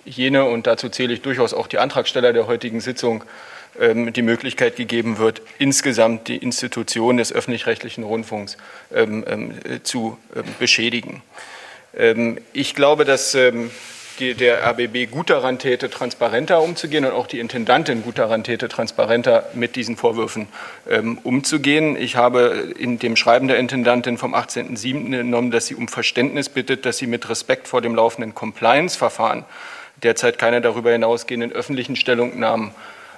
[0.05, 3.23] jene, und dazu zähle ich durchaus auch die Antragsteller der heutigen Sitzung,
[3.79, 8.57] ähm, die Möglichkeit gegeben wird, insgesamt die Institution des öffentlich-rechtlichen Rundfunks
[9.83, 10.17] zu
[10.59, 11.21] beschädigen.
[12.53, 13.35] Ich glaube, dass
[14.21, 18.69] die, der RBB gut daran täte, transparenter umzugehen und auch die Intendantin gut daran täte,
[18.69, 20.47] transparenter mit diesen Vorwürfen
[20.89, 21.97] ähm, umzugehen.
[21.97, 25.19] Ich habe in dem Schreiben der Intendantin vom 18.07.
[25.19, 29.43] entnommen, dass sie um Verständnis bittet, dass sie mit Respekt vor dem laufenden Compliance-Verfahren
[30.03, 32.71] derzeit keine darüber hinausgehenden öffentlichen Stellungnahmen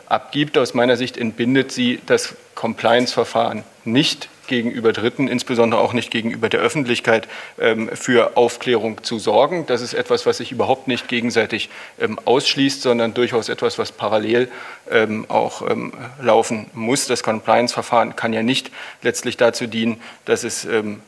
[0.07, 0.57] abgibt.
[0.57, 6.59] Aus meiner Sicht entbindet sie das Compliance-Verfahren nicht gegenüber Dritten, insbesondere auch nicht gegenüber der
[6.59, 7.27] Öffentlichkeit,
[7.59, 9.65] ähm, für Aufklärung zu sorgen.
[9.65, 14.49] Das ist etwas, was sich überhaupt nicht gegenseitig ähm, ausschließt, sondern durchaus etwas, was parallel
[14.89, 15.63] ähm, auch
[16.21, 17.07] laufen muss.
[17.07, 20.67] Das Compliance-Verfahren kann ja nicht letztlich dazu dienen, dass es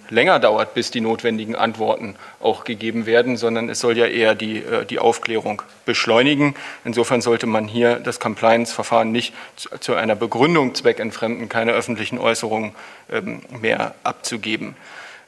[0.10, 4.58] länger dauert, bis die notwendigen Antworten auch gegeben werden, sondern es soll ja eher die,
[4.58, 6.56] äh, die Aufklärung beschleunigen.
[6.84, 9.34] Insofern sollte man hier das Compliance-Verfahren nicht
[9.80, 12.74] zu einer Begründung zweckentfremden, keine öffentlichen Äußerungen
[13.12, 14.76] ähm, mehr abzugeben.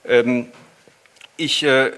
[0.06, 0.48] Ähm,
[1.38, 1.92] ich äh,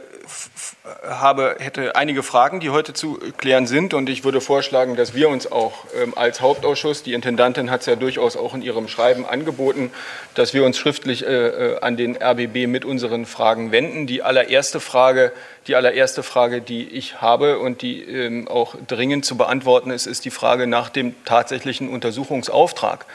[1.07, 3.93] habe, hätte einige Fragen, die heute zu klären sind.
[3.93, 7.85] Und ich würde vorschlagen, dass wir uns auch ähm, als Hauptausschuss, die Intendantin hat es
[7.85, 9.91] ja durchaus auch in ihrem Schreiben angeboten,
[10.35, 14.07] dass wir uns schriftlich äh, äh an den RBB mit unseren Fragen wenden.
[14.07, 15.31] Die allererste Frage,
[15.67, 20.25] die allererste Frage, die ich habe und die ähm, auch dringend zu beantworten ist, ist
[20.25, 23.05] die Frage nach dem tatsächlichen Untersuchungsauftrag,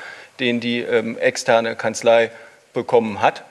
[0.41, 2.31] den die ähm, externe Kanzlei
[2.73, 3.45] bekommen hat.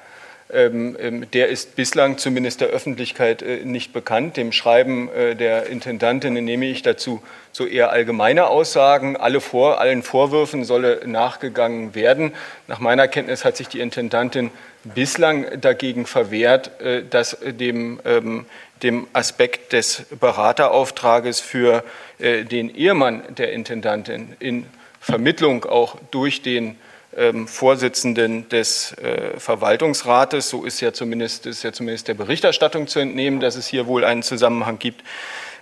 [0.53, 4.37] Ähm, ähm, der ist bislang zumindest der Öffentlichkeit äh, nicht bekannt.
[4.37, 9.17] Dem Schreiben äh, der Intendantin nehme ich dazu so eher allgemeine Aussagen.
[9.17, 12.33] Alle vor, allen Vorwürfen solle nachgegangen werden.
[12.67, 14.51] Nach meiner Kenntnis hat sich die Intendantin
[14.83, 18.45] bislang dagegen verwehrt, äh, dass dem, ähm,
[18.83, 21.83] dem Aspekt des Beraterauftrages für
[22.19, 24.65] den Ehemann der Intendantin in
[24.99, 26.77] Vermittlung auch durch den
[27.17, 30.49] ähm, Vorsitzenden des äh, Verwaltungsrates.
[30.49, 34.03] So ist ja, zumindest, ist ja zumindest der Berichterstattung zu entnehmen, dass es hier wohl
[34.03, 35.03] einen Zusammenhang gibt.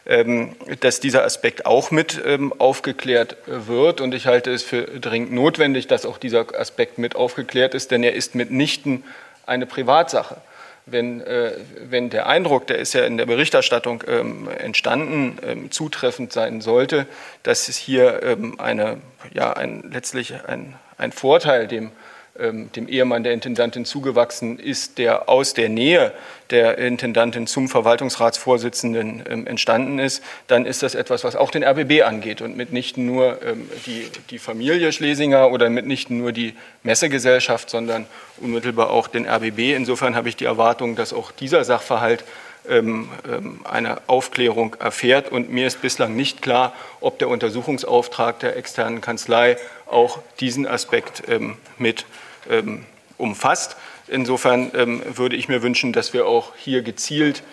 [0.06, 4.02] ähm, dass dieser Aspekt auch mit ähm, aufgeklärt wird.
[4.02, 8.04] Und ich halte es für dringend notwendig, dass auch dieser Aspekt mit aufgeklärt ist, denn
[8.04, 9.04] er ist mitnichten
[9.46, 10.38] eine Privatsache.
[10.88, 11.54] Wenn, äh,
[11.90, 17.06] wenn der Eindruck, der ist ja in der Berichterstattung ähm, entstanden, ähm, zutreffend sein sollte,
[17.44, 18.98] dass es hier ähm, eine,
[19.34, 21.92] ja, ein, letztlich ein, ein Vorteil dem
[22.40, 26.14] ähm, dem Ehemann der Intendantin zugewachsen ist, der aus der Nähe
[26.50, 32.04] der Intendantin zum Verwaltungsratsvorsitzenden ähm, entstanden ist, dann ist das etwas, was auch den RBB
[32.04, 36.54] angeht und mitnichten nur ähm, die, die Familie Schlesinger oder mitnichten nur die
[36.84, 38.06] Messegesellschaft, sondern
[38.38, 39.76] unmittelbar auch den RBB.
[39.76, 42.24] Insofern habe ich die Erwartung, dass auch dieser Sachverhalt
[42.68, 45.32] eine Aufklärung erfährt.
[45.32, 49.58] Und mir ist bislang nicht klar, ob der Untersuchungsauftrag der externen Kanzlei
[49.88, 51.24] auch diesen Aspekt
[51.78, 52.06] mit
[52.50, 52.86] ähm,
[53.18, 53.78] umfasst.
[54.08, 57.50] Insofern ähm, würde ich mir wünschen, dass wir auch hier gezielt ähm,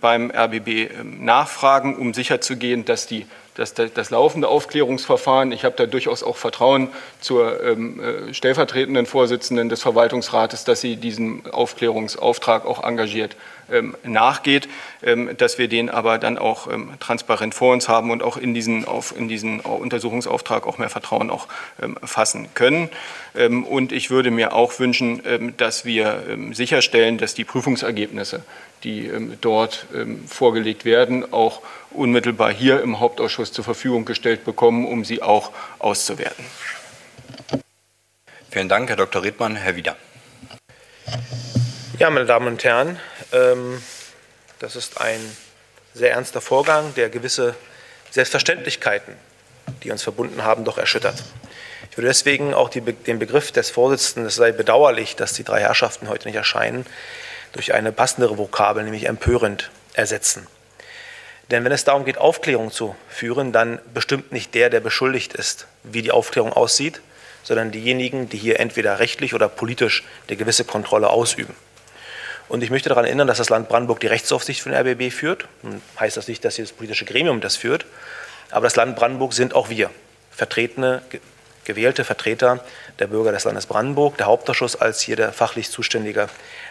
[0.00, 3.26] beim RBB nachfragen, um sicherzugehen, dass die
[3.58, 6.90] das, das, laufende Aufklärungsverfahren, ich habe da durchaus auch Vertrauen
[7.20, 13.34] zur ähm, äh, stellvertretenden Vorsitzenden des Verwaltungsrates, dass sie diesen Aufklärungsauftrag auch engagiert
[13.70, 14.68] ähm, nachgeht,
[15.02, 18.54] ähm, dass wir den aber dann auch ähm, transparent vor uns haben und auch in
[18.54, 21.48] diesen, auf, in diesen Untersuchungsauftrag auch mehr Vertrauen auch
[21.82, 22.88] ähm, fassen können.
[23.36, 26.22] Ähm, und ich würde mir auch wünschen, dass wir
[26.52, 28.42] sicherstellen, dass die Prüfungsergebnisse,
[28.84, 29.10] die
[29.40, 29.86] dort
[30.26, 36.44] vorgelegt werden, auch unmittelbar hier im Hauptausschuss zur Verfügung gestellt bekommen, um sie auch auszuwerten.
[38.50, 39.22] Vielen Dank, Herr Dr.
[39.22, 39.56] Redmann.
[39.56, 39.96] Herr Wieder.
[41.98, 42.98] Ja, meine Damen und Herren,
[43.32, 43.82] ähm,
[44.58, 45.20] das ist ein
[45.94, 47.54] sehr ernster Vorgang, der gewisse
[48.10, 49.14] Selbstverständlichkeiten,
[49.82, 51.22] die uns verbunden haben, doch erschüttert.
[51.90, 55.60] Ich würde deswegen auch die, den Begriff des Vorsitzenden, es sei bedauerlich, dass die drei
[55.60, 56.86] Herrschaften heute nicht erscheinen,
[57.52, 60.46] durch eine passendere Vokabel, nämlich empörend, ersetzen.
[61.50, 65.66] Denn wenn es darum geht, Aufklärung zu führen, dann bestimmt nicht der, der beschuldigt ist,
[65.82, 67.00] wie die Aufklärung aussieht,
[67.42, 71.54] sondern diejenigen, die hier entweder rechtlich oder politisch eine gewisse Kontrolle ausüben.
[72.48, 75.46] Und ich möchte daran erinnern, dass das Land Brandenburg die Rechtsaufsicht für den RBB führt.
[75.62, 77.86] Nun heißt das nicht, dass hier das politische Gremium das führt,
[78.50, 79.90] aber das Land Brandenburg sind auch wir,
[80.30, 81.02] vertretene,
[81.64, 82.64] gewählte Vertreter
[82.98, 86.28] der Bürger des Landes Brandenburg, der Hauptausschuss als hier der fachlich zuständige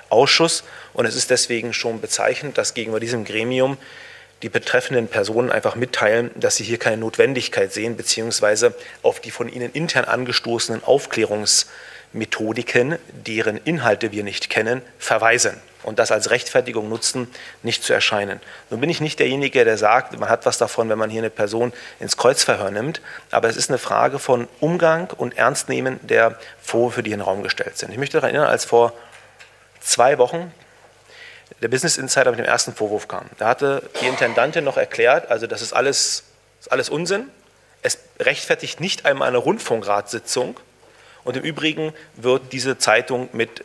[0.10, 0.64] Ausschuss.
[0.94, 3.78] Und es ist deswegen schon bezeichnend, dass gegenüber diesem Gremium
[4.44, 9.50] die betreffenden Personen einfach mitteilen, dass sie hier keine Notwendigkeit sehen, beziehungsweise auf die von
[9.50, 17.28] ihnen intern angestoßenen Aufklärungsmethodiken, deren Inhalte wir nicht kennen, verweisen und das als Rechtfertigung nutzen,
[17.64, 18.42] nicht zu erscheinen.
[18.70, 21.30] Nun bin ich nicht derjenige, der sagt, man hat was davon, wenn man hier eine
[21.30, 23.02] Person ins Kreuzverhör nimmt,
[23.32, 27.42] aber es ist eine Frage von Umgang und Ernstnehmen der Vorwürfe, die in den Raum
[27.42, 27.92] gestellt sind.
[27.92, 28.94] Ich möchte daran erinnern, als vor
[29.88, 30.54] zwei Wochen
[31.62, 33.26] der Business Insider mit dem ersten Vorwurf kam.
[33.38, 36.26] Da hatte die Intendantin noch erklärt, also das ist alles,
[36.60, 37.30] ist alles Unsinn.
[37.82, 40.60] Es rechtfertigt nicht einmal eine Rundfunkratssitzung.
[41.24, 43.64] Und im Übrigen wird diese Zeitung mit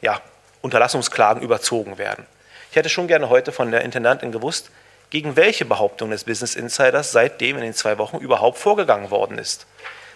[0.00, 0.20] ja,
[0.62, 2.26] Unterlassungsklagen überzogen werden.
[2.70, 4.70] Ich hätte schon gerne heute von der Intendantin gewusst,
[5.10, 9.66] gegen welche Behauptung des Business Insiders seitdem in den zwei Wochen überhaupt vorgegangen worden ist.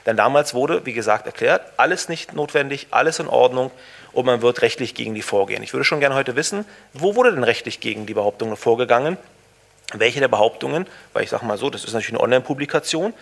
[0.07, 3.71] Denn damals wurde, wie gesagt, erklärt, alles nicht notwendig, alles in Ordnung
[4.13, 5.63] und man wird rechtlich gegen die vorgehen.
[5.63, 9.17] Ich würde schon gerne heute wissen, wo wurde denn rechtlich gegen die Behauptungen vorgegangen?
[9.95, 13.13] Welche der Behauptungen, weil ich sage mal so, das ist natürlich eine Online-Publikation,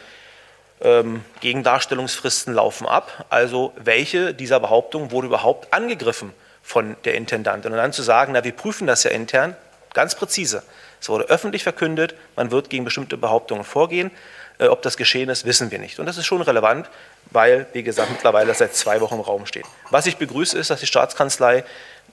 [0.82, 3.26] ähm, Gegendarstellungsfristen laufen ab.
[3.28, 7.72] Also welche dieser Behauptungen wurde überhaupt angegriffen von der Intendantin?
[7.72, 9.56] Und dann zu sagen, na, wir prüfen das ja intern,
[9.94, 10.62] ganz präzise.
[11.00, 14.10] Es wurde öffentlich verkündet, man wird gegen bestimmte Behauptungen vorgehen.
[14.60, 15.98] Äh, ob das geschehen ist, wissen wir nicht.
[15.98, 16.88] Und das ist schon relevant,
[17.30, 19.64] weil, wie gesagt, mittlerweile seit zwei Wochen im Raum steht.
[19.90, 21.64] Was ich begrüße, ist, dass die Staatskanzlei,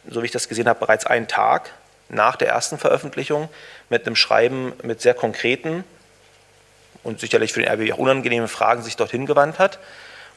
[0.10, 1.72] so wie ich das gesehen habe, bereits einen Tag
[2.10, 3.50] nach der ersten Veröffentlichung
[3.90, 5.84] mit einem Schreiben mit sehr konkreten
[7.04, 9.80] und sicherlich für den RBB auch unangenehmen Fragen sich dorthin gewandt hat.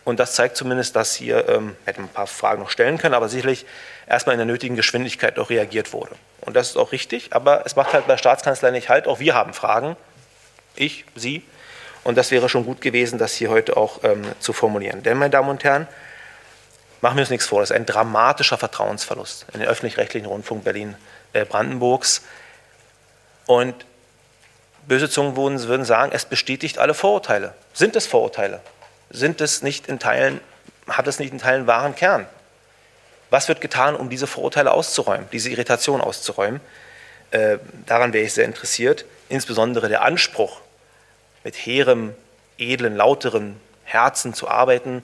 [0.04, 3.28] Und das zeigt zumindest, dass hier, ähm, hätte ein paar Fragen noch stellen können, aber
[3.28, 3.66] sicherlich
[4.08, 6.16] erstmal in der nötigen Geschwindigkeit auch reagiert wurde.
[6.40, 9.20] Und das ist auch richtig, aber es macht halt bei der Staatskanzlei nicht halt, auch
[9.20, 9.96] wir haben Fragen,
[10.74, 11.42] ich, Sie,
[12.04, 15.02] und das wäre schon gut gewesen, das hier heute auch ähm, zu formulieren.
[15.02, 15.86] Denn, meine Damen und Herren,
[17.00, 22.18] machen wir uns nichts vor, das ist ein dramatischer Vertrauensverlust in den öffentlich-rechtlichen Rundfunk Berlin-Brandenburgs.
[22.18, 23.74] Äh, und
[24.86, 27.54] böse Zungen würden, sagen, es bestätigt alle Vorurteile.
[27.72, 28.60] Sind es Vorurteile?
[29.10, 30.40] Sind es nicht in Teilen,
[30.88, 32.26] hat es nicht in Teilen wahren Kern?
[33.30, 36.60] Was wird getan, um diese Vorurteile auszuräumen, diese Irritation auszuräumen?
[37.30, 39.04] Äh, daran wäre ich sehr interessiert.
[39.28, 40.60] Insbesondere der Anspruch
[41.44, 42.14] mit hehrem,
[42.58, 45.02] edlen, lauteren Herzen zu arbeiten,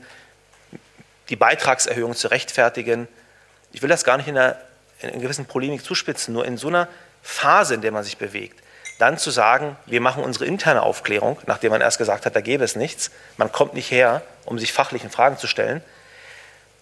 [1.29, 3.09] die Beitragserhöhung zu rechtfertigen.
[3.73, 4.57] Ich will das gar nicht in einer,
[5.01, 6.89] in einer gewissen Polemik zuspitzen, nur in so einer
[7.23, 8.63] Phase, in der man sich bewegt,
[8.99, 12.65] Dann zu sagen, wir machen unsere interne Aufklärung, nachdem man erst gesagt hat, da gäbe
[12.65, 15.83] es nichts, man kommt nicht her, um sich fachlichen Fragen zu stellen,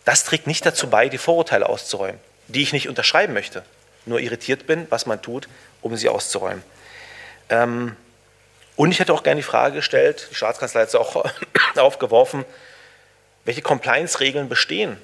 [0.05, 3.65] das trägt nicht dazu bei, die Vorurteile auszuräumen, die ich nicht unterschreiben möchte,
[4.05, 5.49] nur irritiert bin, was man tut,
[5.81, 6.63] um sie auszuräumen.
[7.49, 7.97] Ähm,
[8.77, 11.25] und ich hätte auch gerne die Frage gestellt, die Staatskanzlei hat es auch
[11.77, 12.45] aufgeworfen,
[13.45, 14.97] welche Compliance-Regeln bestehen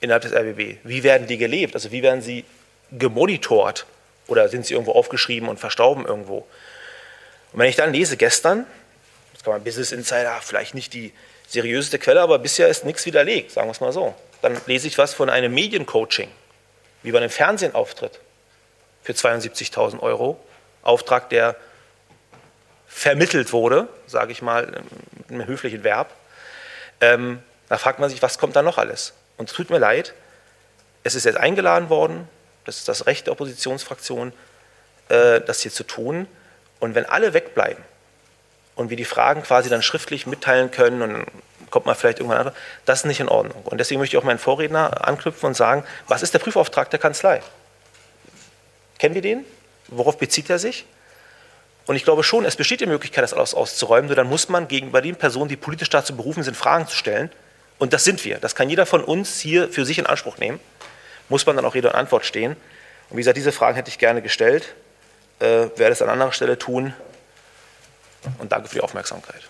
[0.00, 0.78] innerhalb des RBB?
[0.84, 1.74] Wie werden die gelebt?
[1.74, 2.44] Also wie werden sie
[2.90, 3.86] gemonitort?
[4.28, 6.46] Oder sind sie irgendwo aufgeschrieben und verstauben irgendwo?
[7.52, 8.66] Und wenn ich dann lese, gestern,
[9.34, 11.12] das kann man Business Insider, vielleicht nicht die
[11.48, 14.14] seriöseste Quelle, aber bisher ist nichts widerlegt, sagen wir es mal so.
[14.40, 16.28] Dann lese ich was von einem Mediencoaching,
[17.02, 18.20] wie man im Fernsehen auftritt,
[19.02, 20.40] für 72.000 Euro.
[20.82, 21.56] Auftrag, der
[22.92, 24.66] vermittelt wurde, sage ich mal
[25.14, 26.12] mit einem höflichen Verb.
[27.00, 29.14] Ähm, da fragt man sich, was kommt da noch alles?
[29.38, 30.14] Und es tut mir leid,
[31.02, 32.28] es ist jetzt eingeladen worden,
[32.64, 34.32] das ist das Recht der Oppositionsfraktion,
[35.08, 36.28] äh, das hier zu tun.
[36.78, 37.82] Und wenn alle wegbleiben
[38.76, 41.26] und wir die Fragen quasi dann schriftlich mitteilen können und dann
[41.70, 42.54] kommt man vielleicht irgendwann an,
[42.84, 43.62] das ist nicht in Ordnung.
[43.64, 47.00] Und deswegen möchte ich auch meinen Vorredner anknüpfen und sagen, was ist der Prüfauftrag der
[47.00, 47.42] Kanzlei?
[48.98, 49.44] Kennen wir den?
[49.88, 50.86] Worauf bezieht er sich?
[51.86, 54.68] Und ich glaube schon, es besteht die Möglichkeit, das alles auszuräumen, nur dann muss man
[54.68, 57.30] gegenüber den Personen, die politisch dazu berufen sind, Fragen zu stellen.
[57.78, 58.38] Und das sind wir.
[58.38, 60.60] Das kann jeder von uns hier für sich in Anspruch nehmen.
[61.28, 62.52] Muss man dann auch Rede und Antwort stehen.
[63.10, 64.74] Und wie gesagt, diese Fragen hätte ich gerne gestellt.
[65.40, 65.44] Äh,
[65.76, 66.94] werde es an anderer Stelle tun.
[68.38, 69.42] Und danke für die Aufmerksamkeit.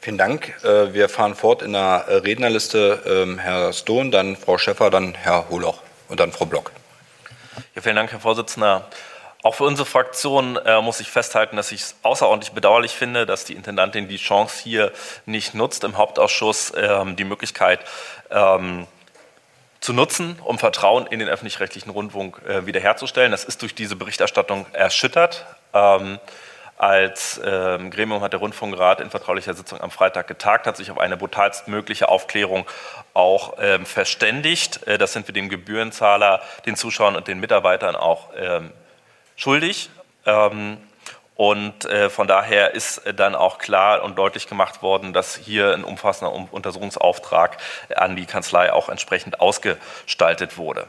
[0.00, 0.52] Vielen Dank.
[0.64, 3.02] Äh, wir fahren fort in der Rednerliste.
[3.06, 6.72] Ähm, Herr Stohn, dann Frau Schäffer, dann Herr Holoch und dann Frau Block.
[7.74, 8.88] Ja, vielen Dank, Herr Vorsitzender.
[9.46, 13.44] Auch für unsere Fraktion äh, muss ich festhalten, dass ich es außerordentlich bedauerlich finde, dass
[13.44, 14.90] die Intendantin die Chance hier
[15.24, 17.78] nicht nutzt, im Hauptausschuss ähm, die Möglichkeit
[18.28, 18.88] ähm,
[19.78, 23.30] zu nutzen, um Vertrauen in den öffentlich-rechtlichen Rundfunk äh, wiederherzustellen.
[23.30, 25.46] Das ist durch diese Berichterstattung erschüttert.
[25.72, 26.18] Ähm,
[26.76, 30.98] als ähm, Gremium hat der Rundfunkrat in vertraulicher Sitzung am Freitag getagt, hat sich auf
[30.98, 32.66] eine brutalstmögliche Aufklärung
[33.14, 34.84] auch ähm, verständigt.
[34.88, 38.72] Äh, das sind wir dem Gebührenzahler, den Zuschauern und den Mitarbeitern auch ähm,
[39.36, 39.90] schuldig.
[40.24, 40.78] Ähm,
[41.36, 45.84] und äh, von daher ist dann auch klar und deutlich gemacht worden, dass hier ein
[45.84, 47.58] umfassender Untersuchungsauftrag
[47.94, 50.86] an die Kanzlei auch entsprechend ausgestaltet wurde.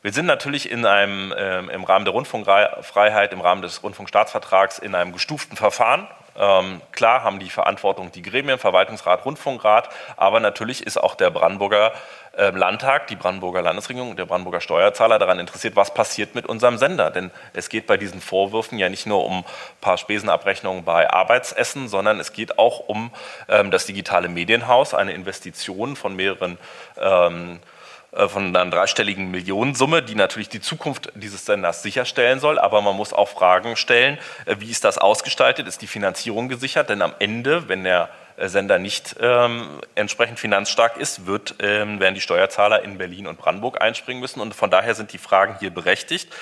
[0.00, 4.94] Wir sind natürlich in einem, äh, im Rahmen der Rundfunkfreiheit, im Rahmen des Rundfunkstaatsvertrags in
[4.94, 6.06] einem gestuften Verfahren.
[6.38, 11.92] Ähm, klar haben die Verantwortung die Gremien, Verwaltungsrat, Rundfunkrat, aber natürlich ist auch der Brandenburger
[12.36, 17.10] äh, Landtag, die Brandenburger Landesregierung, der Brandenburger Steuerzahler daran interessiert, was passiert mit unserem Sender.
[17.10, 19.44] Denn es geht bei diesen Vorwürfen ja nicht nur um ein
[19.80, 23.10] paar Spesenabrechnungen bei Arbeitsessen, sondern es geht auch um
[23.48, 26.58] ähm, das digitale Medienhaus, eine Investition von mehreren
[27.00, 27.77] ähm, äh,
[28.12, 32.58] von einer dreistelligen Millionensumme, die natürlich die Zukunft dieses Senders sicherstellen soll.
[32.58, 35.68] Aber man muss auch Fragen stellen, äh, wie ist das ausgestaltet?
[35.68, 36.88] Ist die Finanzierung gesichert?
[36.88, 42.14] Denn am Ende, wenn der äh, Sender nicht ähm, entsprechend finanzstark ist, wird, ähm, werden
[42.14, 44.40] die Steuerzahler in Berlin und Brandenburg einspringen müssen.
[44.40, 46.32] Und von daher sind die Fragen hier berechtigt.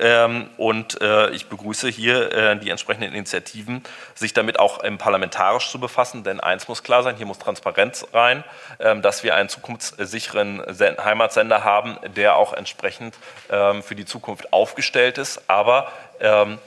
[0.00, 3.84] Ähm, und äh, ich begrüße hier äh, die entsprechenden Initiativen,
[4.14, 6.24] sich damit auch ähm, parlamentarisch zu befassen.
[6.24, 8.42] Denn eins muss klar sein, hier muss Transparenz rein,
[8.80, 10.62] ähm, dass wir einen zukunftssicheren
[11.04, 13.14] Heimatsender haben, der auch entsprechend
[13.50, 15.42] ähm, für die Zukunft aufgestellt ist.
[15.48, 15.92] Aber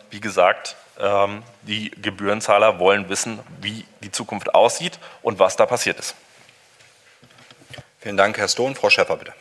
[0.10, 0.78] wie gesagt,
[1.64, 6.16] die Gebührenzahler wollen wissen, wie die Zukunft aussieht und was da passiert ist.
[8.00, 8.76] Vielen Dank, Herr Stohn.
[8.76, 9.34] Frau Schäfer, bitte.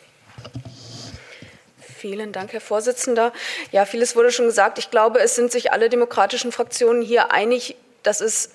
[1.81, 3.33] Vielen Dank, Herr Vorsitzender.
[3.73, 4.79] Ja, vieles wurde schon gesagt.
[4.79, 8.53] Ich glaube, es sind sich alle demokratischen Fraktionen hier einig, dass es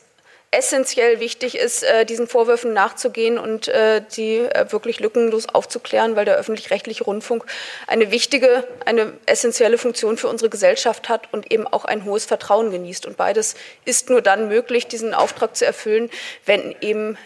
[0.55, 6.25] essentiell wichtig ist, äh, diesen Vorwürfen nachzugehen und äh, die äh, wirklich lückenlos aufzuklären, weil
[6.25, 7.45] der öffentlich-rechtliche Rundfunk
[7.87, 12.71] eine wichtige, eine essentielle Funktion für unsere Gesellschaft hat und eben auch ein hohes Vertrauen
[12.71, 13.05] genießt.
[13.05, 16.09] Und beides ist nur dann möglich, diesen Auftrag zu erfüllen,
[16.45, 17.17] wenn eben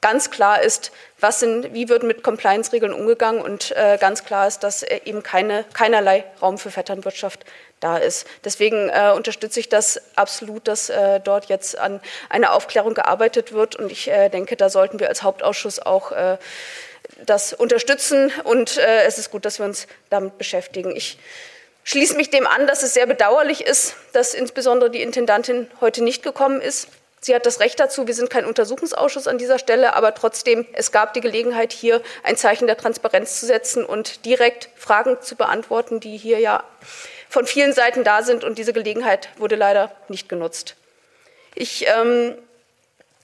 [0.00, 0.90] ganz klar ist,
[1.20, 6.24] was sind, wie wird mit Compliance-Regeln umgegangen und ganz klar ist, dass eben keine, keinerlei
[6.40, 7.44] Raum für Vetternwirtschaft
[7.82, 8.26] da ist.
[8.44, 13.76] Deswegen äh, unterstütze ich das absolut, dass äh, dort jetzt an einer Aufklärung gearbeitet wird.
[13.76, 16.38] Und ich äh, denke, da sollten wir als Hauptausschuss auch äh,
[17.26, 18.32] das unterstützen.
[18.44, 20.94] Und äh, es ist gut, dass wir uns damit beschäftigen.
[20.94, 21.18] Ich
[21.84, 26.22] schließe mich dem an, dass es sehr bedauerlich ist, dass insbesondere die Intendantin heute nicht
[26.22, 26.88] gekommen ist.
[27.24, 28.08] Sie hat das Recht dazu.
[28.08, 32.36] Wir sind kein Untersuchungsausschuss an dieser Stelle, aber trotzdem, es gab die Gelegenheit, hier ein
[32.36, 36.64] Zeichen der Transparenz zu setzen und direkt Fragen zu beantworten, die hier ja
[37.32, 38.44] von vielen Seiten da sind.
[38.44, 40.76] Und diese Gelegenheit wurde leider nicht genutzt.
[41.54, 42.34] Ich ähm,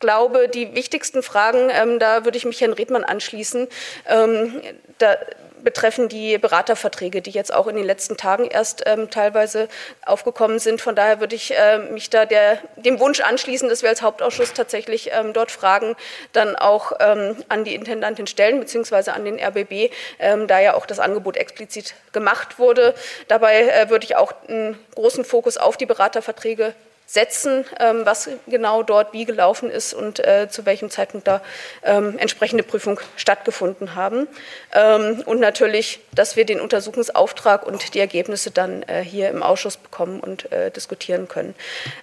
[0.00, 3.68] glaube, die wichtigsten Fragen, ähm, da würde ich mich Herrn Redmann anschließen.
[4.08, 4.62] Ähm,
[4.96, 5.18] da
[5.62, 9.68] betreffen die Beraterverträge, die jetzt auch in den letzten Tagen erst ähm, teilweise
[10.04, 10.80] aufgekommen sind.
[10.80, 14.52] Von daher würde ich äh, mich da der, dem Wunsch anschließen, dass wir als Hauptausschuss
[14.52, 15.96] tatsächlich ähm, dort Fragen
[16.32, 20.86] dann auch ähm, an die Intendantin stellen, beziehungsweise an den RBB, ähm, da ja auch
[20.86, 22.94] das Angebot explizit gemacht wurde.
[23.28, 26.74] Dabei äh, würde ich auch einen großen Fokus auf die Beraterverträge
[27.10, 31.40] setzen, ähm, was genau dort wie gelaufen ist und äh, zu welchem Zeitpunkt da
[31.82, 34.28] ähm, entsprechende Prüfung stattgefunden haben.
[34.74, 39.78] Ähm, und natürlich, dass wir den Untersuchungsauftrag und die Ergebnisse dann äh, hier im Ausschuss
[39.78, 41.54] bekommen und äh, diskutieren können.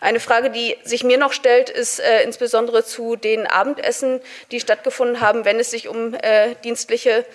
[0.02, 4.22] Eine Frage, die sich mir noch stellt, ist insbesondere zu den Abendessen,
[4.52, 5.46] die stattgefunden haben.
[5.46, 6.16] Wenn es sich um
[6.64, 7.26] dienstliche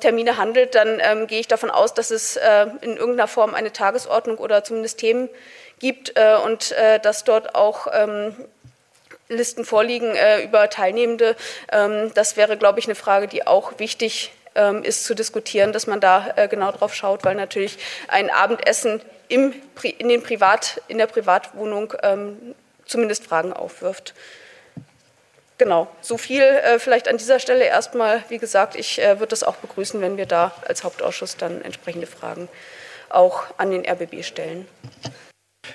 [0.00, 2.36] Termine handelt, dann gehe ich davon aus, dass es
[2.80, 5.28] in irgendeiner Form eine Tagesordnung oder zumindest Themen
[6.14, 8.34] äh, und äh, dass dort auch ähm,
[9.28, 11.36] Listen vorliegen äh, über Teilnehmende.
[11.72, 15.86] Ähm, das wäre, glaube ich, eine Frage, die auch wichtig ähm, ist zu diskutieren, dass
[15.86, 17.78] man da äh, genau drauf schaut, weil natürlich
[18.08, 22.54] ein Abendessen im, in, den Privat, in der Privatwohnung ähm,
[22.86, 24.14] zumindest Fragen aufwirft.
[25.56, 28.22] Genau, so viel äh, vielleicht an dieser Stelle erstmal.
[28.28, 32.06] Wie gesagt, ich äh, würde das auch begrüßen, wenn wir da als Hauptausschuss dann entsprechende
[32.06, 32.48] Fragen
[33.08, 34.66] auch an den RBB stellen.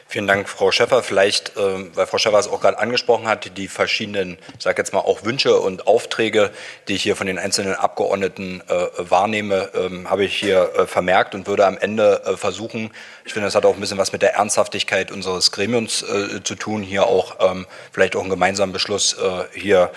[0.07, 1.03] Vielen Dank, Frau Schäffer.
[1.03, 4.93] Vielleicht, äh, weil Frau Schäffer es auch gerade angesprochen hat, die verschiedenen, ich sage jetzt
[4.93, 6.51] mal auch Wünsche und Aufträge,
[6.87, 11.35] die ich hier von den einzelnen Abgeordneten äh, wahrnehme, ähm, habe ich hier äh, vermerkt
[11.35, 12.91] und würde am Ende äh, versuchen,
[13.25, 16.03] ich finde, das hat auch ein bisschen was mit der Ernsthaftigkeit unseres Gremiums
[16.43, 19.15] zu tun, hier auch ähm, vielleicht auch einen gemeinsamen Beschluss
[19.53, 19.91] hier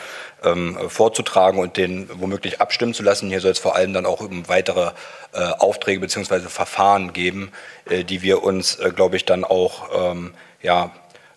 [0.45, 3.29] ähm, vorzutragen und den womöglich abstimmen zu lassen.
[3.29, 4.91] Hier soll es vor allem dann auch um weitere
[5.33, 6.41] äh, Aufträge bzw.
[6.41, 7.53] Verfahren geben,
[7.89, 10.91] äh, die wir uns, äh, glaube ich, dann auch ähm, ja,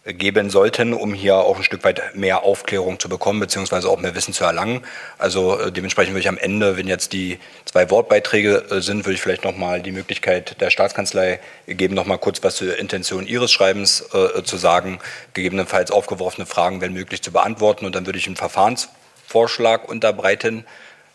[0.06, 4.14] geben sollten, um hier auch ein Stück weit mehr Aufklärung zu bekommen, beziehungsweise auch mehr
[4.14, 4.84] Wissen zu erlangen.
[5.18, 9.15] Also äh, dementsprechend würde ich am Ende, wenn jetzt die zwei Wortbeiträge äh, sind, würde
[9.15, 14.07] ich vielleicht nochmal die Möglichkeit der Staatskanzlei geben, nochmal kurz was zur Intention Ihres Schreibens
[14.14, 14.99] äh, zu sagen,
[15.34, 20.65] gegebenenfalls aufgeworfene Fragen, wenn möglich, zu beantworten und dann würde ich einen Verfahrensvorschlag unterbreiten.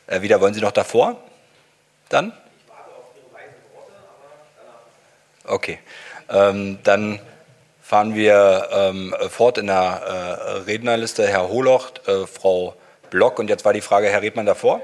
[0.09, 1.23] Äh, wieder wollen Sie noch davor?
[2.09, 2.33] Dann?
[5.45, 5.79] Okay.
[6.29, 7.21] Ähm, dann
[7.91, 11.27] fahren wir ähm, fort in der äh, Rednerliste.
[11.27, 12.77] Herr Holoch, äh, Frau
[13.11, 14.81] Block und jetzt war die Frage, Herr Redmann davor.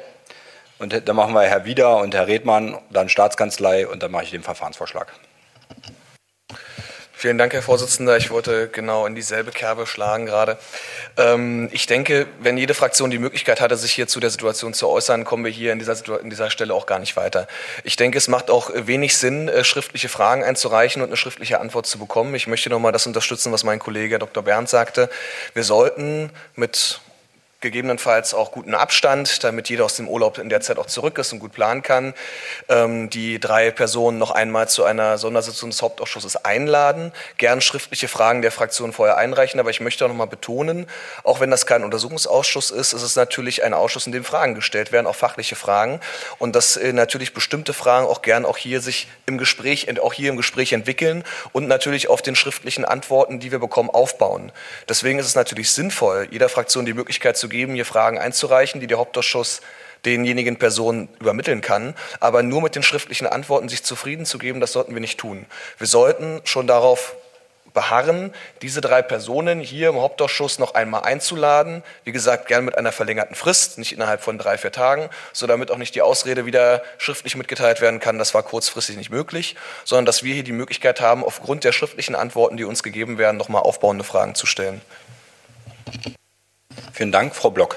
[0.80, 4.32] Und dann machen wir Herr Wieder und Herr Redmann, dann Staatskanzlei und dann mache ich
[4.32, 5.12] den Verfahrensvorschlag.
[7.18, 8.18] Vielen Dank, Herr Vorsitzender.
[8.18, 10.58] Ich wollte genau in dieselbe Kerbe schlagen gerade.
[11.16, 14.86] Ähm, ich denke, wenn jede Fraktion die Möglichkeit hatte, sich hier zu der Situation zu
[14.86, 17.48] äußern, kommen wir hier in dieser, in dieser Stelle auch gar nicht weiter.
[17.84, 21.86] Ich denke, es macht auch wenig Sinn, äh, schriftliche Fragen einzureichen und eine schriftliche Antwort
[21.86, 22.34] zu bekommen.
[22.34, 24.42] Ich möchte nochmal das unterstützen, was mein Kollege Dr.
[24.42, 25.08] Bernd sagte.
[25.54, 27.00] Wir sollten mit
[27.66, 31.32] gegebenenfalls auch guten Abstand, damit jeder aus dem Urlaub in der Zeit auch zurück ist
[31.32, 32.14] und gut planen kann,
[32.68, 38.40] ähm, die drei Personen noch einmal zu einer Sondersitzung des Hauptausschusses einladen, gern schriftliche Fragen
[38.40, 40.86] der Fraktion vorher einreichen, aber ich möchte auch noch mal betonen,
[41.24, 44.92] auch wenn das kein Untersuchungsausschuss ist, ist es natürlich ein Ausschuss, in dem Fragen gestellt
[44.92, 46.00] werden, auch fachliche Fragen.
[46.38, 50.30] Und dass äh, natürlich bestimmte Fragen auch gern auch hier sich im Gespräch, auch hier
[50.30, 54.52] im Gespräch entwickeln und natürlich auf den schriftlichen Antworten, die wir bekommen, aufbauen.
[54.88, 58.86] Deswegen ist es natürlich sinnvoll, jeder Fraktion die Möglichkeit zu geben, hier Fragen einzureichen, die
[58.86, 59.60] der Hauptausschuss
[60.04, 61.94] denjenigen Personen übermitteln kann.
[62.20, 65.46] Aber nur mit den schriftlichen Antworten sich zufrieden zu geben, das sollten wir nicht tun.
[65.78, 67.16] Wir sollten schon darauf
[67.76, 71.82] beharren, diese drei Personen hier im Hauptausschuss noch einmal einzuladen.
[72.04, 75.70] Wie gesagt, gern mit einer verlängerten Frist, nicht innerhalb von drei, vier Tagen, so damit
[75.70, 80.06] auch nicht die Ausrede wieder schriftlich mitgeteilt werden kann, das war kurzfristig nicht möglich, sondern
[80.06, 83.60] dass wir hier die Möglichkeit haben, aufgrund der schriftlichen Antworten, die uns gegeben werden, nochmal
[83.60, 84.80] aufbauende Fragen zu stellen.
[86.92, 87.76] Vielen Dank, Frau Block.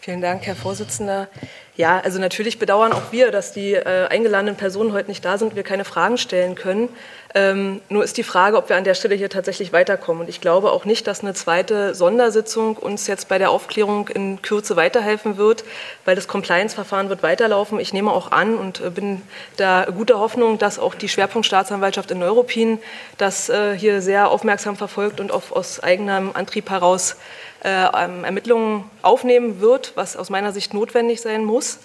[0.00, 1.28] Vielen Dank, Herr Vorsitzender.
[1.76, 5.56] Ja, also natürlich bedauern auch wir, dass die äh, eingeladenen Personen heute nicht da sind
[5.56, 6.88] wir keine Fragen stellen können.
[7.34, 10.22] Ähm, nur ist die Frage, ob wir an der Stelle hier tatsächlich weiterkommen.
[10.22, 14.40] Und ich glaube auch nicht, dass eine zweite Sondersitzung uns jetzt bei der Aufklärung in
[14.40, 15.64] Kürze weiterhelfen wird,
[16.04, 17.80] weil das Compliance-Verfahren wird weiterlaufen.
[17.80, 19.22] Ich nehme auch an und äh, bin
[19.56, 22.78] da guter Hoffnung, dass auch die Schwerpunktstaatsanwaltschaft in Neuruppin
[23.18, 27.16] das äh, hier sehr aufmerksam verfolgt und auf, aus eigenem Antrieb heraus
[27.64, 31.78] Ermittlungen aufnehmen wird, was aus meiner Sicht notwendig sein muss.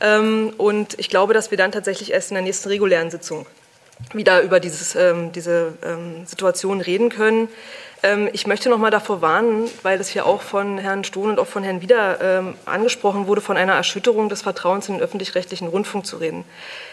[0.00, 3.46] Ähm, und ich glaube, dass wir dann tatsächlich erst in der nächsten regulären Sitzung
[4.12, 7.48] wieder über dieses, ähm, diese ähm, Situation reden können.
[8.02, 11.38] Ähm, ich möchte noch mal davor warnen, weil es hier auch von Herrn Stohn und
[11.38, 15.68] auch von Herrn Wieder ähm, angesprochen wurde, von einer Erschütterung des Vertrauens in den öffentlich-rechtlichen
[15.68, 16.44] Rundfunk zu reden.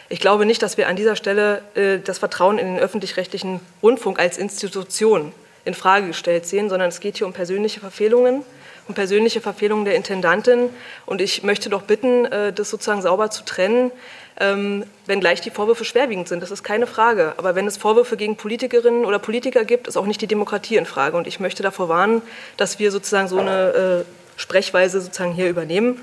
[0.08, 4.18] Ich glaube nicht, dass wir an dieser Stelle äh, das Vertrauen in den öffentlich-rechtlichen Rundfunk
[4.18, 5.34] als Institution
[5.66, 8.44] in Frage gestellt sehen, sondern es geht hier um persönliche Verfehlungen
[8.88, 10.70] und persönliche Verfehlungen der Intendantin.
[11.06, 13.92] Und ich möchte doch bitten, äh, das sozusagen sauber zu trennen,
[14.40, 16.42] ähm, wenngleich die Vorwürfe schwerwiegend sind.
[16.42, 17.34] Das ist keine Frage.
[17.38, 20.86] Aber wenn es Vorwürfe gegen Politikerinnen oder Politiker gibt, ist auch nicht die Demokratie in
[20.86, 21.16] Frage.
[21.16, 22.22] Und ich möchte davor warnen,
[22.58, 26.02] dass wir sozusagen so eine äh, Sprechweise sozusagen hier übernehmen.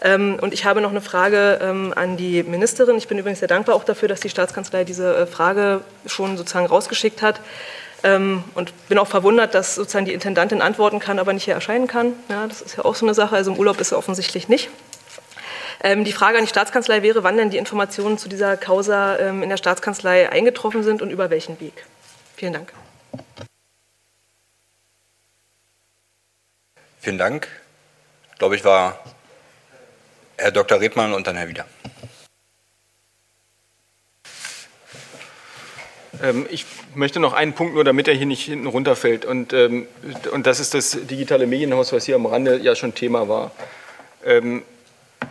[0.00, 2.96] Ähm, und ich habe noch eine Frage ähm, an die Ministerin.
[2.96, 6.66] Ich bin übrigens sehr dankbar auch dafür, dass die Staatskanzlei diese äh, Frage schon sozusagen
[6.66, 7.40] rausgeschickt hat.
[8.04, 11.86] Ähm, und bin auch verwundert, dass sozusagen die Intendantin antworten kann, aber nicht hier erscheinen
[11.86, 12.12] kann.
[12.28, 13.34] Ja, das ist ja auch so eine Sache.
[13.34, 14.70] Also im Urlaub ist sie offensichtlich nicht.
[15.84, 19.56] die Frage an die Staatskanzlei wäre, wann denn die Informationen zu dieser Causa in der
[19.56, 21.84] Staatskanzlei eingetroffen sind und über welchen Weg.
[22.36, 22.72] Vielen Dank.
[27.00, 27.48] Vielen Dank.
[28.32, 28.98] Ich glaube, ich war
[30.36, 30.80] Herr Dr.
[30.80, 31.66] Redmann und dann Herr Wieder.
[36.50, 36.64] Ich
[36.94, 39.24] möchte noch einen Punkt nur, damit er hier nicht hinten runterfällt.
[39.24, 39.86] Und, ähm,
[40.32, 43.52] und das ist das digitale Medienhaus, was hier am Rande ja schon Thema war.
[44.24, 44.62] Ähm,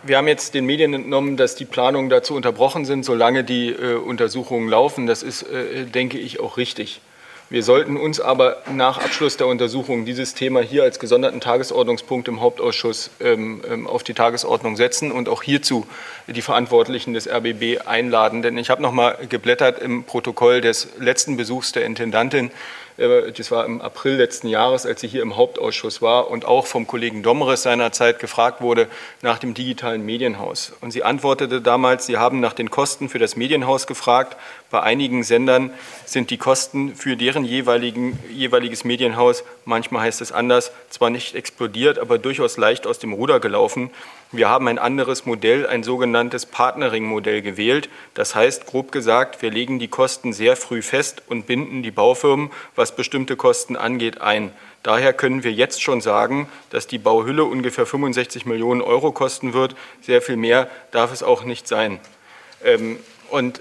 [0.02, 3.94] wir haben jetzt den Medien entnommen, dass die Planungen dazu unterbrochen sind, solange die äh,
[3.94, 5.06] Untersuchungen laufen.
[5.06, 7.00] Das ist, äh, denke ich, auch richtig.
[7.50, 12.42] Wir sollten uns aber nach Abschluss der Untersuchung dieses Thema hier als gesonderten Tagesordnungspunkt im
[12.42, 15.86] Hauptausschuss ähm, ähm auf die Tagesordnung setzen und auch hierzu
[16.26, 18.42] die Verantwortlichen des RBB einladen.
[18.42, 22.50] Denn ich habe noch mal geblättert im Protokoll des letzten Besuchs der Intendantin
[22.98, 26.66] äh, das war im April letzten Jahres, als sie hier im Hauptausschuss war und auch
[26.66, 28.88] vom Kollegen Domres seinerzeit gefragt wurde
[29.22, 30.72] nach dem digitalen Medienhaus.
[30.80, 34.36] Und sie antwortete damals, Sie haben nach den Kosten für das Medienhaus gefragt.
[34.70, 35.72] Bei einigen Sendern
[36.04, 42.18] sind die Kosten für deren jeweiliges Medienhaus, manchmal heißt es anders, zwar nicht explodiert, aber
[42.18, 43.90] durchaus leicht aus dem Ruder gelaufen.
[44.30, 47.88] Wir haben ein anderes Modell, ein sogenanntes Partnering-Modell gewählt.
[48.12, 52.50] Das heißt, grob gesagt, wir legen die Kosten sehr früh fest und binden die Baufirmen,
[52.76, 54.52] was bestimmte Kosten angeht, ein.
[54.82, 59.74] Daher können wir jetzt schon sagen, dass die Bauhülle ungefähr 65 Millionen Euro kosten wird.
[60.02, 61.98] Sehr viel mehr darf es auch nicht sein.
[62.62, 62.98] Ähm,
[63.30, 63.60] und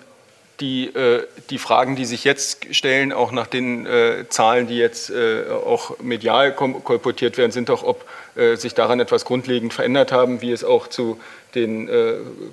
[0.60, 5.10] die, äh, die Fragen, die sich jetzt stellen, auch nach den äh, Zahlen, die jetzt
[5.10, 8.06] äh, auch medial kolportiert werden, sind doch, ob
[8.54, 11.20] sich daran etwas grundlegend verändert haben, wie es auch zu
[11.56, 11.90] den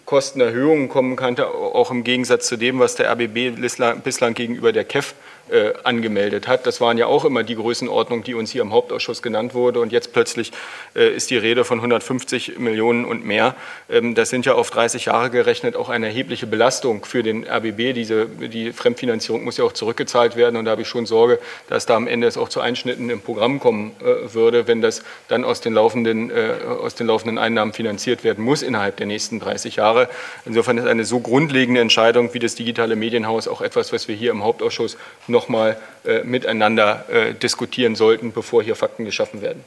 [0.06, 3.60] Kostenerhöhungen kommen kann, auch im Gegensatz zu dem, was der RBB
[4.02, 5.12] bislang gegenüber der KEF
[5.50, 6.66] äh, angemeldet hat.
[6.66, 9.80] Das waren ja auch immer die Größenordnung, die uns hier im Hauptausschuss genannt wurde.
[9.80, 10.52] Und jetzt plötzlich
[10.94, 13.54] äh, ist die Rede von 150 Millionen und mehr.
[13.90, 17.94] Ähm, das sind ja auf 30 Jahre gerechnet auch eine erhebliche Belastung für den RBB.
[17.94, 20.56] Diese, die Fremdfinanzierung muss ja auch zurückgezahlt werden.
[20.56, 21.38] Und da habe ich schon Sorge,
[21.68, 25.02] dass da am Ende es auch zu Einschnitten im Programm kommen äh, würde, wenn das
[25.28, 29.40] dann aus den, laufenden, äh, aus den laufenden Einnahmen finanziert werden muss innerhalb der nächsten
[29.40, 30.08] 30 Jahre.
[30.46, 34.30] Insofern ist eine so grundlegende Entscheidung wie das digitale Medienhaus auch etwas, was wir hier
[34.30, 34.96] im Hauptausschuss
[35.34, 39.62] nochmal äh, miteinander äh, diskutieren sollten, bevor hier Fakten geschaffen werden.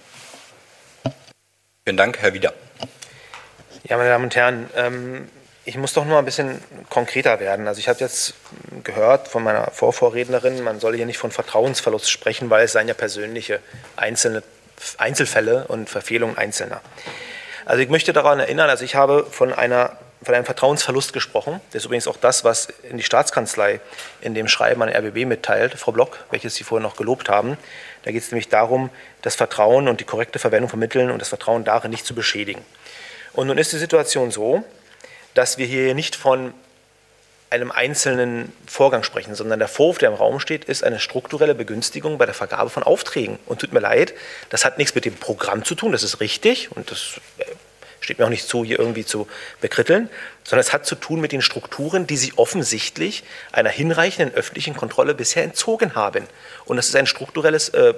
[1.86, 2.54] Vielen Dank, Herr Wieder.
[3.84, 5.30] Ja, meine Damen und Herren, ähm,
[5.64, 7.68] ich muss doch nur ein bisschen konkreter werden.
[7.68, 8.34] Also ich habe jetzt
[8.84, 12.94] gehört von meiner Vorvorrednerin, man solle hier nicht von Vertrauensverlust sprechen, weil es seien ja
[12.94, 13.60] persönliche
[13.98, 14.44] einzelne
[14.98, 16.82] Einzelfälle und Verfehlungen Einzelner.
[17.66, 21.62] Also ich möchte daran erinnern, also ich habe von einer von einem Vertrauensverlust gesprochen.
[21.72, 23.80] Das ist übrigens auch das, was in die Staatskanzlei
[24.22, 27.58] in dem Schreiben an RBB mitteilt, Frau Block, welches Sie vorhin noch gelobt haben.
[28.04, 28.90] Da geht es nämlich darum,
[29.22, 32.64] das Vertrauen und die korrekte Verwendung von Mitteln und das Vertrauen darin nicht zu beschädigen.
[33.34, 34.64] Und nun ist die Situation so,
[35.34, 36.54] dass wir hier nicht von
[37.50, 42.18] einem einzelnen Vorgang sprechen, sondern der Vorwurf, der im Raum steht, ist eine strukturelle Begünstigung
[42.18, 43.40] bei der Vergabe von Aufträgen.
[43.46, 44.14] Und tut mir leid,
[44.50, 47.22] das hat nichts mit dem Programm zu tun, das ist richtig und das
[48.08, 49.28] steht mir auch nicht zu, hier irgendwie zu
[49.60, 50.10] bekritteln,
[50.46, 55.14] sondern es hat zu tun mit den Strukturen, die sie offensichtlich einer hinreichenden öffentlichen Kontrolle
[55.14, 56.26] bisher entzogen haben.
[56.64, 57.94] Und das ist ein strukturelles äh,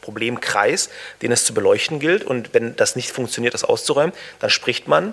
[0.00, 0.90] Problemkreis,
[1.22, 2.22] den es zu beleuchten gilt.
[2.22, 5.12] Und wenn das nicht funktioniert, das auszuräumen, dann spricht man,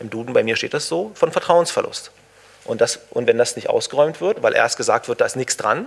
[0.00, 2.10] im Duden bei mir steht das so, von Vertrauensverlust.
[2.64, 5.56] Und, das, und wenn das nicht ausgeräumt wird, weil erst gesagt wird, da ist nichts
[5.56, 5.86] dran,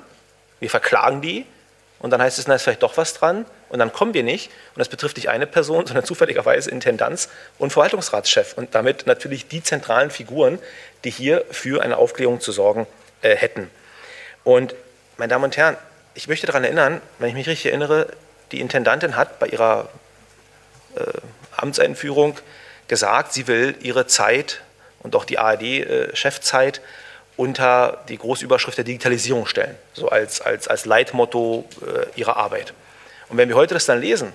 [0.61, 1.45] wir verklagen die,
[1.99, 4.51] und dann heißt es, da ist vielleicht doch was dran und dann kommen wir nicht.
[4.73, 9.63] Und das betrifft nicht eine Person, sondern zufälligerweise Intendanz und Verwaltungsratschef und damit natürlich die
[9.63, 10.59] zentralen Figuren,
[11.03, 12.87] die hier für eine Aufklärung zu sorgen
[13.21, 13.69] äh, hätten.
[14.43, 14.75] Und
[15.17, 15.77] meine Damen und Herren,
[16.13, 18.07] ich möchte daran erinnern, wenn ich mich richtig erinnere,
[18.51, 19.89] die Intendantin hat bei ihrer
[20.95, 21.01] äh,
[21.57, 22.37] Amtseinführung
[22.87, 24.61] gesagt, sie will ihre Zeit
[24.99, 26.81] und auch die ARD-Chefzeit äh,
[27.37, 32.73] unter die große Überschrift der Digitalisierung stellen, so als, als, als Leitmotto äh, ihrer Arbeit.
[33.29, 34.31] Und wenn wir heute das dann lesen,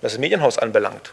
[0.00, 1.12] was das Medienhaus anbelangt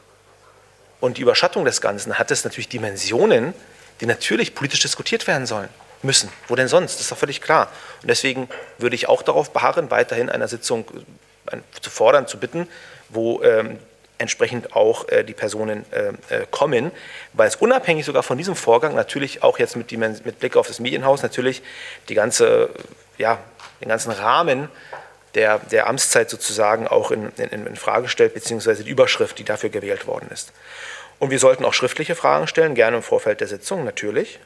[0.99, 3.53] und die Überschattung des Ganzen, hat es natürlich Dimensionen,
[3.99, 5.69] die natürlich politisch diskutiert werden sollen
[6.03, 6.29] müssen.
[6.47, 6.95] Wo denn sonst?
[6.95, 7.69] Das ist doch völlig klar.
[8.01, 8.47] Und deswegen
[8.77, 10.85] würde ich auch darauf beharren, weiterhin einer Sitzung
[11.81, 12.67] zu fordern, zu bitten,
[13.09, 13.79] wo ähm,
[14.17, 16.91] entsprechend auch äh, die Personen äh, äh, kommen,
[17.33, 20.79] weil es unabhängig sogar von diesem Vorgang natürlich auch jetzt mit, mit Blick auf das
[20.79, 21.61] Medienhaus natürlich
[22.09, 22.69] die ganze,
[23.17, 23.39] ja,
[23.81, 24.69] den ganzen Rahmen
[25.35, 29.69] der, der Amtszeit sozusagen auch in, in, in Frage stellt, beziehungsweise die Überschrift, die dafür
[29.69, 30.53] gewählt worden ist.
[31.19, 34.39] Und wir sollten auch schriftliche Fragen stellen, gerne im Vorfeld der Sitzung natürlich.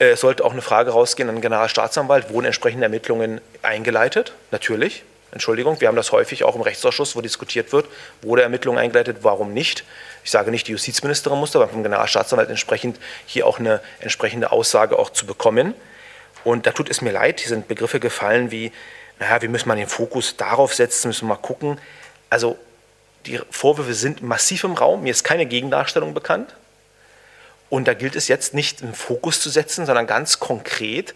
[0.00, 4.32] Es sollte auch eine Frage rausgehen an den Generalstaatsanwalt, wurden entsprechende Ermittlungen eingeleitet?
[4.52, 5.02] Natürlich.
[5.30, 7.86] Entschuldigung, wir haben das häufig auch im Rechtsausschuss, wo diskutiert wird,
[8.22, 9.84] wurde Ermittlungen eingeleitet, warum nicht.
[10.24, 14.98] Ich sage nicht, die Justizministerin musste, aber vom Generalstaatsanwalt entsprechend hier auch eine entsprechende Aussage
[14.98, 15.74] auch zu bekommen.
[16.44, 18.72] Und da tut es mir leid, hier sind Begriffe gefallen wie,
[19.18, 21.78] naja, wir müssen mal den Fokus darauf setzen, müssen mal gucken.
[22.30, 22.58] Also
[23.26, 26.54] die Vorwürfe sind massiv im Raum, mir ist keine Gegendarstellung bekannt.
[27.68, 31.14] Und da gilt es jetzt nicht im Fokus zu setzen, sondern ganz konkret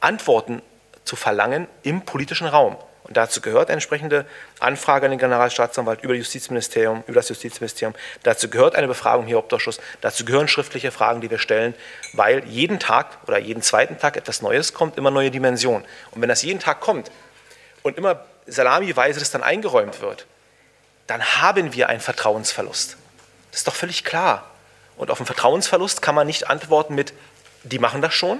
[0.00, 0.62] Antworten
[1.04, 2.76] zu verlangen im politischen Raum.
[3.04, 4.26] Und dazu gehört eine entsprechende
[4.60, 7.94] Anfrage an den Generalstaatsanwalt über, Justizministerium, über das Justizministerium.
[8.22, 9.80] Dazu gehört eine Befragung hier im Hauptausschuss.
[10.00, 11.74] Dazu gehören schriftliche Fragen, die wir stellen,
[12.12, 15.84] weil jeden Tag oder jeden zweiten Tag etwas Neues kommt, immer neue Dimensionen.
[16.12, 17.10] Und wenn das jeden Tag kommt
[17.82, 20.26] und immer salamiweise das dann eingeräumt wird,
[21.08, 22.96] dann haben wir einen Vertrauensverlust.
[23.50, 24.48] Das ist doch völlig klar.
[24.96, 27.12] Und auf einen Vertrauensverlust kann man nicht antworten mit,
[27.64, 28.38] die machen das schon,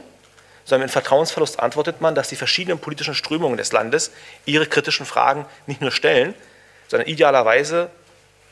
[0.64, 4.12] sondern mit Vertrauensverlust antwortet man, dass die verschiedenen politischen Strömungen des Landes
[4.44, 6.34] ihre kritischen Fragen nicht nur stellen,
[6.88, 7.90] sondern idealerweise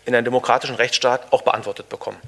[0.05, 2.19] in einem demokratischen Rechtsstaat auch beantwortet bekommen.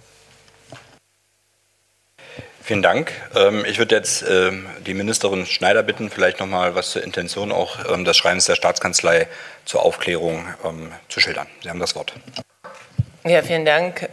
[2.63, 3.13] Vielen Dank.
[3.35, 7.51] Ähm, ich würde jetzt ähm, die Ministerin Schneider bitten, vielleicht noch mal was zur Intention
[7.51, 9.27] auch ähm, des Schreibens der Staatskanzlei
[9.65, 10.47] zur Aufklärung
[11.09, 11.47] zu schildern.
[11.63, 12.15] Sie haben das Wort.
[13.25, 14.09] Ja, vielen Dank.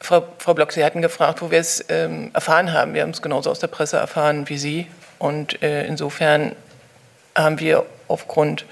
[0.00, 2.94] Frau, Frau Block, Sie hatten gefragt, wo wir es ähm, erfahren haben.
[2.94, 4.86] Wir haben es genauso aus der Presse erfahren wie Sie.
[5.18, 6.54] Und äh, insofern
[7.34, 8.64] haben wir aufgrund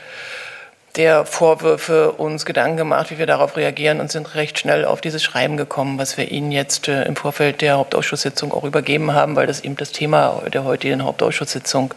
[0.96, 5.24] der Vorwürfe uns Gedanken gemacht, wie wir darauf reagieren und sind recht schnell auf dieses
[5.24, 9.46] Schreiben gekommen, was wir Ihnen jetzt äh, im Vorfeld der Hauptausschusssitzung auch übergeben haben, weil
[9.48, 11.94] das eben das Thema der heutigen Hauptausschusssitzung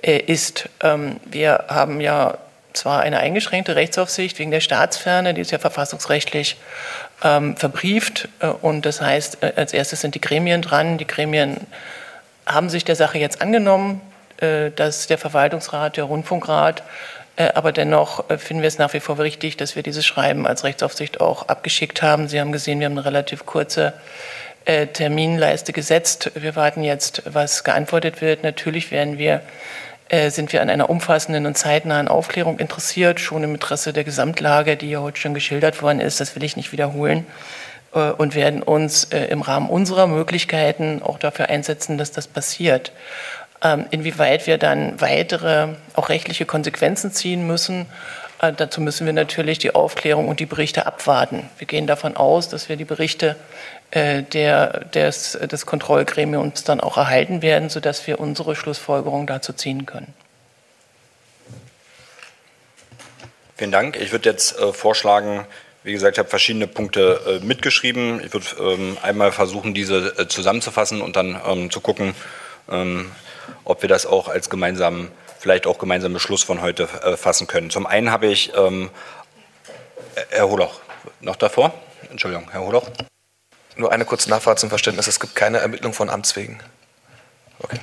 [0.00, 0.70] äh, ist.
[0.80, 2.38] Ähm, wir haben ja
[2.76, 6.56] zwar eine eingeschränkte Rechtsaufsicht wegen der Staatsferne, die ist ja verfassungsrechtlich
[7.22, 8.28] ähm, verbrieft.
[8.40, 10.98] Äh, und das heißt, äh, als erstes sind die Gremien dran.
[10.98, 11.66] Die Gremien
[12.46, 14.00] haben sich der Sache jetzt angenommen,
[14.38, 16.82] äh, dass der Verwaltungsrat, der Rundfunkrat,
[17.36, 20.64] äh, aber dennoch finden wir es nach wie vor wichtig, dass wir dieses Schreiben als
[20.64, 22.28] Rechtsaufsicht auch abgeschickt haben.
[22.28, 23.94] Sie haben gesehen, wir haben eine relativ kurze
[24.64, 26.30] Terminleiste gesetzt.
[26.36, 28.44] Wir warten jetzt, was geantwortet wird.
[28.44, 29.40] Natürlich werden wir
[30.28, 34.90] sind wir an einer umfassenden und zeitnahen Aufklärung interessiert, schon im Interesse der Gesamtlage, die
[34.90, 36.20] ja heute schon geschildert worden ist.
[36.20, 37.26] Das will ich nicht wiederholen
[37.94, 42.92] äh, und werden uns äh, im Rahmen unserer Möglichkeiten auch dafür einsetzen, dass das passiert.
[43.62, 47.86] Ähm, inwieweit wir dann weitere, auch rechtliche Konsequenzen ziehen müssen,
[48.56, 51.48] dazu müssen wir natürlich die Aufklärung und die Berichte abwarten.
[51.58, 56.96] Wir gehen davon aus, dass wir die Berichte äh, der, des, des Kontrollgremiums dann auch
[56.96, 60.14] erhalten werden, sodass wir unsere Schlussfolgerungen dazu ziehen können.
[63.62, 63.96] Vielen Dank.
[63.96, 65.46] Ich würde jetzt äh, vorschlagen,
[65.84, 68.20] wie gesagt, ich habe verschiedene Punkte äh, mitgeschrieben.
[68.24, 72.14] Ich würde ähm, einmal versuchen, diese äh, zusammenzufassen und dann ähm, zu gucken,
[72.68, 73.12] ähm,
[73.62, 77.70] ob wir das auch als gemeinsamen, vielleicht auch gemeinsamen Beschluss von heute äh, fassen können.
[77.70, 78.52] Zum einen habe ich,
[80.30, 80.80] Herr Holoch,
[81.20, 81.72] noch davor?
[82.10, 82.90] Entschuldigung, Herr Holoch.
[83.76, 85.06] Nur eine kurze Nachfrage zum Verständnis.
[85.06, 86.60] Es gibt keine Ermittlung von Amts wegen.
[87.58, 87.78] Okay.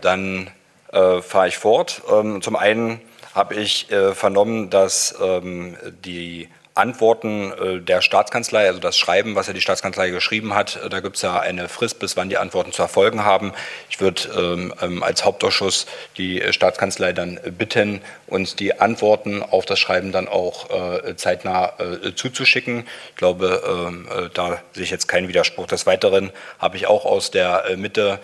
[0.00, 0.50] Dann
[0.92, 2.02] äh, fahre ich fort.
[2.10, 3.00] Ähm, zum einen
[3.34, 9.46] habe ich äh, vernommen, dass ähm, die Antworten äh, der Staatskanzlei, also das Schreiben, was
[9.46, 12.38] ja die Staatskanzlei geschrieben hat, äh, da gibt es ja eine Frist, bis wann die
[12.38, 13.52] Antworten zu erfolgen haben.
[13.90, 15.86] Ich würde ähm, ähm, als Hauptausschuss
[16.16, 22.14] die Staatskanzlei dann bitten, uns die Antworten auf das Schreiben dann auch äh, zeitnah äh,
[22.14, 22.86] zuzuschicken.
[23.10, 25.66] Ich glaube, ähm, äh, da sehe ich jetzt keinen Widerspruch.
[25.66, 28.18] Des Weiteren habe ich auch aus der äh, Mitte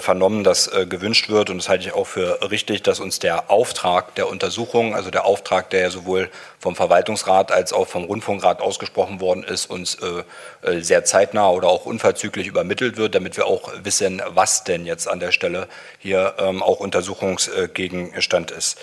[0.00, 4.14] vernommen, dass gewünscht wird, und das halte ich auch für richtig, dass uns der Auftrag
[4.14, 6.28] der Untersuchung, also der Auftrag, der ja sowohl
[6.58, 10.22] vom Verwaltungsrat als auch vom Rundfunkrat ausgesprochen worden ist, uns äh,
[10.62, 15.08] äh, sehr zeitnah oder auch unverzüglich übermittelt wird, damit wir auch wissen, was denn jetzt
[15.08, 15.68] an der Stelle
[15.98, 18.78] hier ähm, auch Untersuchungsgegenstand ist.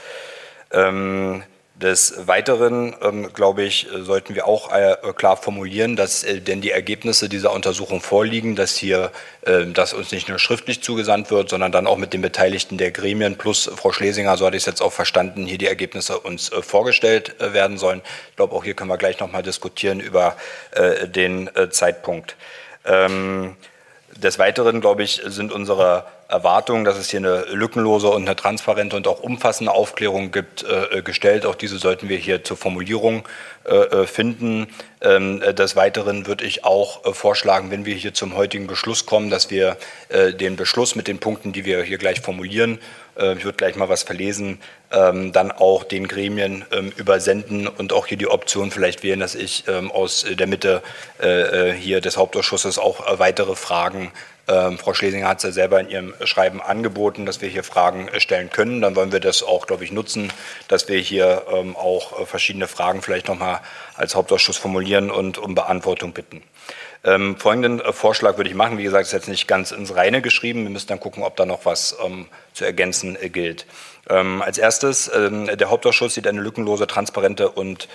[0.71, 1.43] Ähm,
[1.81, 6.71] des Weiteren, ähm, glaube ich, sollten wir auch äh, klar formulieren, dass äh, denn die
[6.71, 11.71] Ergebnisse dieser Untersuchung vorliegen, dass hier, äh, dass uns nicht nur schriftlich zugesandt wird, sondern
[11.71, 14.81] dann auch mit den Beteiligten der Gremien plus Frau Schlesinger, so hatte ich es jetzt
[14.81, 18.01] auch verstanden, hier die Ergebnisse uns äh, vorgestellt äh, werden sollen.
[18.31, 20.35] Ich glaube, auch hier können wir gleich nochmal diskutieren über
[20.71, 22.35] äh, den Zeitpunkt.
[22.85, 23.55] Ähm,
[24.15, 28.95] des Weiteren, glaube ich, sind unsere Erwartung, dass es hier eine lückenlose und eine transparente
[28.95, 31.45] und auch umfassende Aufklärung gibt, äh, gestellt.
[31.45, 33.23] Auch diese sollten wir hier zur Formulierung
[33.63, 34.67] äh, finden.
[34.99, 39.29] Ähm, des Weiteren würde ich auch äh, vorschlagen, wenn wir hier zum heutigen Beschluss kommen,
[39.29, 39.77] dass wir
[40.09, 43.75] äh, den Beschluss mit den Punkten, die wir hier gleich formulieren, äh, ich würde gleich
[43.75, 44.59] mal was verlesen,
[44.91, 49.35] ähm, dann auch den Gremien ähm, übersenden und auch hier die Option vielleicht wählen, dass
[49.35, 50.81] ich ähm, aus der Mitte
[51.19, 54.11] äh, hier des Hauptausschusses auch weitere Fragen
[54.49, 58.09] ähm, Frau Schlesinger hat es ja selber in ihrem Schreiben angeboten, dass wir hier Fragen
[58.17, 58.81] stellen können.
[58.81, 60.31] Dann wollen wir das auch, glaube ich, nutzen,
[60.69, 63.59] dass wir hier ähm, auch verschiedene Fragen vielleicht nochmal
[63.95, 66.41] als Hauptausschuss formulieren und um Beantwortung bitten.
[67.03, 68.77] Ähm, folgenden äh, Vorschlag würde ich machen.
[68.77, 70.63] Wie gesagt, ist jetzt nicht ganz ins Reine geschrieben.
[70.63, 73.65] Wir müssen dann gucken, ob da noch was ähm, zu ergänzen äh, gilt.
[74.09, 77.87] Ähm, als erstes, ähm, der Hauptausschuss sieht eine lückenlose, transparente und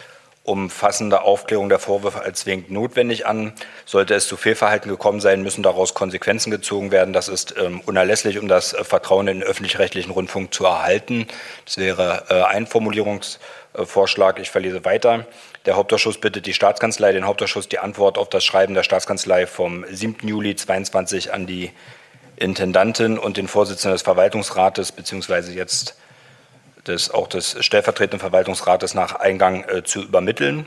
[0.45, 3.53] umfassende Aufklärung der Vorwürfe als zwingend notwendig an.
[3.85, 7.13] Sollte es zu Fehlverhalten gekommen sein, müssen daraus Konsequenzen gezogen werden.
[7.13, 11.27] Das ist ähm, unerlässlich, um das äh, Vertrauen in den öffentlich-rechtlichen Rundfunk zu erhalten.
[11.65, 14.41] Das wäre äh, ein Formulierungsvorschlag.
[14.41, 15.27] Ich verlese weiter.
[15.65, 19.85] Der Hauptausschuss bittet die Staatskanzlei, den Hauptausschuss die Antwort auf das Schreiben der Staatskanzlei vom
[19.89, 20.27] 7.
[20.27, 21.71] Juli 22 an die
[22.37, 25.97] Intendantin und den Vorsitzenden des Verwaltungsrates beziehungsweise jetzt
[26.87, 30.67] des, auch des stellvertretenden Verwaltungsrates nach Eingang äh, zu übermitteln.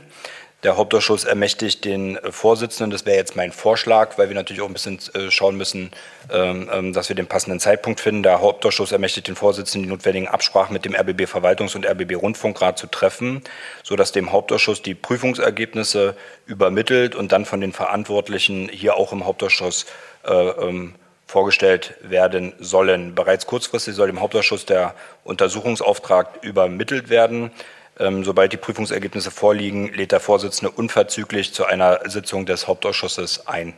[0.66, 4.66] Der Hauptausschuss ermächtigt den äh, Vorsitzenden, das wäre jetzt mein Vorschlag, weil wir natürlich auch
[4.66, 5.92] ein bisschen äh, schauen müssen,
[6.28, 8.24] ähm, ähm, dass wir den passenden Zeitpunkt finden.
[8.24, 12.78] Der Hauptausschuss ermächtigt den Vorsitzenden, die notwendigen Absprachen mit dem RBB Verwaltungs- und RBB Rundfunkrat
[12.78, 13.42] zu treffen,
[13.84, 16.16] sodass dem Hauptausschuss die Prüfungsergebnisse
[16.46, 19.86] übermittelt und dann von den Verantwortlichen hier auch im Hauptausschuss
[20.26, 20.96] äh, ähm,
[21.28, 23.14] vorgestellt werden sollen.
[23.14, 27.52] Bereits kurzfristig soll dem Hauptausschuss der Untersuchungsauftrag übermittelt werden.
[27.98, 33.74] Ähm, sobald die Prüfungsergebnisse vorliegen, lädt der Vorsitzende unverzüglich zu einer Sitzung des Hauptausschusses ein.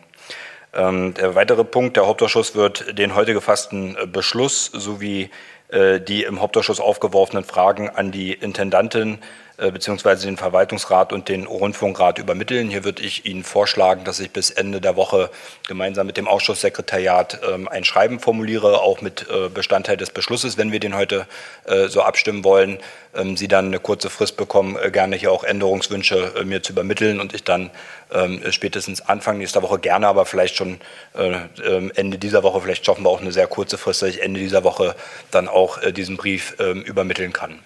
[0.74, 5.30] Ähm, der weitere Punkt, der Hauptausschuss wird den heute gefassten äh, Beschluss sowie
[5.68, 9.18] äh, die im Hauptausschuss aufgeworfenen Fragen an die Intendantin
[9.58, 12.70] beziehungsweise den Verwaltungsrat und den Rundfunkrat übermitteln.
[12.70, 15.30] Hier würde ich Ihnen vorschlagen, dass ich bis Ende der Woche
[15.66, 20.70] gemeinsam mit dem Ausschusssekretariat ähm, ein Schreiben formuliere, auch mit äh, Bestandteil des Beschlusses, wenn
[20.70, 21.26] wir den heute
[21.64, 22.78] äh, so abstimmen wollen.
[23.14, 27.34] Ähm, Sie dann eine kurze Frist bekommen, gerne hier auch Änderungswünsche mir zu übermitteln und
[27.34, 27.70] ich dann
[28.12, 30.80] ähm, spätestens Anfang nächster Woche gerne, aber vielleicht schon
[31.14, 34.62] Ende dieser Woche, vielleicht schaffen wir auch eine sehr kurze Frist, dass ich Ende dieser
[34.62, 34.94] Woche
[35.30, 36.54] dann auch diesen Brief
[36.84, 37.58] übermitteln kann.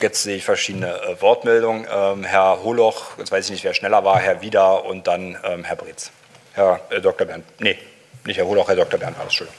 [0.00, 1.86] Jetzt sehe ich verschiedene äh, Wortmeldungen.
[1.90, 5.64] Ähm, Herr Holoch, jetzt weiß ich nicht, wer schneller war, Herr Wieder und dann ähm,
[5.64, 6.10] Herr Breetz.
[6.52, 7.26] Herr äh, Dr.
[7.26, 7.78] Bernd, nee,
[8.26, 8.98] nicht Herr Holoch, Herr Dr.
[8.98, 9.56] Das, Entschuldigung.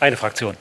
[0.00, 0.56] Eine Fraktion.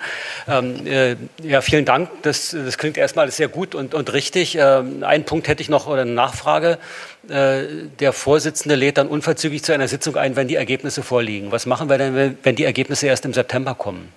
[0.48, 2.10] Ähm, äh, ja, vielen Dank.
[2.22, 4.56] Das, das klingt erstmal sehr gut und, und richtig.
[4.56, 6.78] Ähm, einen Punkt hätte ich noch oder eine Nachfrage.
[7.28, 7.64] Äh,
[8.00, 11.52] der Vorsitzende lädt dann unverzüglich zu einer Sitzung ein, wenn die Ergebnisse vorliegen.
[11.52, 14.14] Was machen wir denn, wenn die Ergebnisse erst im September kommen?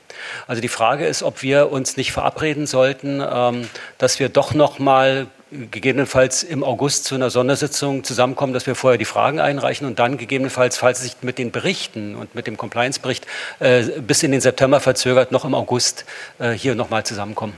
[0.47, 4.79] Also die Frage ist, ob wir uns nicht verabreden sollten, ähm, dass wir doch noch
[4.79, 5.27] mal
[5.71, 10.19] gegebenenfalls im August zu einer Sondersitzung zusammenkommen, dass wir vorher die Fragen einreichen und dann
[10.19, 13.27] gegebenenfalls, falls es sich mit den Berichten und mit dem Compliance-Bericht
[13.61, 16.05] äh, bis in den September verzögert, noch im August
[16.39, 17.55] äh, hier noch mal zusammenkommen.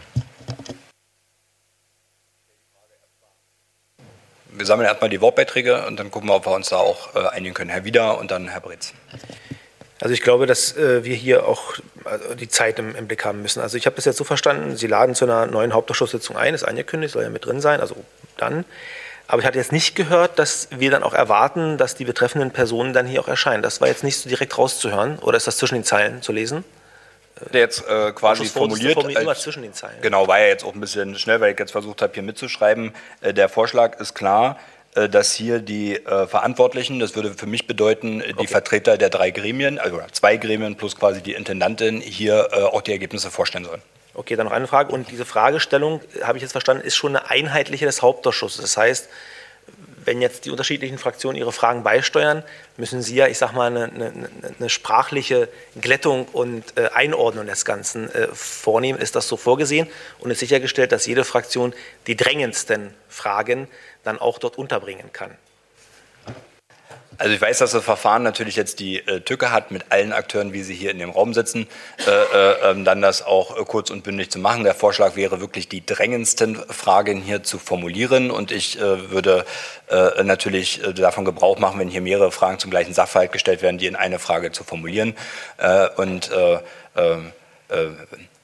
[4.51, 7.28] Wir sammeln erstmal die Wortbeiträge und dann gucken wir, ob wir uns da auch äh,
[7.28, 7.70] einigen können.
[7.70, 8.94] Herr Wieder und dann Herr Britz.
[10.01, 11.74] Also ich glaube, dass äh, wir hier auch
[12.05, 13.60] also die Zeit im, im, Blick haben müssen.
[13.60, 16.64] Also ich habe das jetzt so verstanden, Sie laden zu einer neuen Hauptausschusssitzung ein, ist
[16.64, 17.97] angekündigt, soll ja mit drin sein, also
[18.36, 18.64] dann.
[19.27, 22.93] Aber ich hatte jetzt nicht gehört, dass wir dann auch erwarten, dass die betreffenden Personen
[22.93, 23.62] dann hier auch erscheinen.
[23.62, 26.64] Das war jetzt nicht so direkt rauszuhören oder ist das zwischen den Zeilen zu lesen?
[27.52, 28.94] Der jetzt äh, quasi formuliert.
[28.94, 30.01] formuliert immer zwischen den Zeilen.
[30.01, 32.94] Genau, war ja jetzt auch ein bisschen schnell, weil ich jetzt versucht habe, hier mitzuschreiben.
[33.20, 34.59] Äh, der Vorschlag ist klar,
[35.09, 38.47] dass hier die äh, Verantwortlichen, das würde für mich bedeuten, die okay.
[38.47, 42.93] Vertreter der drei Gremien, also zwei Gremien plus quasi die Intendantin, hier äh, auch die
[42.93, 43.82] Ergebnisse vorstellen sollen.
[44.14, 44.93] Okay, dann noch eine Frage.
[44.93, 48.62] Und diese Fragestellung, habe ich jetzt verstanden, ist schon eine einheitliche des Hauptausschusses.
[48.62, 49.09] Das heißt,
[50.06, 52.42] wenn jetzt die unterschiedlichen Fraktionen ihre Fragen beisteuern,
[52.76, 55.48] müssen Sie ja, ich sage mal, eine, eine, eine, sprachliche
[55.80, 58.98] Glättung und äh, Einordnung des Ganzen äh, vornehmen.
[59.00, 59.88] Ist das so vorgesehen?
[60.20, 61.74] Und ist sichergestellt, dass jede Fraktion
[62.06, 63.68] die drängendsten Fragen
[64.04, 65.32] dann auch dort unterbringen kann.
[67.18, 70.52] Also ich weiß, dass das Verfahren natürlich jetzt die äh, Tücke hat mit allen Akteuren,
[70.52, 71.66] wie sie hier in dem Raum sitzen,
[72.06, 74.64] äh, äh, ähm, dann das auch äh, kurz und bündig zu machen.
[74.64, 79.44] Der Vorschlag wäre wirklich die drängendsten Fragen hier zu formulieren und ich äh, würde
[79.88, 83.86] äh, natürlich davon Gebrauch machen, wenn hier mehrere Fragen zum gleichen Sachverhalt gestellt werden, die
[83.86, 85.14] in eine Frage zu formulieren
[85.97, 86.30] und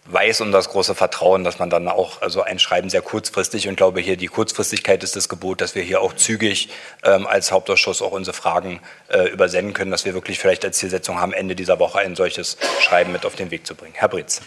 [0.06, 3.76] weiß um das große Vertrauen, dass man dann auch also ein Schreiben sehr kurzfristig und
[3.76, 6.70] glaube hier die Kurzfristigkeit ist das Gebot, dass wir hier auch zügig
[7.04, 11.20] ähm, als Hauptausschuss auch unsere Fragen äh, übersenden können, dass wir wirklich vielleicht als Zielsetzung
[11.20, 13.94] haben, Ende dieser Woche ein solches Schreiben mit auf den Weg zu bringen.
[13.96, 14.40] Herr Britz.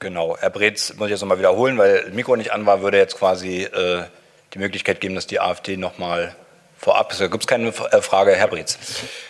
[0.00, 2.98] Genau, Herr Breetz muss ich jetzt nochmal wiederholen, weil das Mikro nicht an war, würde
[2.98, 4.04] jetzt quasi äh,
[4.54, 6.36] die Möglichkeit geben, dass die AfD nochmal
[6.78, 8.78] vorab, da gibt es keine äh, Frage, Herr Breetz.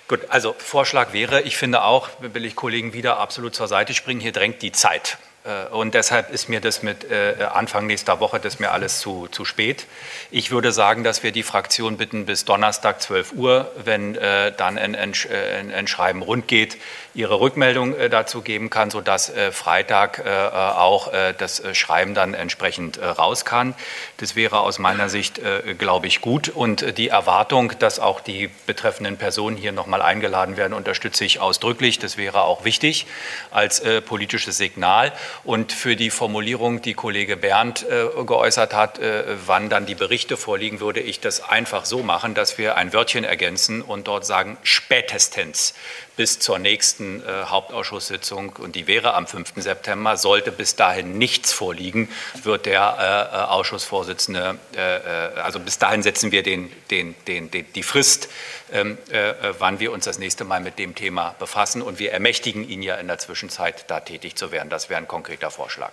[0.07, 4.21] Gut, also Vorschlag wäre, ich finde auch, will ich Kollegen wieder absolut zur Seite springen,
[4.21, 5.19] hier drängt die Zeit.
[5.45, 9.29] Äh, und deshalb ist mir das mit äh, Anfang nächster Woche, das mir alles zu,
[9.29, 9.87] zu spät.
[10.31, 14.95] Ich würde sagen, dass wir die Fraktion bitten bis Donnerstag 12 Uhr, wenn dann ein,
[14.95, 16.77] ein, ein Schreiben rund geht,
[17.15, 23.75] ihre Rückmeldung dazu geben kann, sodass Freitag auch das Schreiben dann entsprechend raus kann.
[24.19, 25.41] Das wäre aus meiner Sicht,
[25.79, 26.49] glaube ich, gut.
[26.49, 31.99] Und die Erwartung, dass auch die betreffenden Personen hier nochmal eingeladen werden, unterstütze ich ausdrücklich.
[31.99, 33.07] Das wäre auch wichtig
[33.51, 35.13] als politisches Signal.
[35.45, 40.37] Und für die Formulierung, die Kollege Berndt äh, geäußert hat, äh, wann dann die Berichte
[40.37, 44.59] vorliegen, würde ich das einfach so machen, dass wir ein Wörtchen ergänzen und dort sagen
[44.63, 45.75] spätestens
[46.19, 49.53] bis zur nächsten äh, Hauptausschusssitzung, und die wäre am 5.
[49.55, 52.09] September, sollte bis dahin nichts vorliegen,
[52.43, 57.51] wird der äh, äh Ausschussvorsitzende, äh, äh, also bis dahin setzen wir den, den, den,
[57.53, 58.29] die Frist,
[58.73, 61.83] ähm, äh, wann wir uns das nächste Mal mit dem Thema befassen.
[61.83, 64.71] Und wir ermächtigen ihn ja in der Zwischenzeit, da tätig zu werden.
[64.71, 65.93] Das wäre ein konkreter Vorschlag.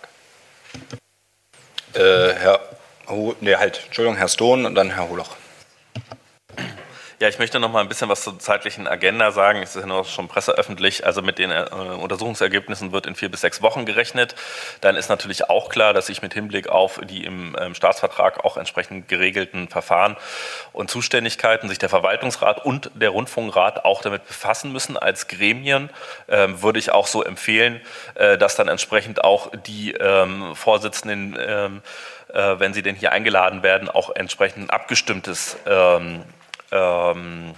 [1.93, 2.59] Herr,
[3.41, 5.35] nee, halt, Entschuldigung, Herr Stohn und dann Herr Holoch.
[7.21, 9.61] Ja, ich möchte noch mal ein bisschen was zur zeitlichen Agenda sagen.
[9.63, 11.05] Es ist ja nur schon presseöffentlich.
[11.05, 11.63] Also mit den äh,
[11.97, 14.35] Untersuchungsergebnissen wird in vier bis sechs Wochen gerechnet.
[14.81, 18.57] Dann ist natürlich auch klar, dass sich mit Hinblick auf die im ähm, Staatsvertrag auch
[18.57, 20.17] entsprechend geregelten Verfahren
[20.73, 25.91] und Zuständigkeiten sich der Verwaltungsrat und der Rundfunkrat auch damit befassen müssen als Gremien.
[26.27, 27.79] Ähm, würde ich auch so empfehlen,
[28.15, 31.81] äh, dass dann entsprechend auch die ähm, Vorsitzenden ähm,
[32.33, 35.57] äh, wenn sie denn hier eingeladen werden, auch entsprechend abgestimmtes
[36.71, 37.53] ähm,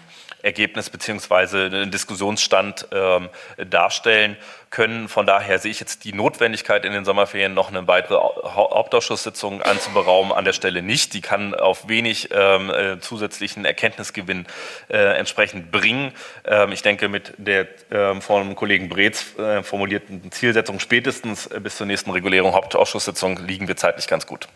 [0.47, 3.29] Ergebnis beziehungsweise einen Diskussionsstand ähm,
[3.69, 4.37] darstellen
[4.69, 5.07] können.
[5.07, 10.31] Von daher sehe ich jetzt die Notwendigkeit in den Sommerferien noch eine weitere Hauptausschusssitzung anzuberaumen
[10.31, 11.13] an der Stelle nicht.
[11.13, 14.45] Die kann auf wenig ähm, äh, zusätzlichen Erkenntnisgewinn
[14.89, 16.11] äh, entsprechend bringen.
[16.45, 21.87] Ähm, ich denke, mit der ähm, vom Kollegen Breetz äh, formulierten Zielsetzung spätestens bis zur
[21.87, 24.47] nächsten Regulierung Hauptausschusssitzung liegen wir zeitlich ganz gut.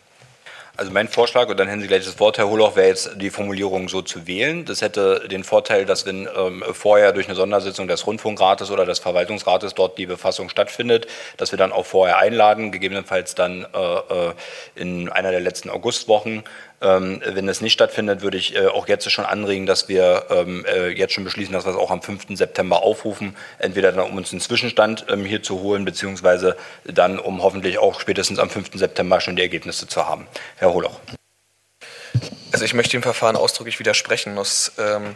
[0.82, 3.30] Also mein Vorschlag, und dann hätten Sie gleich das Wort, Herr Holoch, wäre jetzt die
[3.30, 4.66] Formulierung so zu wählen.
[4.66, 8.98] Das hätte den Vorteil, dass wenn ähm, vorher durch eine Sondersitzung des Rundfunkrates oder des
[8.98, 11.06] Verwaltungsrates dort die Befassung stattfindet,
[11.38, 14.34] dass wir dann auch vorher einladen, gegebenenfalls dann äh, äh
[14.74, 16.44] in einer der letzten Augustwochen
[16.82, 20.66] ähm, wenn es nicht stattfindet, würde ich äh, auch jetzt schon anregen, dass wir ähm,
[20.66, 22.28] äh, jetzt schon beschließen, dass wir es auch am 5.
[22.30, 23.36] September aufrufen.
[23.60, 28.00] Entweder dann, um uns einen Zwischenstand ähm, hier zu holen, beziehungsweise dann, um hoffentlich auch
[28.00, 28.72] spätestens am 5.
[28.74, 30.28] September schon die Ergebnisse zu haben.
[30.58, 31.00] Herr Holoch.
[32.52, 34.38] Also ich möchte dem Verfahren ausdrücklich widersprechen.
[34.38, 35.16] Aus, ähm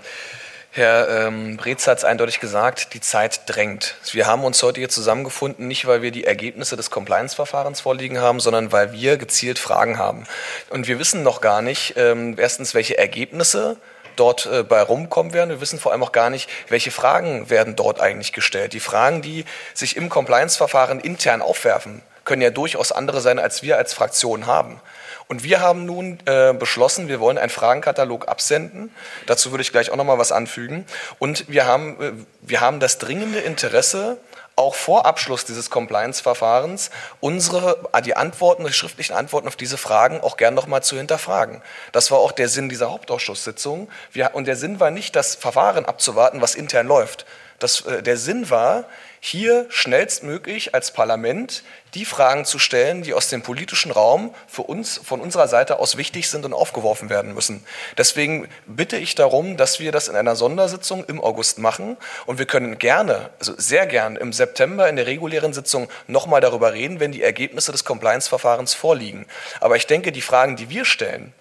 [0.75, 3.95] Herr ähm, Brez hat es eindeutig gesagt, die Zeit drängt.
[4.11, 8.41] Wir haben uns heute hier zusammengefunden, nicht weil wir die Ergebnisse des Compliance-Verfahrens vorliegen haben,
[8.41, 10.25] sondern weil wir gezielt Fragen haben.
[10.69, 13.77] Und wir wissen noch gar nicht, ähm, erstens, welche Ergebnisse
[14.17, 15.49] dort äh, bei rumkommen werden.
[15.49, 18.73] Wir wissen vor allem auch gar nicht, welche Fragen werden dort eigentlich gestellt.
[18.73, 23.77] Die Fragen, die sich im Compliance-Verfahren intern aufwerfen, können ja durchaus andere sein, als wir
[23.77, 24.81] als Fraktion haben.
[25.27, 28.91] Und wir haben nun äh, beschlossen, wir wollen einen Fragenkatalog absenden.
[29.25, 30.85] Dazu würde ich gleich auch noch mal was anfügen.
[31.17, 32.11] Und wir haben, äh,
[32.41, 34.17] wir haben das dringende Interesse,
[34.55, 36.89] auch vor Abschluss dieses Compliance-Verfahrens
[37.19, 40.95] unsere äh, die Antworten, die schriftlichen Antworten auf diese Fragen auch gern noch mal zu
[40.95, 41.61] hinterfragen.
[41.91, 43.89] Das war auch der Sinn dieser Hauptausschusssitzung.
[44.11, 47.25] Wir, und der Sinn war nicht, das Verfahren abzuwarten, was intern läuft.
[47.59, 48.85] Das, äh, der Sinn war,
[49.25, 51.63] hier schnellstmöglich als Parlament
[51.95, 55.97] die Fragen zu stellen, die aus dem politischen Raum für uns von unserer Seite aus
[55.97, 57.65] wichtig sind und aufgeworfen werden müssen.
[57.97, 61.97] Deswegen bitte ich darum, dass wir das in einer Sondersitzung im August machen
[62.27, 66.73] und wir können gerne, also sehr gern im September in der regulären Sitzung nochmal darüber
[66.73, 69.25] reden, wenn die Ergebnisse des Compliance-Verfahrens vorliegen.
[69.59, 71.33] Aber ich denke, die Fragen, die wir stellen,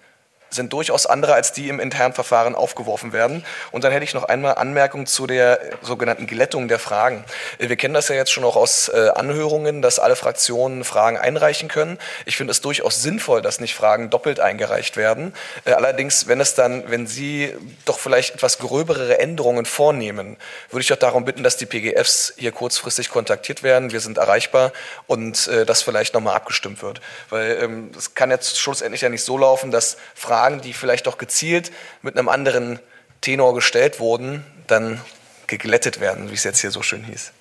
[0.55, 3.45] sind durchaus andere als die im internen Verfahren aufgeworfen werden.
[3.71, 7.23] Und dann hätte ich noch einmal Anmerkung zu der sogenannten Glättung der Fragen.
[7.59, 11.67] Wir kennen das ja jetzt schon auch aus äh, Anhörungen, dass alle Fraktionen Fragen einreichen
[11.67, 11.99] können.
[12.25, 15.33] Ich finde es durchaus sinnvoll, dass nicht Fragen doppelt eingereicht werden.
[15.65, 17.53] Äh, allerdings, wenn es dann, wenn Sie
[17.85, 20.37] doch vielleicht etwas gröbere Änderungen vornehmen,
[20.71, 23.91] würde ich doch darum bitten, dass die PGFs hier kurzfristig kontaktiert werden.
[23.91, 24.71] Wir sind erreichbar
[25.07, 27.01] und äh, das vielleicht nochmal abgestimmt wird.
[27.29, 31.07] Weil ähm, es kann jetzt schlussendlich ja nicht so laufen, dass Fragen Fragen, die vielleicht
[31.07, 31.71] auch gezielt
[32.03, 32.79] mit einem anderen
[33.21, 35.01] Tenor gestellt wurden, dann
[35.47, 37.31] geglättet werden, wie es jetzt hier so schön hieß.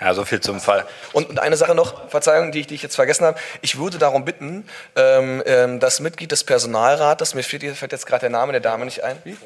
[0.00, 0.86] Ja, so viel zum Fall.
[1.12, 3.40] Und eine Sache noch, Verzeihung, die ich, die ich jetzt vergessen habe.
[3.60, 8.20] Ich würde darum bitten, ähm, ähm, das Mitglied des Personalrates, mir fällt, fällt jetzt gerade
[8.20, 9.18] der Name der Dame nicht ein.
[9.24, 9.36] Wie?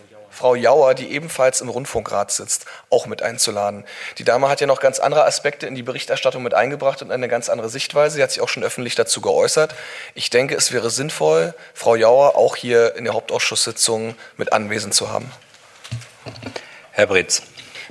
[0.43, 3.85] Frau Jauer, die ebenfalls im Rundfunkrat sitzt, auch mit einzuladen.
[4.19, 7.28] Die Dame hat ja noch ganz andere Aspekte in die Berichterstattung mit eingebracht und eine
[7.28, 8.16] ganz andere Sichtweise.
[8.16, 9.73] Sie hat sich auch schon öffentlich dazu geäußert.
[10.16, 15.12] Ich denke, es wäre sinnvoll, Frau Jauer auch hier in der Hauptausschusssitzung mit anwesend zu
[15.12, 15.31] haben.
[16.90, 17.43] Herr Bretz.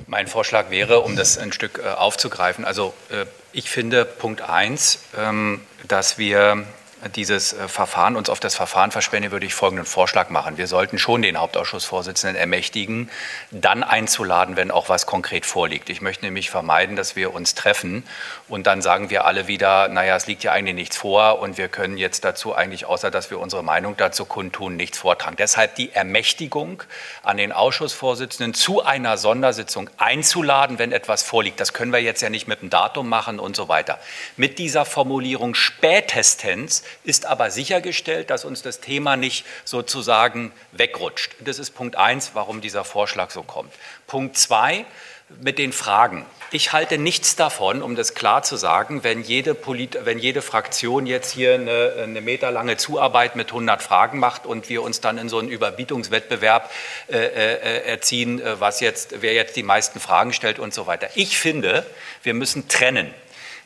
[0.06, 4.98] Mein Vorschlag wäre, um das ein Stück äh, aufzugreifen, also äh, ich finde Punkt 1,
[5.16, 6.66] ähm, dass wir
[7.08, 10.56] dieses äh, Verfahren, uns auf das Verfahren verspenden, würde ich folgenden Vorschlag machen.
[10.58, 13.10] Wir sollten schon den Hauptausschussvorsitzenden ermächtigen,
[13.50, 15.90] dann einzuladen, wenn auch was konkret vorliegt.
[15.90, 18.04] Ich möchte nämlich vermeiden, dass wir uns treffen
[18.48, 21.68] und dann sagen wir alle wieder, naja, es liegt ja eigentlich nichts vor und wir
[21.68, 25.36] können jetzt dazu eigentlich, außer dass wir unsere Meinung dazu kundtun, nichts vortragen.
[25.36, 26.82] Deshalb die Ermächtigung
[27.22, 31.60] an den Ausschussvorsitzenden zu einer Sondersitzung einzuladen, wenn etwas vorliegt.
[31.60, 33.98] Das können wir jetzt ja nicht mit dem Datum machen und so weiter.
[34.36, 41.34] Mit dieser Formulierung spätestens ist aber sichergestellt, dass uns das Thema nicht sozusagen wegrutscht.
[41.40, 43.72] Das ist Punkt eins, warum dieser Vorschlag so kommt.
[44.06, 44.84] Punkt zwei,
[45.40, 46.24] mit den Fragen.
[46.50, 51.06] Ich halte nichts davon, um das klar zu sagen, wenn jede, Polit wenn jede Fraktion
[51.06, 55.30] jetzt hier eine, eine, meterlange Zuarbeit mit 100 Fragen macht und wir uns dann in
[55.30, 56.70] so einen Überbietungswettbewerb
[57.08, 61.08] äh, äh, erziehen, äh, was jetzt, wer jetzt die meisten Fragen stellt und so weiter.
[61.14, 61.86] Ich finde,
[62.22, 63.14] wir müssen trennen.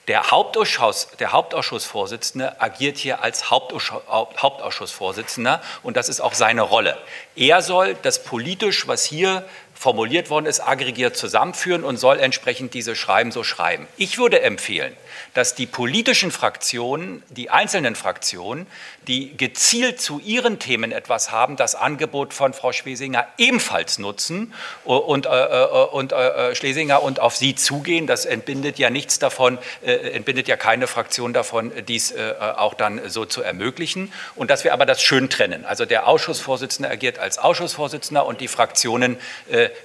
[0.09, 6.97] Der, Hauptausschuss, der Hauptausschussvorsitzende agiert hier als Hauptausschussvorsitzender und das ist auch seine Rolle.
[7.35, 9.45] Er soll das politisch, was hier
[9.77, 13.87] formuliert worden ist, aggregiert zusammenführen und soll entsprechend diese Schreiben so schreiben.
[13.97, 14.97] Ich würde empfehlen,
[15.35, 18.67] dass die politischen Fraktionen, die einzelnen Fraktionen,
[19.07, 24.53] die gezielt zu ihren Themen etwas haben, das Angebot von Frau Schlesinger ebenfalls nutzen
[24.85, 28.07] und, äh, äh und äh, äh, Schlesinger und auf sie zugehen.
[28.07, 33.09] Das entbindet ja nichts davon, äh, entbindet ja keine Fraktion davon, dies äh, auch dann
[33.09, 34.13] so zu ermöglichen.
[34.35, 35.65] Und dass wir aber das schön trennen.
[35.65, 39.19] Also der Ausschussvorsitzende agiert als Ausschussvorsitzender und die Fraktionen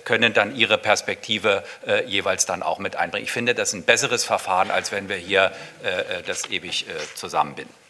[0.04, 1.64] können dann ihre Perspektive
[2.06, 3.26] jeweils dann auch mit einbringen.
[3.26, 5.52] Ich finde, das ist ein besseres Verfahren, als wenn wir hier
[5.84, 7.81] äh, äh, das ewig äh, zusammenbinden.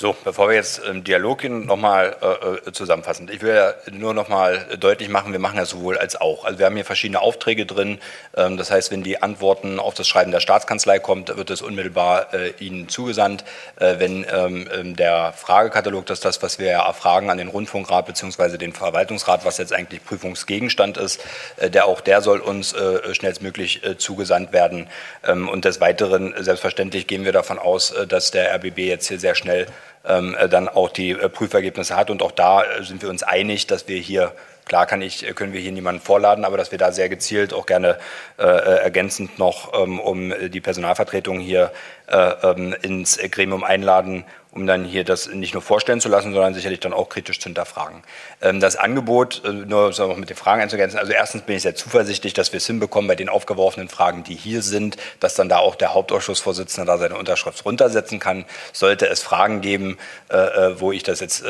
[0.00, 3.30] So, bevor wir jetzt im Dialog gehen, nochmal äh, äh, zusammenfassend.
[3.30, 6.46] Ich will ja nur nochmal deutlich machen, wir machen ja sowohl als auch.
[6.46, 7.98] Also wir haben hier verschiedene Aufträge drin.
[8.34, 12.32] Ähm, das heißt, wenn die Antworten auf das Schreiben der Staatskanzlei kommt, wird es unmittelbar
[12.32, 13.44] äh, Ihnen zugesandt.
[13.76, 18.06] Äh, wenn ähm, der Fragekatalog, das ist das, was wir ja erfragen an den Rundfunkrat
[18.06, 18.56] bzw.
[18.56, 21.22] den Verwaltungsrat, was jetzt eigentlich Prüfungsgegenstand ist,
[21.58, 24.88] äh, der auch der soll uns äh, schnellstmöglich zugesandt werden.
[25.26, 29.34] Ähm, und des Weiteren, selbstverständlich gehen wir davon aus, dass der RBB jetzt hier sehr
[29.34, 32.10] schnell ähm, dann auch die äh, Prüfergebnisse hat.
[32.10, 34.32] Und auch da äh, sind wir uns einig, dass wir hier
[34.66, 37.66] Klar kann ich, können wir hier niemanden vorladen, aber dass wir da sehr gezielt auch
[37.66, 37.98] gerne
[38.38, 41.72] äh, ergänzend noch ähm, um die Personalvertretung hier
[42.06, 46.54] äh, ähm, ins Gremium einladen, um dann hier das nicht nur vorstellen zu lassen, sondern
[46.54, 48.02] sicherlich dann auch kritisch zu hinterfragen.
[48.42, 51.74] Ähm, das Angebot, äh, nur noch mit den Fragen einzugrenzen, also erstens bin ich sehr
[51.74, 55.58] zuversichtlich, dass wir es hinbekommen bei den aufgeworfenen Fragen, die hier sind, dass dann da
[55.58, 58.44] auch der Hauptausschussvorsitzende da seine Unterschrift runtersetzen kann.
[58.72, 59.98] Sollte es Fragen geben,
[60.30, 61.44] äh, äh, wo ich das jetzt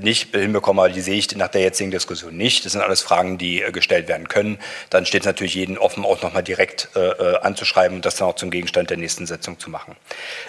[0.00, 2.64] nicht hinbekomme, die sehe ich nach der jetzigen Diskussion nicht.
[2.64, 4.58] Das sind alles Fragen, die gestellt werden können.
[4.90, 8.50] Dann steht es natürlich jeden offen, auch nochmal direkt anzuschreiben und das dann auch zum
[8.50, 9.96] Gegenstand der nächsten Sitzung zu machen.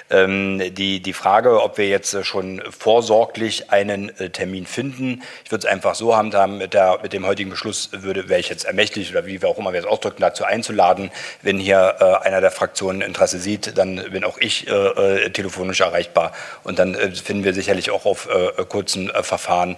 [0.09, 5.21] Ähm, die, die Frage, ob wir wir jetzt äh, schon vorsorglich einen äh, Termin finden.
[5.43, 8.49] Ich würde es einfach so handhaben, mit, der, mit dem heutigen Beschluss würde, wäre ich
[8.49, 11.11] jetzt ermächtigt oder wie wir auch immer wir es ausdrücken, dazu einzuladen.
[11.41, 16.31] Wenn hier äh, einer der Fraktionen Interesse sieht, dann bin auch ich äh, telefonisch erreichbar
[16.63, 19.77] und dann äh, finden wir sicherlich auch auf äh, kurzen Verfahren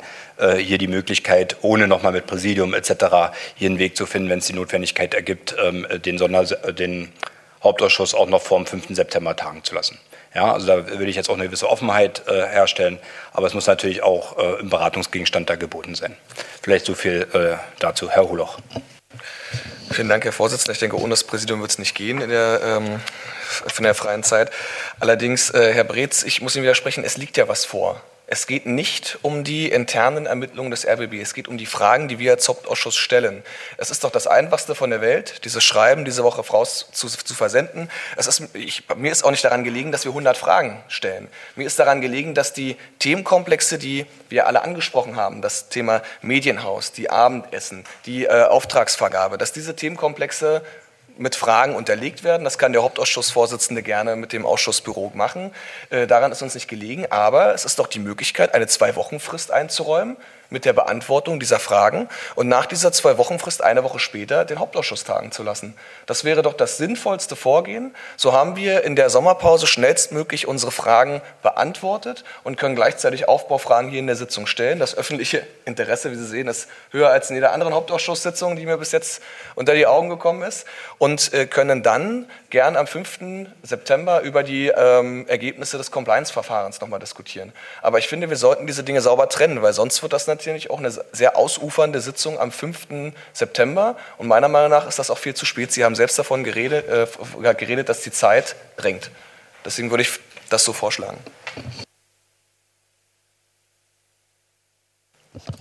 [0.60, 3.34] hier die Möglichkeit, ohne nochmal mit Präsidium etc.
[3.56, 7.12] hier einen Weg zu finden, wenn es die Notwendigkeit ergibt, ähm, den, Sonder den
[7.64, 8.96] Hauptausschuss auch noch vor dem 5.
[8.96, 9.98] September tagen zu lassen.
[10.38, 13.00] Ja, also da würde ich jetzt auch eine gewisse Offenheit äh, herstellen,
[13.34, 16.16] aber es muss natürlich auch äh, im Beratungsgegenstand da geboten sein.
[16.62, 18.60] Vielleicht so viel äh, dazu, Herr Holoch.
[19.90, 20.74] Vielen Dank, Herr Vorsitzender.
[20.74, 23.00] Ich denke, ohne das Präsidium wird es nicht gehen in der, ähm,
[23.80, 24.52] in der freien Zeit.
[25.00, 28.00] Allerdings, äh, Herr Breetz, ich muss Ihnen widersprechen, es liegt ja was vor.
[28.30, 32.20] Es geht nicht um die internen Ermittlungen des RBB, es geht um die Fragen, die
[32.20, 33.41] wir als Hauptausschuss stellen.
[33.78, 37.34] Es ist doch das Einfachste von der Welt, dieses Schreiben diese Woche voraus zu, zu
[37.34, 37.90] versenden.
[38.18, 41.30] Es ist, ich, mir ist auch nicht daran gelegen, dass wir 100 Fragen stellen.
[41.56, 46.91] Mir ist daran gelegen, dass die Themenkomplexe, die wir alle angesprochen haben, das Thema Medienhaus,
[46.91, 50.64] die Abendessen, die äh, Auftragsvergabe, dass diese Themenkomplexe
[51.18, 52.44] mit Fragen unterlegt werden.
[52.44, 55.52] Das kann der Hauptausschussvorsitzende gerne mit dem Ausschussbüro machen.
[55.89, 57.06] Äh, daran ist uns nicht gelegen.
[57.10, 60.18] Aber es ist doch die Möglichkeit, eine Zwei-Wochen-Frist einzuräumen
[60.49, 65.32] mit der Beantwortung dieser Fragen und nach dieser Zwei-Wochen-Frist eine Woche später den Hauptausschuss tagen
[65.32, 65.76] zu lassen.
[66.06, 67.95] Das wäre doch das sinnvollste Vorgehen.
[68.15, 73.99] So haben wir in der Sommerpause schnellstmöglich unsere Fragen beantwortet und können gleichzeitig Aufbaufragen hier
[73.99, 74.80] in der Sitzung stellen.
[74.80, 78.78] Das öffentliche Interesse, wie Sie sehen, ist höher als in jeder anderen Hauptausschusssitzung, die mir
[78.78, 79.22] bis jetzt
[79.56, 80.65] unter die Augen gekommen ist
[80.98, 83.48] und äh, können dann gern am 5.
[83.64, 87.52] September über die ähm, Ergebnisse des Compliance-Verfahrens nochmal diskutieren.
[87.82, 90.37] Aber ich finde, wir sollten diese Dinge sauber trennen, weil sonst wird das natürlich
[90.70, 93.14] auch eine sehr ausufernde Sitzung am 5.
[93.34, 93.96] September.
[94.18, 95.72] Und meiner Meinung nach ist das auch viel zu spät.
[95.72, 99.12] Sie haben selbst davon geredet, äh, geredet dass die Zeit drängt.
[99.66, 100.12] Deswegen würde ich
[100.50, 101.18] das so vorschlagen.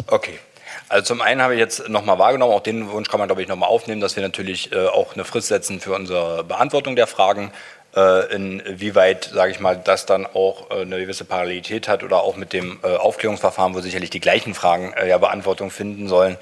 [0.07, 0.39] Okay.
[0.89, 3.49] Also zum einen habe ich jetzt nochmal wahrgenommen, auch den Wunsch kann man, glaube ich,
[3.49, 7.51] nochmal aufnehmen, dass wir natürlich äh, auch eine Frist setzen für unsere Beantwortung der Fragen.
[7.97, 12.37] Äh, inwieweit, sage ich mal, das dann auch äh, eine gewisse Parallelität hat oder auch
[12.37, 16.37] mit dem äh, Aufklärungsverfahren, wo sicherlich die gleichen Fragen ja Beantwortung finden sollen,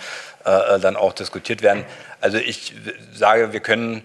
[0.44, 1.86] dann auch diskutiert werden.
[2.20, 2.74] Also ich
[3.14, 4.02] sage, wir können,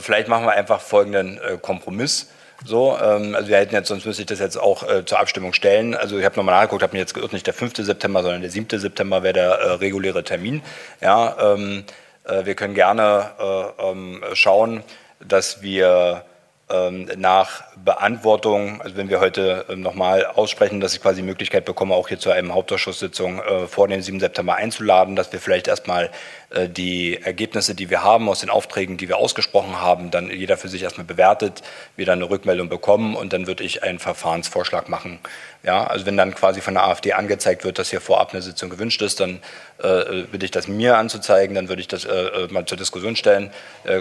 [0.00, 2.28] vielleicht machen wir einfach folgenden Kompromiss.
[2.64, 5.52] So, ähm, also wir hätten jetzt, sonst müsste ich das jetzt auch äh, zur Abstimmung
[5.52, 5.94] stellen.
[5.94, 7.76] Also ich habe nochmal nachgeguckt, habe mir jetzt geirrt, nicht der 5.
[7.76, 8.80] September, sondern der 7.
[8.80, 10.62] September wäre der äh, reguläre Termin.
[11.00, 11.84] Ja, ähm,
[12.24, 14.82] äh, wir können gerne äh, ähm, schauen,
[15.20, 16.24] dass wir
[16.68, 21.94] nach Beantwortung, also wenn wir heute ähm, nochmal aussprechen, dass ich quasi die Möglichkeit bekomme,
[21.94, 24.20] auch hier zu einem Hauptausschusssitzung äh, vor dem 7.
[24.20, 26.10] September einzuladen, dass wir vielleicht erstmal
[26.50, 30.56] äh, die Ergebnisse, die wir haben aus den Aufträgen, die wir ausgesprochen haben, dann jeder
[30.56, 31.62] für sich erstmal bewertet,
[31.96, 35.18] wir dann eine Rückmeldung bekommen und dann würde ich einen Verfahrensvorschlag machen.
[35.64, 38.68] Ja, also wenn dann quasi von der AfD angezeigt wird, dass hier vorab eine Sitzung
[38.68, 39.40] gewünscht ist, dann
[39.82, 43.50] äh, bitte ich das mir anzuzeigen, dann würde ich das äh, mal zur Diskussion stellen.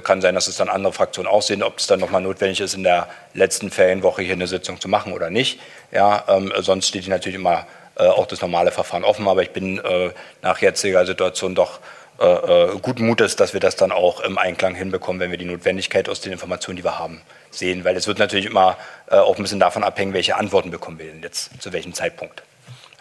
[0.04, 2.74] Kann sein, dass es dann andere Fraktionen auch sehen, ob es dann nochmal notwendig ist,
[2.74, 5.60] in der letzten Ferienwoche hier eine Sitzung zu machen oder nicht.
[5.92, 7.66] Ja, ähm, sonst steht natürlich immer
[7.96, 10.12] äh, auch das normale Verfahren offen, aber ich bin äh,
[10.42, 11.80] nach jetziger Situation doch
[12.20, 15.46] äh, äh, guten Mutes, dass wir das dann auch im Einklang hinbekommen, wenn wir die
[15.46, 17.84] Notwendigkeit aus den Informationen, die wir haben, sehen.
[17.86, 18.78] Weil es wird natürlich immer
[19.10, 22.44] äh, auch ein bisschen davon abhängen, welche Antworten bekommen wir denn jetzt, zu welchem Zeitpunkt.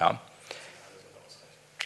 [0.00, 0.18] Ja.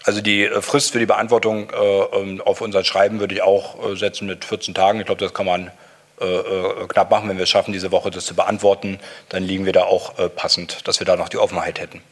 [0.05, 3.90] Also die äh, Frist für die Beantwortung äh, ähm, auf unser Schreiben würde ich auch
[3.90, 5.01] äh, setzen mit 14 Tagen.
[5.01, 5.73] Ich glaube, das kann man
[6.16, 7.28] knapp machen.
[7.28, 8.98] Wenn wir es schaffen, diese Woche das zu beantworten,
[9.28, 12.02] dann liegen wir da auch passend, dass wir da noch die Offenheit hätten.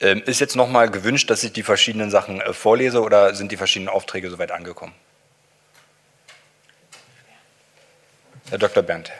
[0.00, 3.56] Ähm, ist jetzt nochmal gewünscht, dass ich die verschiedenen Sachen äh, vorlese oder sind die
[3.56, 4.94] verschiedenen Aufträge soweit angekommen?
[8.48, 8.82] Herr Dr.
[8.82, 9.10] Berndt.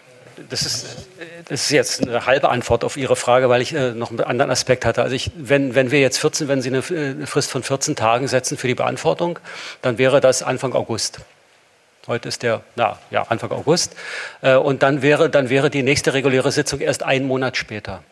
[0.51, 1.09] Das ist,
[1.48, 4.52] das ist jetzt eine halbe Antwort auf Ihre Frage, weil ich äh, noch einen anderen
[4.52, 5.02] Aspekt hatte.
[5.02, 8.28] Also ich, wenn, wenn wir jetzt 14, wenn Sie eine, eine Frist von 14 Tagen
[8.28, 9.40] setzen für die Beantwortung,
[9.82, 11.19] dann wäre das Anfang August.
[12.09, 13.94] Heute ist der, na, ja, Anfang August.
[14.40, 18.02] Äh, und dann wäre, dann wäre die nächste reguläre Sitzung erst einen Monat später.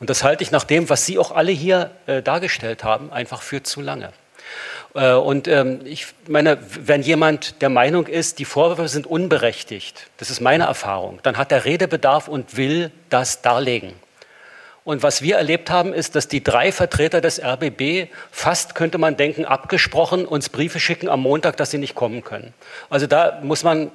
[0.00, 3.42] Und das halte ich nach dem, was Sie auch alle hier äh, dargestellt haben, einfach
[3.42, 4.12] für zu lange.
[4.94, 10.30] Äh, und ähm, ich meine, wenn jemand der Meinung ist, die Vorwürfe sind unberechtigt, das
[10.30, 13.92] ist meine Erfahrung, dann hat er Redebedarf und will das darlegen.
[14.84, 19.16] Und was wir erlebt haben, ist, dass die drei Vertreter des RBB fast, könnte man
[19.16, 22.52] denken, abgesprochen uns Briefe schicken am Montag, dass sie nicht kommen können.
[22.90, 23.92] Also da muss man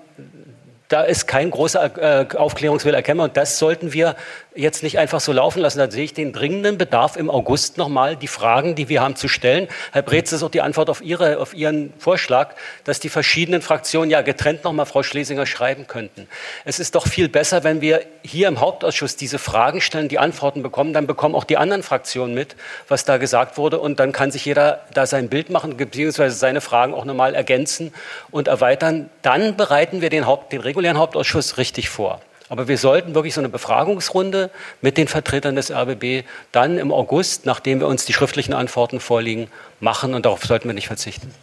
[0.87, 4.15] da ist kein großer äh, Aufklärungswille erkennbar und das sollten wir
[4.57, 5.77] jetzt nicht einfach so laufen lassen.
[5.77, 9.27] Da sehe ich den dringenden Bedarf im August nochmal die Fragen, die wir haben, zu
[9.27, 9.67] stellen.
[9.91, 14.09] Herr das ist auch die Antwort auf, Ihre, auf Ihren Vorschlag, dass die verschiedenen Fraktionen
[14.09, 16.27] ja getrennt nochmal Frau Schlesinger schreiben könnten.
[16.65, 20.63] Es ist doch viel besser, wenn wir hier im Hauptausschuss diese Fragen stellen, die Antworten
[20.63, 22.55] bekommen, dann bekommen auch die anderen Fraktionen mit,
[22.87, 26.61] was da gesagt wurde und dann kann sich jeder da sein Bild machen, beziehungsweise seine
[26.61, 27.93] Fragen auch nochmal ergänzen
[28.31, 29.09] und erweitern.
[29.21, 32.21] Dann bereiten wir den, Haupt, den regulären Hauptausschuss richtig vor.
[32.49, 34.49] Aber wir sollten wirklich so eine Befragungsrunde
[34.81, 39.49] mit den Vertretern des RBB dann im August, nachdem wir uns die schriftlichen Antworten vorliegen,
[39.79, 40.13] machen.
[40.13, 41.33] Und darauf sollten wir nicht verzichten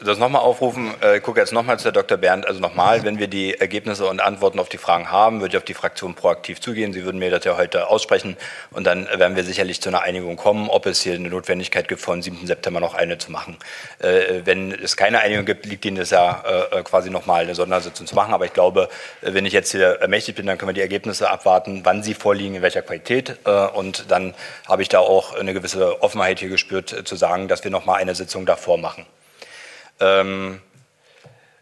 [0.00, 2.18] das nochmal aufrufen, äh, ich gucke jetzt nochmal zu Herr Dr.
[2.18, 5.58] Bernd, also nochmal, wenn wir die Ergebnisse und Antworten auf die Fragen haben, würde ich
[5.58, 6.92] auf die Fraktion proaktiv zugehen.
[6.92, 8.36] Sie würden mir das ja heute aussprechen
[8.70, 12.00] und dann werden wir sicherlich zu einer Einigung kommen, ob es hier eine Notwendigkeit gibt,
[12.00, 12.46] vor dem 7.
[12.46, 13.56] September noch eine zu machen.
[13.98, 18.06] Äh, wenn es keine Einigung gibt, liegt Ihnen das ja äh, quasi nochmal eine Sondersitzung
[18.06, 18.34] zu machen.
[18.34, 18.88] Aber ich glaube,
[19.22, 22.54] wenn ich jetzt hier ermächtigt bin, dann können wir die Ergebnisse abwarten, wann sie vorliegen,
[22.56, 23.38] in welcher Qualität.
[23.74, 24.34] Und dann
[24.66, 28.14] habe ich da auch eine gewisse Offenheit hier gespürt, zu sagen, dass wir nochmal eine
[28.14, 29.06] Sitzung davor machen.
[30.00, 30.60] Ähm,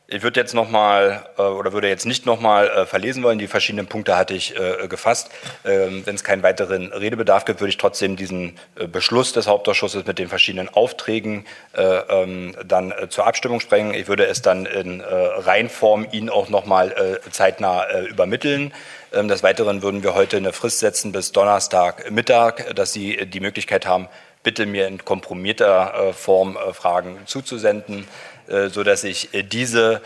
[0.09, 3.41] Ich würde jetzt noch mal äh, oder würde jetzt nicht noch mal äh, verlesen wollen.
[3.41, 5.31] Die verschiedenen Punkte hatte ich äh, gefasst.
[5.65, 10.07] Ähm, Wenn es keinen weiteren Redebedarf gibt, würde ich trotzdem diesen äh, Beschluss des Hauptausschusses
[10.07, 13.95] mit den verschiedenen Aufträgen äh, ähm, dann äh, zur Abstimmung sprechen.
[13.95, 18.73] Ich würde es dann in Reihenform Ihnen auch noch mal zeitnah übermitteln.
[19.13, 23.87] Ähm, Des Weiteren würden wir heute eine Frist setzen bis Donnerstagmittag, dass Sie die Möglichkeit
[23.87, 24.09] haben,
[24.47, 28.07] bitte mir in komprimierter äh, Form äh, Fragen zuzusenden
[28.47, 30.01] äh, so dass ich diese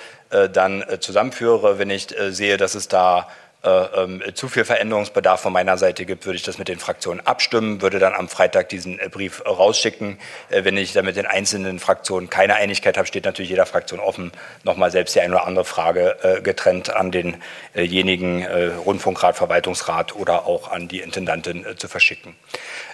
[0.53, 1.81] dann zusammenführe.
[1.81, 3.27] Wenn ich sehe, dass es da
[3.63, 7.27] äh, ähm, zu viel Veränderungsbedarf von meiner Seite gibt, würde ich das mit den Fraktionen
[7.27, 10.19] abstimmen, würde dann am Freitag diesen äh, Brief rausschicken.
[10.49, 14.01] Äh, Wenn ich da mit den einzelnen Fraktionen keine Einigkeit habe, steht natürlich jeder Fraktion
[14.01, 14.33] offen,
[14.65, 20.47] nochmal selbst die eine oder andere Frage äh, getrennt an denjenigen äh, Rundfunkrat, Verwaltungsrat oder
[20.47, 22.37] auch an die Intendantin äh, zu verschicken.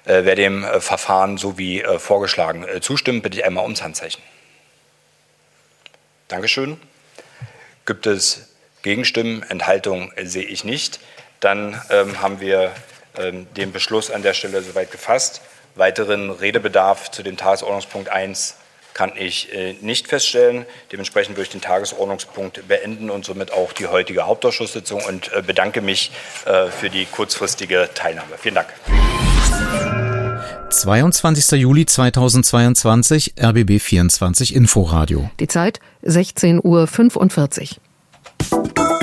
[0.05, 3.82] Äh, Wer dem äh, Verfahren so wie äh, vorgeschlagen äh, zustimmt, bitte ich einmal ums
[3.82, 4.22] Handzeichen.
[6.26, 6.80] Dankeschön.
[7.84, 8.56] Gibt es
[8.87, 9.43] Gegenstimmen?
[9.43, 11.01] Enthaltungen sehe ich nicht.
[11.41, 12.71] Dann ähm, haben wir
[13.19, 15.41] ähm, den Beschluss an der Stelle soweit gefasst.
[15.75, 18.55] Weiteren Redebedarf zu dem Tagesordnungspunkt 1
[18.95, 20.67] kann ich äh, nicht feststellen.
[20.93, 25.81] Dementsprechend würde ich den Tagesordnungspunkt beenden und somit auch die heutige Hauptausschusssitzung und äh, bedanke
[25.81, 26.13] mich
[26.45, 28.39] äh, für die kurzfristige Teilnahme.
[28.39, 28.69] Vielen Dank.
[30.71, 31.61] 22.
[31.61, 35.29] Juli 2022, RBB 24 Inforadio.
[35.41, 37.86] Die Zeit 16.45 Uhr.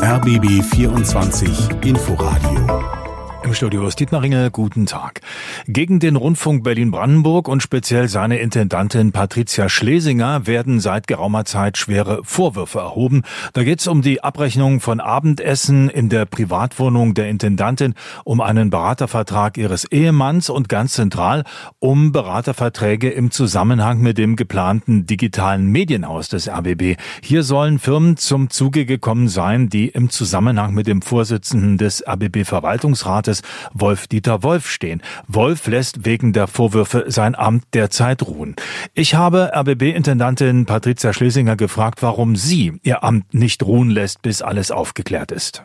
[0.04, 3.03] RBB 24 Inforadio.
[3.44, 5.20] Im Studio ist Dietmar Ringe, guten Tag.
[5.68, 12.22] Gegen den Rundfunk Berlin-Brandenburg und speziell seine Intendantin Patricia Schlesinger werden seit geraumer Zeit schwere
[12.24, 13.24] Vorwürfe erhoben.
[13.52, 18.70] Da geht es um die Abrechnung von Abendessen in der Privatwohnung der Intendantin, um einen
[18.70, 21.44] Beratervertrag ihres Ehemanns und ganz zentral
[21.80, 26.96] um Beraterverträge im Zusammenhang mit dem geplanten digitalen Medienhaus des RBB.
[27.22, 33.33] Hier sollen Firmen zum Zuge gekommen sein, die im Zusammenhang mit dem Vorsitzenden des RBB-Verwaltungsrates
[33.74, 35.02] Wolf-Dieter Wolf stehen.
[35.28, 38.56] Wolf lässt wegen der Vorwürfe sein Amt derzeit ruhen.
[38.94, 44.72] Ich habe RBB-Intendantin Patricia Schlesinger gefragt, warum sie ihr Amt nicht ruhen lässt, bis alles
[44.72, 45.64] aufgeklärt ist.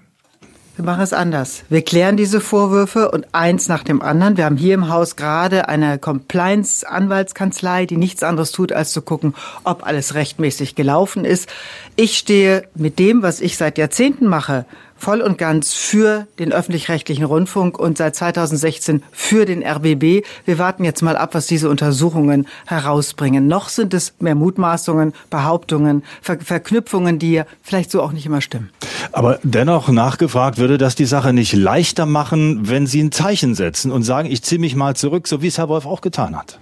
[0.78, 1.64] Wir machen es anders.
[1.68, 4.36] Wir klären diese Vorwürfe und eins nach dem anderen.
[4.36, 9.34] Wir haben hier im Haus gerade eine Compliance-Anwaltskanzlei, die nichts anderes tut, als zu gucken,
[9.64, 11.48] ob alles rechtmäßig gelaufen ist.
[11.96, 14.66] Ich stehe mit dem, was ich seit Jahrzehnten mache,
[14.98, 20.26] voll und ganz für den öffentlich-rechtlichen Rundfunk und seit 2016 für den RBB.
[20.44, 23.46] Wir warten jetzt mal ab, was diese Untersuchungen herausbringen.
[23.46, 28.70] Noch sind es mehr Mutmaßungen, Behauptungen, Ver Verknüpfungen, die vielleicht so auch nicht immer stimmen.
[29.12, 33.92] Aber dennoch nachgefragt, würde das die Sache nicht leichter machen, wenn Sie ein Zeichen setzen
[33.92, 36.58] und sagen, ich ziehe mich mal zurück, so wie es Herr Wolf auch getan hat?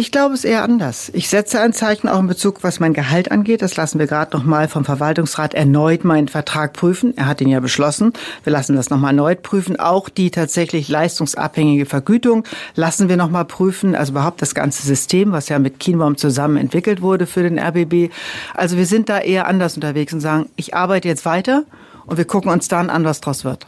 [0.00, 1.10] Ich glaube es eher anders.
[1.12, 3.62] Ich setze ein Zeichen auch in Bezug, was mein Gehalt angeht.
[3.62, 7.16] Das lassen wir gerade noch mal vom Verwaltungsrat erneut meinen Vertrag prüfen.
[7.16, 8.12] Er hat ihn ja beschlossen.
[8.44, 9.80] Wir lassen das noch mal erneut prüfen.
[9.80, 12.44] Auch die tatsächlich leistungsabhängige Vergütung
[12.76, 13.96] lassen wir noch mal prüfen.
[13.96, 18.12] Also überhaupt das ganze System, was ja mit Kienbaum zusammen entwickelt wurde für den RBB.
[18.54, 21.64] Also wir sind da eher anders unterwegs und sagen, ich arbeite jetzt weiter
[22.06, 23.66] und wir gucken uns dann an, was draus wird.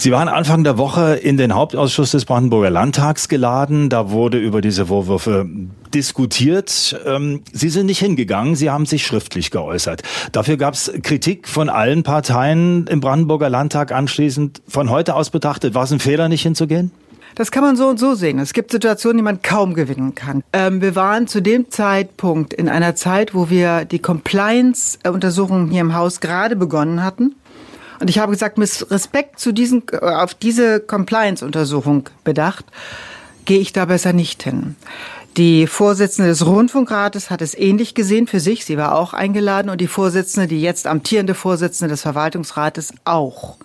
[0.00, 3.90] Sie waren Anfang der Woche in den Hauptausschuss des Brandenburger Landtags geladen.
[3.90, 5.46] Da wurde über diese Vorwürfe
[5.92, 6.98] diskutiert.
[7.04, 10.00] Ähm, Sie sind nicht hingegangen, Sie haben sich schriftlich geäußert.
[10.32, 14.62] Dafür gab es Kritik von allen Parteien im Brandenburger Landtag anschließend.
[14.66, 16.92] Von heute aus betrachtet, war es ein Fehler, nicht hinzugehen?
[17.34, 18.38] Das kann man so und so sehen.
[18.38, 20.42] Es gibt Situationen, die man kaum gewinnen kann.
[20.54, 25.94] Ähm, wir waren zu dem Zeitpunkt in einer Zeit, wo wir die Compliance-Untersuchungen hier im
[25.94, 27.34] Haus gerade begonnen hatten.
[28.00, 32.64] Und ich habe gesagt, mit Respekt zu diesen, äh, auf diese Compliance-Untersuchung bedacht,
[33.44, 34.76] gehe ich da besser nicht hin.
[35.36, 38.64] Die Vorsitzende des Rundfunkrates hat es ähnlich gesehen für sich.
[38.64, 43.56] Sie war auch eingeladen und die Vorsitzende, die jetzt amtierende Vorsitzende des Verwaltungsrates auch.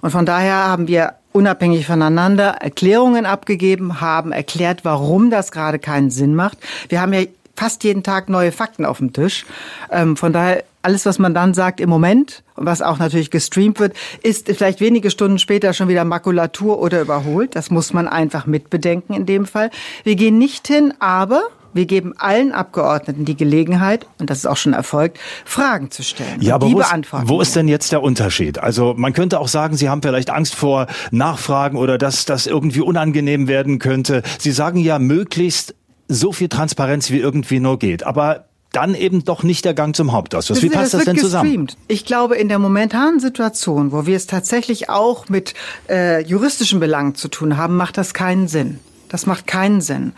[0.00, 6.10] Und von daher haben wir unabhängig voneinander Erklärungen abgegeben, haben erklärt, warum das gerade keinen
[6.10, 6.58] Sinn macht.
[6.88, 7.22] Wir haben ja
[7.56, 9.44] fast jeden Tag neue Fakten auf dem Tisch.
[9.90, 13.80] Ähm, von daher alles, was man dann sagt im Moment und was auch natürlich gestreamt
[13.80, 17.56] wird, ist vielleicht wenige Stunden später schon wieder Makulatur oder überholt.
[17.56, 19.70] Das muss man einfach mitbedenken in dem Fall.
[20.04, 21.42] Wir gehen nicht hin, aber
[21.74, 26.40] wir geben allen Abgeordneten die Gelegenheit, und das ist auch schon erfolgt, Fragen zu stellen.
[26.40, 27.28] Ja, aber die wo ist, beantworten.
[27.28, 28.58] wo ist denn jetzt der Unterschied?
[28.58, 32.80] Also man könnte auch sagen, Sie haben vielleicht Angst vor Nachfragen oder dass das irgendwie
[32.80, 34.22] unangenehm werden könnte.
[34.38, 35.74] Sie sagen ja möglichst
[36.08, 38.02] so viel Transparenz wie irgendwie nur geht.
[38.02, 40.62] Aber dann eben doch nicht der Gang zum Hauptausschuss.
[40.62, 41.44] Wie passt das, wird denn zusammen?
[41.44, 41.76] gestreamt.
[41.88, 45.54] Ich glaube, in der momentanen Situation, wo wir es tatsächlich auch mit
[45.88, 48.80] äh, juristischen Belangen zu tun haben, macht das keinen Sinn.
[49.08, 50.12] Das macht keinen Sinn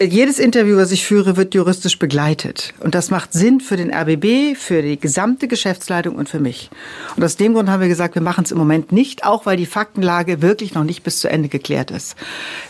[0.00, 2.74] jedes Interview, was ich führe, wird juristisch begleitet.
[2.80, 6.70] Und das macht Sinn für den RBB, für die gesamte Geschäftsleitung und für mich.
[7.16, 9.56] Und aus dem Grund haben wir gesagt, wir machen es im Moment nicht, auch weil
[9.56, 12.16] die Faktenlage wirklich noch nicht bis zu Ende geklärt ist.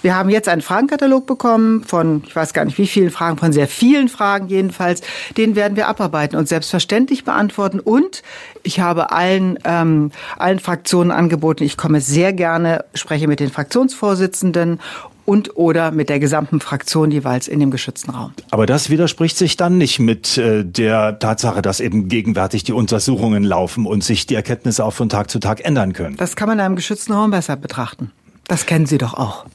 [0.02, 3.52] Wir haben jetzt einen Fragenkatalog bekommen von, ich weiß gar nicht wie vielen Fragen, von
[3.52, 5.02] sehr vielen Fragen jedenfalls.
[5.36, 7.80] Den werden wir abarbeiten und selbstverständlich beantworten.
[7.80, 8.22] Und
[8.62, 14.80] ich habe allen, ähm, allen Fraktionen angeboten, ich komme sehr gerne, spreche mit den Fraktionsvorsitzenden
[15.24, 18.32] und oder mit der gesamten Fraktion jeweils in dem geschützten Raum.
[18.50, 23.44] Aber das widerspricht sich dann nicht mit äh, der Tatsache, dass eben gegenwärtig die Untersuchungen
[23.44, 26.16] laufen und sich die Erkenntnisse auch von Tag zu Tag ändern können.
[26.16, 28.10] Das kann man in einem geschützten Raum besser betrachten.
[28.48, 29.46] Das kennen Sie doch auch.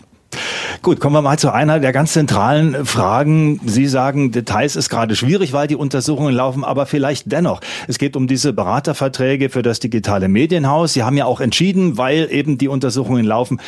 [0.81, 3.59] Gut, kommen wir mal zu einer der ganz zentralen Fragen.
[3.65, 7.61] Sie sagen, Details ist gerade schwierig, weil die Untersuchungen laufen, aber vielleicht dennoch.
[7.87, 10.93] Es geht um diese Beraterverträge für das digitale Medienhaus.
[10.93, 13.59] Sie haben ja auch entschieden, weil eben die Untersuchungen laufen,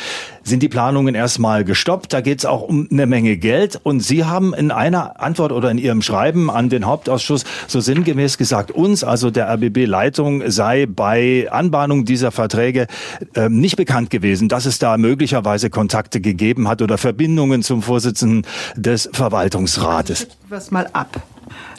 [0.44, 2.12] sind die Planungen erstmal gestoppt.
[2.12, 3.80] Da geht es auch um eine Menge Geld.
[3.82, 8.38] Und Sie haben in einer Antwort oder in Ihrem Schreiben an den Hauptausschuss so sinngemäß
[8.38, 12.86] gesagt, uns, also der RBB-Leitung, sei bei Anbahnung dieser Verträge
[13.34, 18.46] äh, nicht bekannt gewesen, dass es da möglicherweise Kontakte gegeben hat oder Verbindungen zum Vorsitzenden
[18.76, 20.28] des Verwaltungsrates.
[20.48, 21.22] Was mal ab.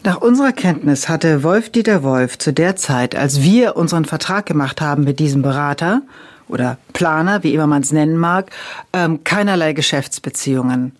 [0.04, 5.04] Nach unserer Kenntnis hatte Wolf-Dieter Wolf zu der Zeit, als wir unseren Vertrag gemacht haben
[5.04, 6.02] mit diesem Berater
[6.48, 8.52] oder Planer, wie immer man es nennen mag,
[8.94, 10.94] ähm, keinerlei Geschäftsbeziehungen.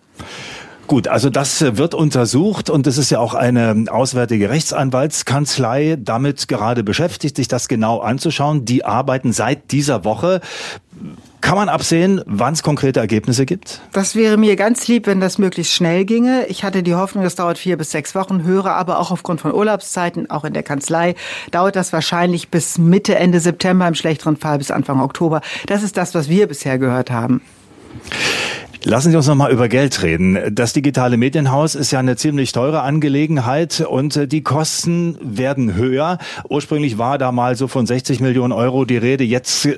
[0.86, 6.84] Gut, also das wird untersucht und es ist ja auch eine auswärtige Rechtsanwaltskanzlei damit gerade
[6.84, 8.64] beschäftigt, sich das genau anzuschauen.
[8.64, 10.40] Die arbeiten seit dieser Woche
[11.40, 13.80] kann man absehen, wann es konkrete Ergebnisse gibt?
[13.92, 16.46] Das wäre mir ganz lieb, wenn das möglichst schnell ginge.
[16.46, 19.52] Ich hatte die Hoffnung, das dauert vier bis sechs Wochen, höre aber auch aufgrund von
[19.52, 21.14] Urlaubszeiten, auch in der Kanzlei,
[21.50, 25.40] dauert das wahrscheinlich bis Mitte, Ende September, im schlechteren Fall bis Anfang Oktober.
[25.66, 27.40] Das ist das, was wir bisher gehört haben.
[28.84, 30.38] Lassen Sie uns noch mal über Geld reden.
[30.50, 36.18] Das digitale Medienhaus ist ja eine ziemlich teure Angelegenheit und äh, die Kosten werden höher.
[36.48, 39.22] Ursprünglich war da mal so von 60 Millionen Euro die Rede.
[39.22, 39.68] Jetzt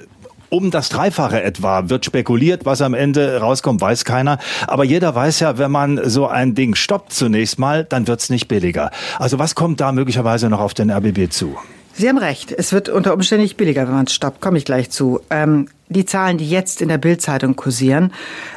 [0.49, 2.65] um das Dreifache etwa wird spekuliert.
[2.65, 4.39] Was am Ende rauskommt, weiß keiner.
[4.67, 8.49] Aber jeder weiß ja, wenn man so ein Ding stoppt zunächst mal, dann wird's nicht
[8.49, 8.91] billiger.
[9.19, 11.57] Also was kommt da möglicherweise noch auf den RBB zu?
[11.97, 12.51] Sie haben recht.
[12.51, 14.41] Es wird unter Umständen nicht billiger, wenn man stoppt.
[14.41, 15.21] Komme ich gleich zu.
[15.31, 18.13] Ähm, die Zahlen, die jetzt in der Bildzeitung kursieren,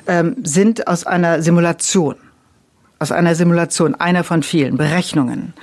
[0.07, 2.15] ähm, sind aus einer Simulation.
[2.99, 5.53] Aus einer Simulation, einer von vielen Berechnungen.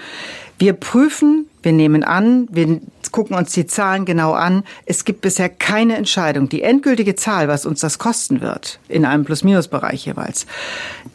[0.56, 2.80] Wir prüfen, wir nehmen an, wir
[3.10, 4.62] gucken uns die Zahlen genau an.
[4.86, 6.48] Es gibt bisher keine Entscheidung.
[6.48, 10.46] Die endgültige Zahl, was uns das kosten wird, in einem Plus-Minus-Bereich jeweils,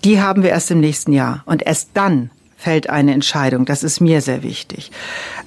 [0.03, 1.41] die haben wir erst im nächsten Jahr.
[1.45, 3.63] Und erst dann fällt eine Entscheidung.
[3.65, 4.91] Das ist mir sehr wichtig.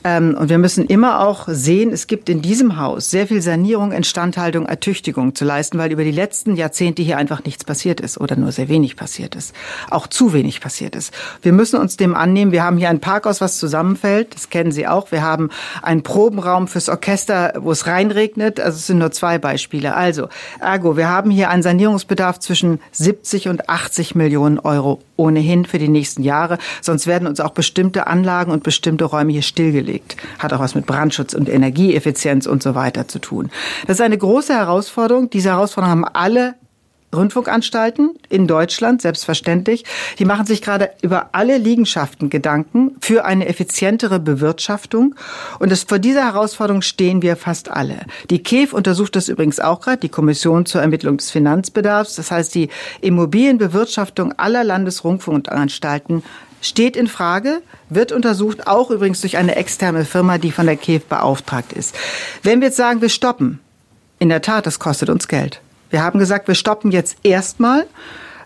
[0.02, 3.92] Ähm, und wir müssen immer auch sehen, es gibt in diesem Haus sehr viel Sanierung,
[3.92, 8.34] Instandhaltung, Ertüchtigung zu leisten, weil über die letzten Jahrzehnte hier einfach nichts passiert ist oder
[8.36, 9.54] nur sehr wenig passiert ist.
[9.90, 11.12] Auch zu wenig passiert ist.
[11.42, 12.50] Wir müssen uns dem annehmen.
[12.50, 14.34] Wir haben hier ein Parkhaus, was zusammenfällt.
[14.34, 15.12] Das kennen Sie auch.
[15.12, 15.50] Wir haben
[15.82, 18.58] einen Probenraum fürs Orchester, wo es reinregnet.
[18.58, 19.94] Also es sind nur zwei Beispiele.
[19.94, 20.28] Also,
[20.60, 25.88] ergo, wir haben hier einen Sanierungsbedarf zwischen 70 und 80 Millionen Euro ohnehin für die
[25.88, 26.58] nächsten Jahre.
[26.80, 30.16] Sonst werden uns auch bestimmte Anlagen und bestimmte Räume hier stillgelegt.
[30.38, 33.50] Hat auch was mit Brandschutz und Energieeffizienz und so weiter zu tun.
[33.86, 35.30] Das ist eine große Herausforderung.
[35.30, 36.54] Diese Herausforderung haben alle
[37.14, 39.84] Rundfunkanstalten in Deutschland, selbstverständlich.
[40.18, 45.14] Die machen sich gerade über alle Liegenschaften Gedanken für eine effizientere Bewirtschaftung.
[45.58, 48.00] Und das, vor dieser Herausforderung stehen wir fast alle.
[48.30, 52.16] Die KEF untersucht das übrigens auch gerade, die Kommission zur Ermittlung des Finanzbedarfs.
[52.16, 52.68] Das heißt, die
[53.00, 56.22] Immobilienbewirtschaftung aller Landesrundfunkanstalten
[56.62, 61.04] steht in Frage, wird untersucht, auch übrigens durch eine externe Firma, die von der KEF
[61.04, 61.94] beauftragt ist.
[62.42, 63.60] Wenn wir jetzt sagen, wir stoppen,
[64.18, 65.60] in der Tat, das kostet uns Geld.
[65.92, 67.86] Wir haben gesagt, wir stoppen jetzt erstmal,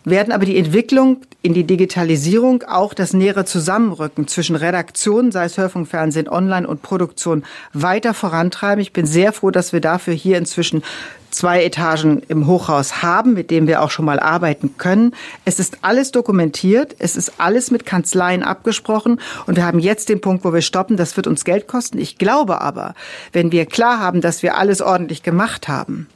[0.04, 5.56] werden aber die Entwicklung in die Digitalisierung, auch das nähere Zusammenrücken zwischen Redaktion, sei es
[5.56, 8.82] Hörfunk, Fernsehen, Online und Produktion, weiter vorantreiben.
[8.82, 10.82] Ich bin sehr froh, dass wir dafür hier inzwischen
[11.30, 15.14] zwei Etagen im Hochhaus haben, mit dem wir auch schon mal arbeiten können.
[15.44, 20.20] Es ist alles dokumentiert, es ist alles mit Kanzleien abgesprochen und wir haben jetzt den
[20.20, 20.96] Punkt, wo wir stoppen.
[20.96, 21.98] Das wird uns Geld kosten.
[21.98, 22.94] Ich glaube aber,
[23.32, 26.08] wenn wir klar haben, dass wir alles ordentlich gemacht haben,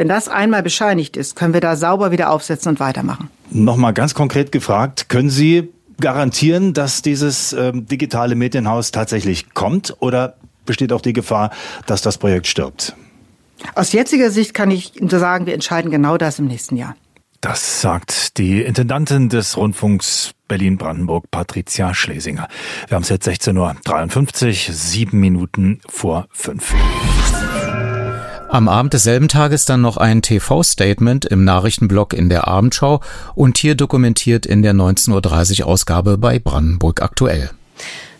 [0.00, 3.28] wenn das einmal bescheinigt ist, können wir da sauber wieder aufsetzen und weitermachen.
[3.50, 5.68] Nochmal ganz konkret gefragt, können Sie
[6.00, 11.50] garantieren, dass dieses ähm, digitale Medienhaus tatsächlich kommt oder besteht auch die Gefahr,
[11.84, 12.96] dass das Projekt stirbt?
[13.74, 16.96] Aus jetziger Sicht kann ich sagen, wir entscheiden genau das im nächsten Jahr.
[17.42, 22.48] Das sagt die Intendantin des Rundfunks Berlin-Brandenburg, Patricia Schlesinger.
[22.88, 26.74] Wir haben es jetzt 16.53 Uhr, sieben Minuten vor fünf.
[28.52, 33.00] Am Abend desselben Tages dann noch ein TV-Statement im Nachrichtenblock in der Abendschau
[33.36, 37.50] und hier dokumentiert in der 19.30 Uhr Ausgabe bei Brandenburg aktuell.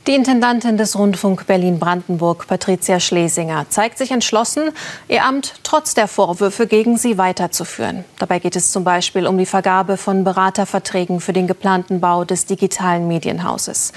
[0.07, 4.71] Die Intendantin des Rundfunk Berlin-Brandenburg, Patricia Schlesinger, zeigt sich entschlossen,
[5.09, 8.07] ihr Amt trotz der Vorwürfe gegen sie weiterzuführen.
[8.19, 12.47] Dabei geht es zum Beispiel um die Vergabe von Beraterverträgen für den geplanten Bau des
[12.47, 13.93] digitalen Medienhauses.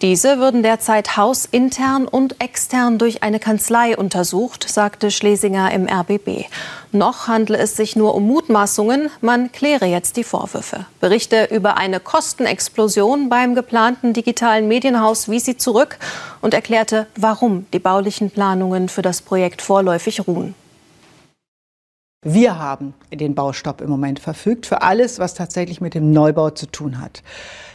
[0.00, 6.44] Diese würden derzeit hausintern und extern durch eine Kanzlei untersucht, sagte Schlesinger im RBB.
[6.92, 10.86] Noch handle es sich nur um Mutmaßungen, man kläre jetzt die Vorwürfe.
[11.00, 15.98] Berichte über eine Kostenexplosion beim geplanten digitalen Medienhaus wies sie zurück
[16.40, 20.54] und erklärte, warum die baulichen Planungen für das Projekt vorläufig ruhen.
[22.24, 26.66] Wir haben den Baustopp im Moment verfügt für alles, was tatsächlich mit dem Neubau zu
[26.66, 27.22] tun hat.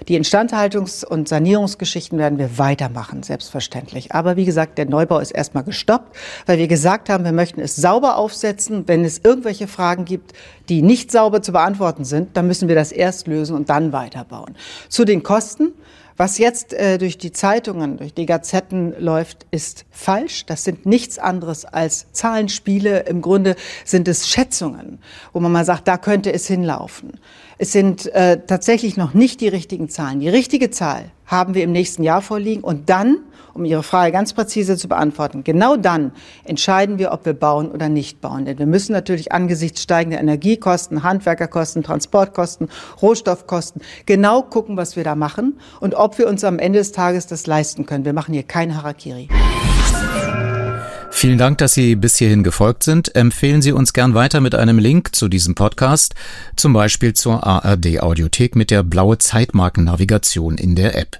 [0.09, 4.11] Die Instandhaltungs- und Sanierungsgeschichten werden wir weitermachen, selbstverständlich.
[4.11, 6.13] Aber wie gesagt, der Neubau ist erstmal gestoppt,
[6.45, 8.85] weil wir gesagt haben, wir möchten es sauber aufsetzen.
[8.85, 10.33] Wenn es irgendwelche Fragen gibt,
[10.67, 14.57] die nicht sauber zu beantworten sind, dann müssen wir das erst lösen und dann weiterbauen.
[14.89, 15.71] Zu den Kosten.
[16.15, 20.45] Was jetzt äh, durch die Zeitungen, durch die Gazetten läuft, ist falsch.
[20.45, 23.01] Das sind nichts anderes als Zahlenspiele.
[23.01, 24.99] Im Grunde sind es Schätzungen,
[25.31, 27.19] wo man mal sagt, da könnte es hinlaufen.
[27.63, 30.19] Es sind äh, tatsächlich noch nicht die richtigen Zahlen.
[30.19, 33.19] Die richtige Zahl haben wir im nächsten Jahr vorliegen und dann
[33.53, 35.45] um Ihre Frage ganz präzise zu beantworten.
[35.45, 36.11] Genau dann
[36.43, 38.43] entscheiden wir, ob wir bauen oder nicht bauen.
[38.43, 42.67] Denn wir müssen natürlich angesichts steigender Energiekosten, Handwerkerkosten, Transportkosten,
[43.01, 47.27] Rohstoffkosten genau gucken, was wir da machen und ob wir uns am Ende des Tages
[47.27, 48.03] das leisten können.
[48.03, 49.29] Wir machen hier kein Harakiri.
[51.15, 53.15] Vielen Dank, dass Sie bis hierhin gefolgt sind.
[53.15, 56.15] Empfehlen Sie uns gern weiter mit einem Link zu diesem Podcast,
[56.57, 61.19] zum Beispiel zur ARD Audiothek mit der blaue Zeitmarkennavigation in der App.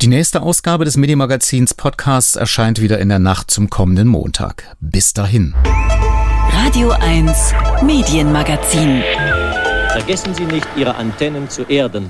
[0.00, 4.64] Die nächste Ausgabe des Medienmagazins Podcasts erscheint wieder in der Nacht zum kommenden Montag.
[4.80, 5.54] Bis dahin.
[6.50, 7.52] Radio 1
[7.84, 9.02] Medienmagazin.
[9.90, 12.06] Vergessen Sie nicht, Ihre Antennen zu erden.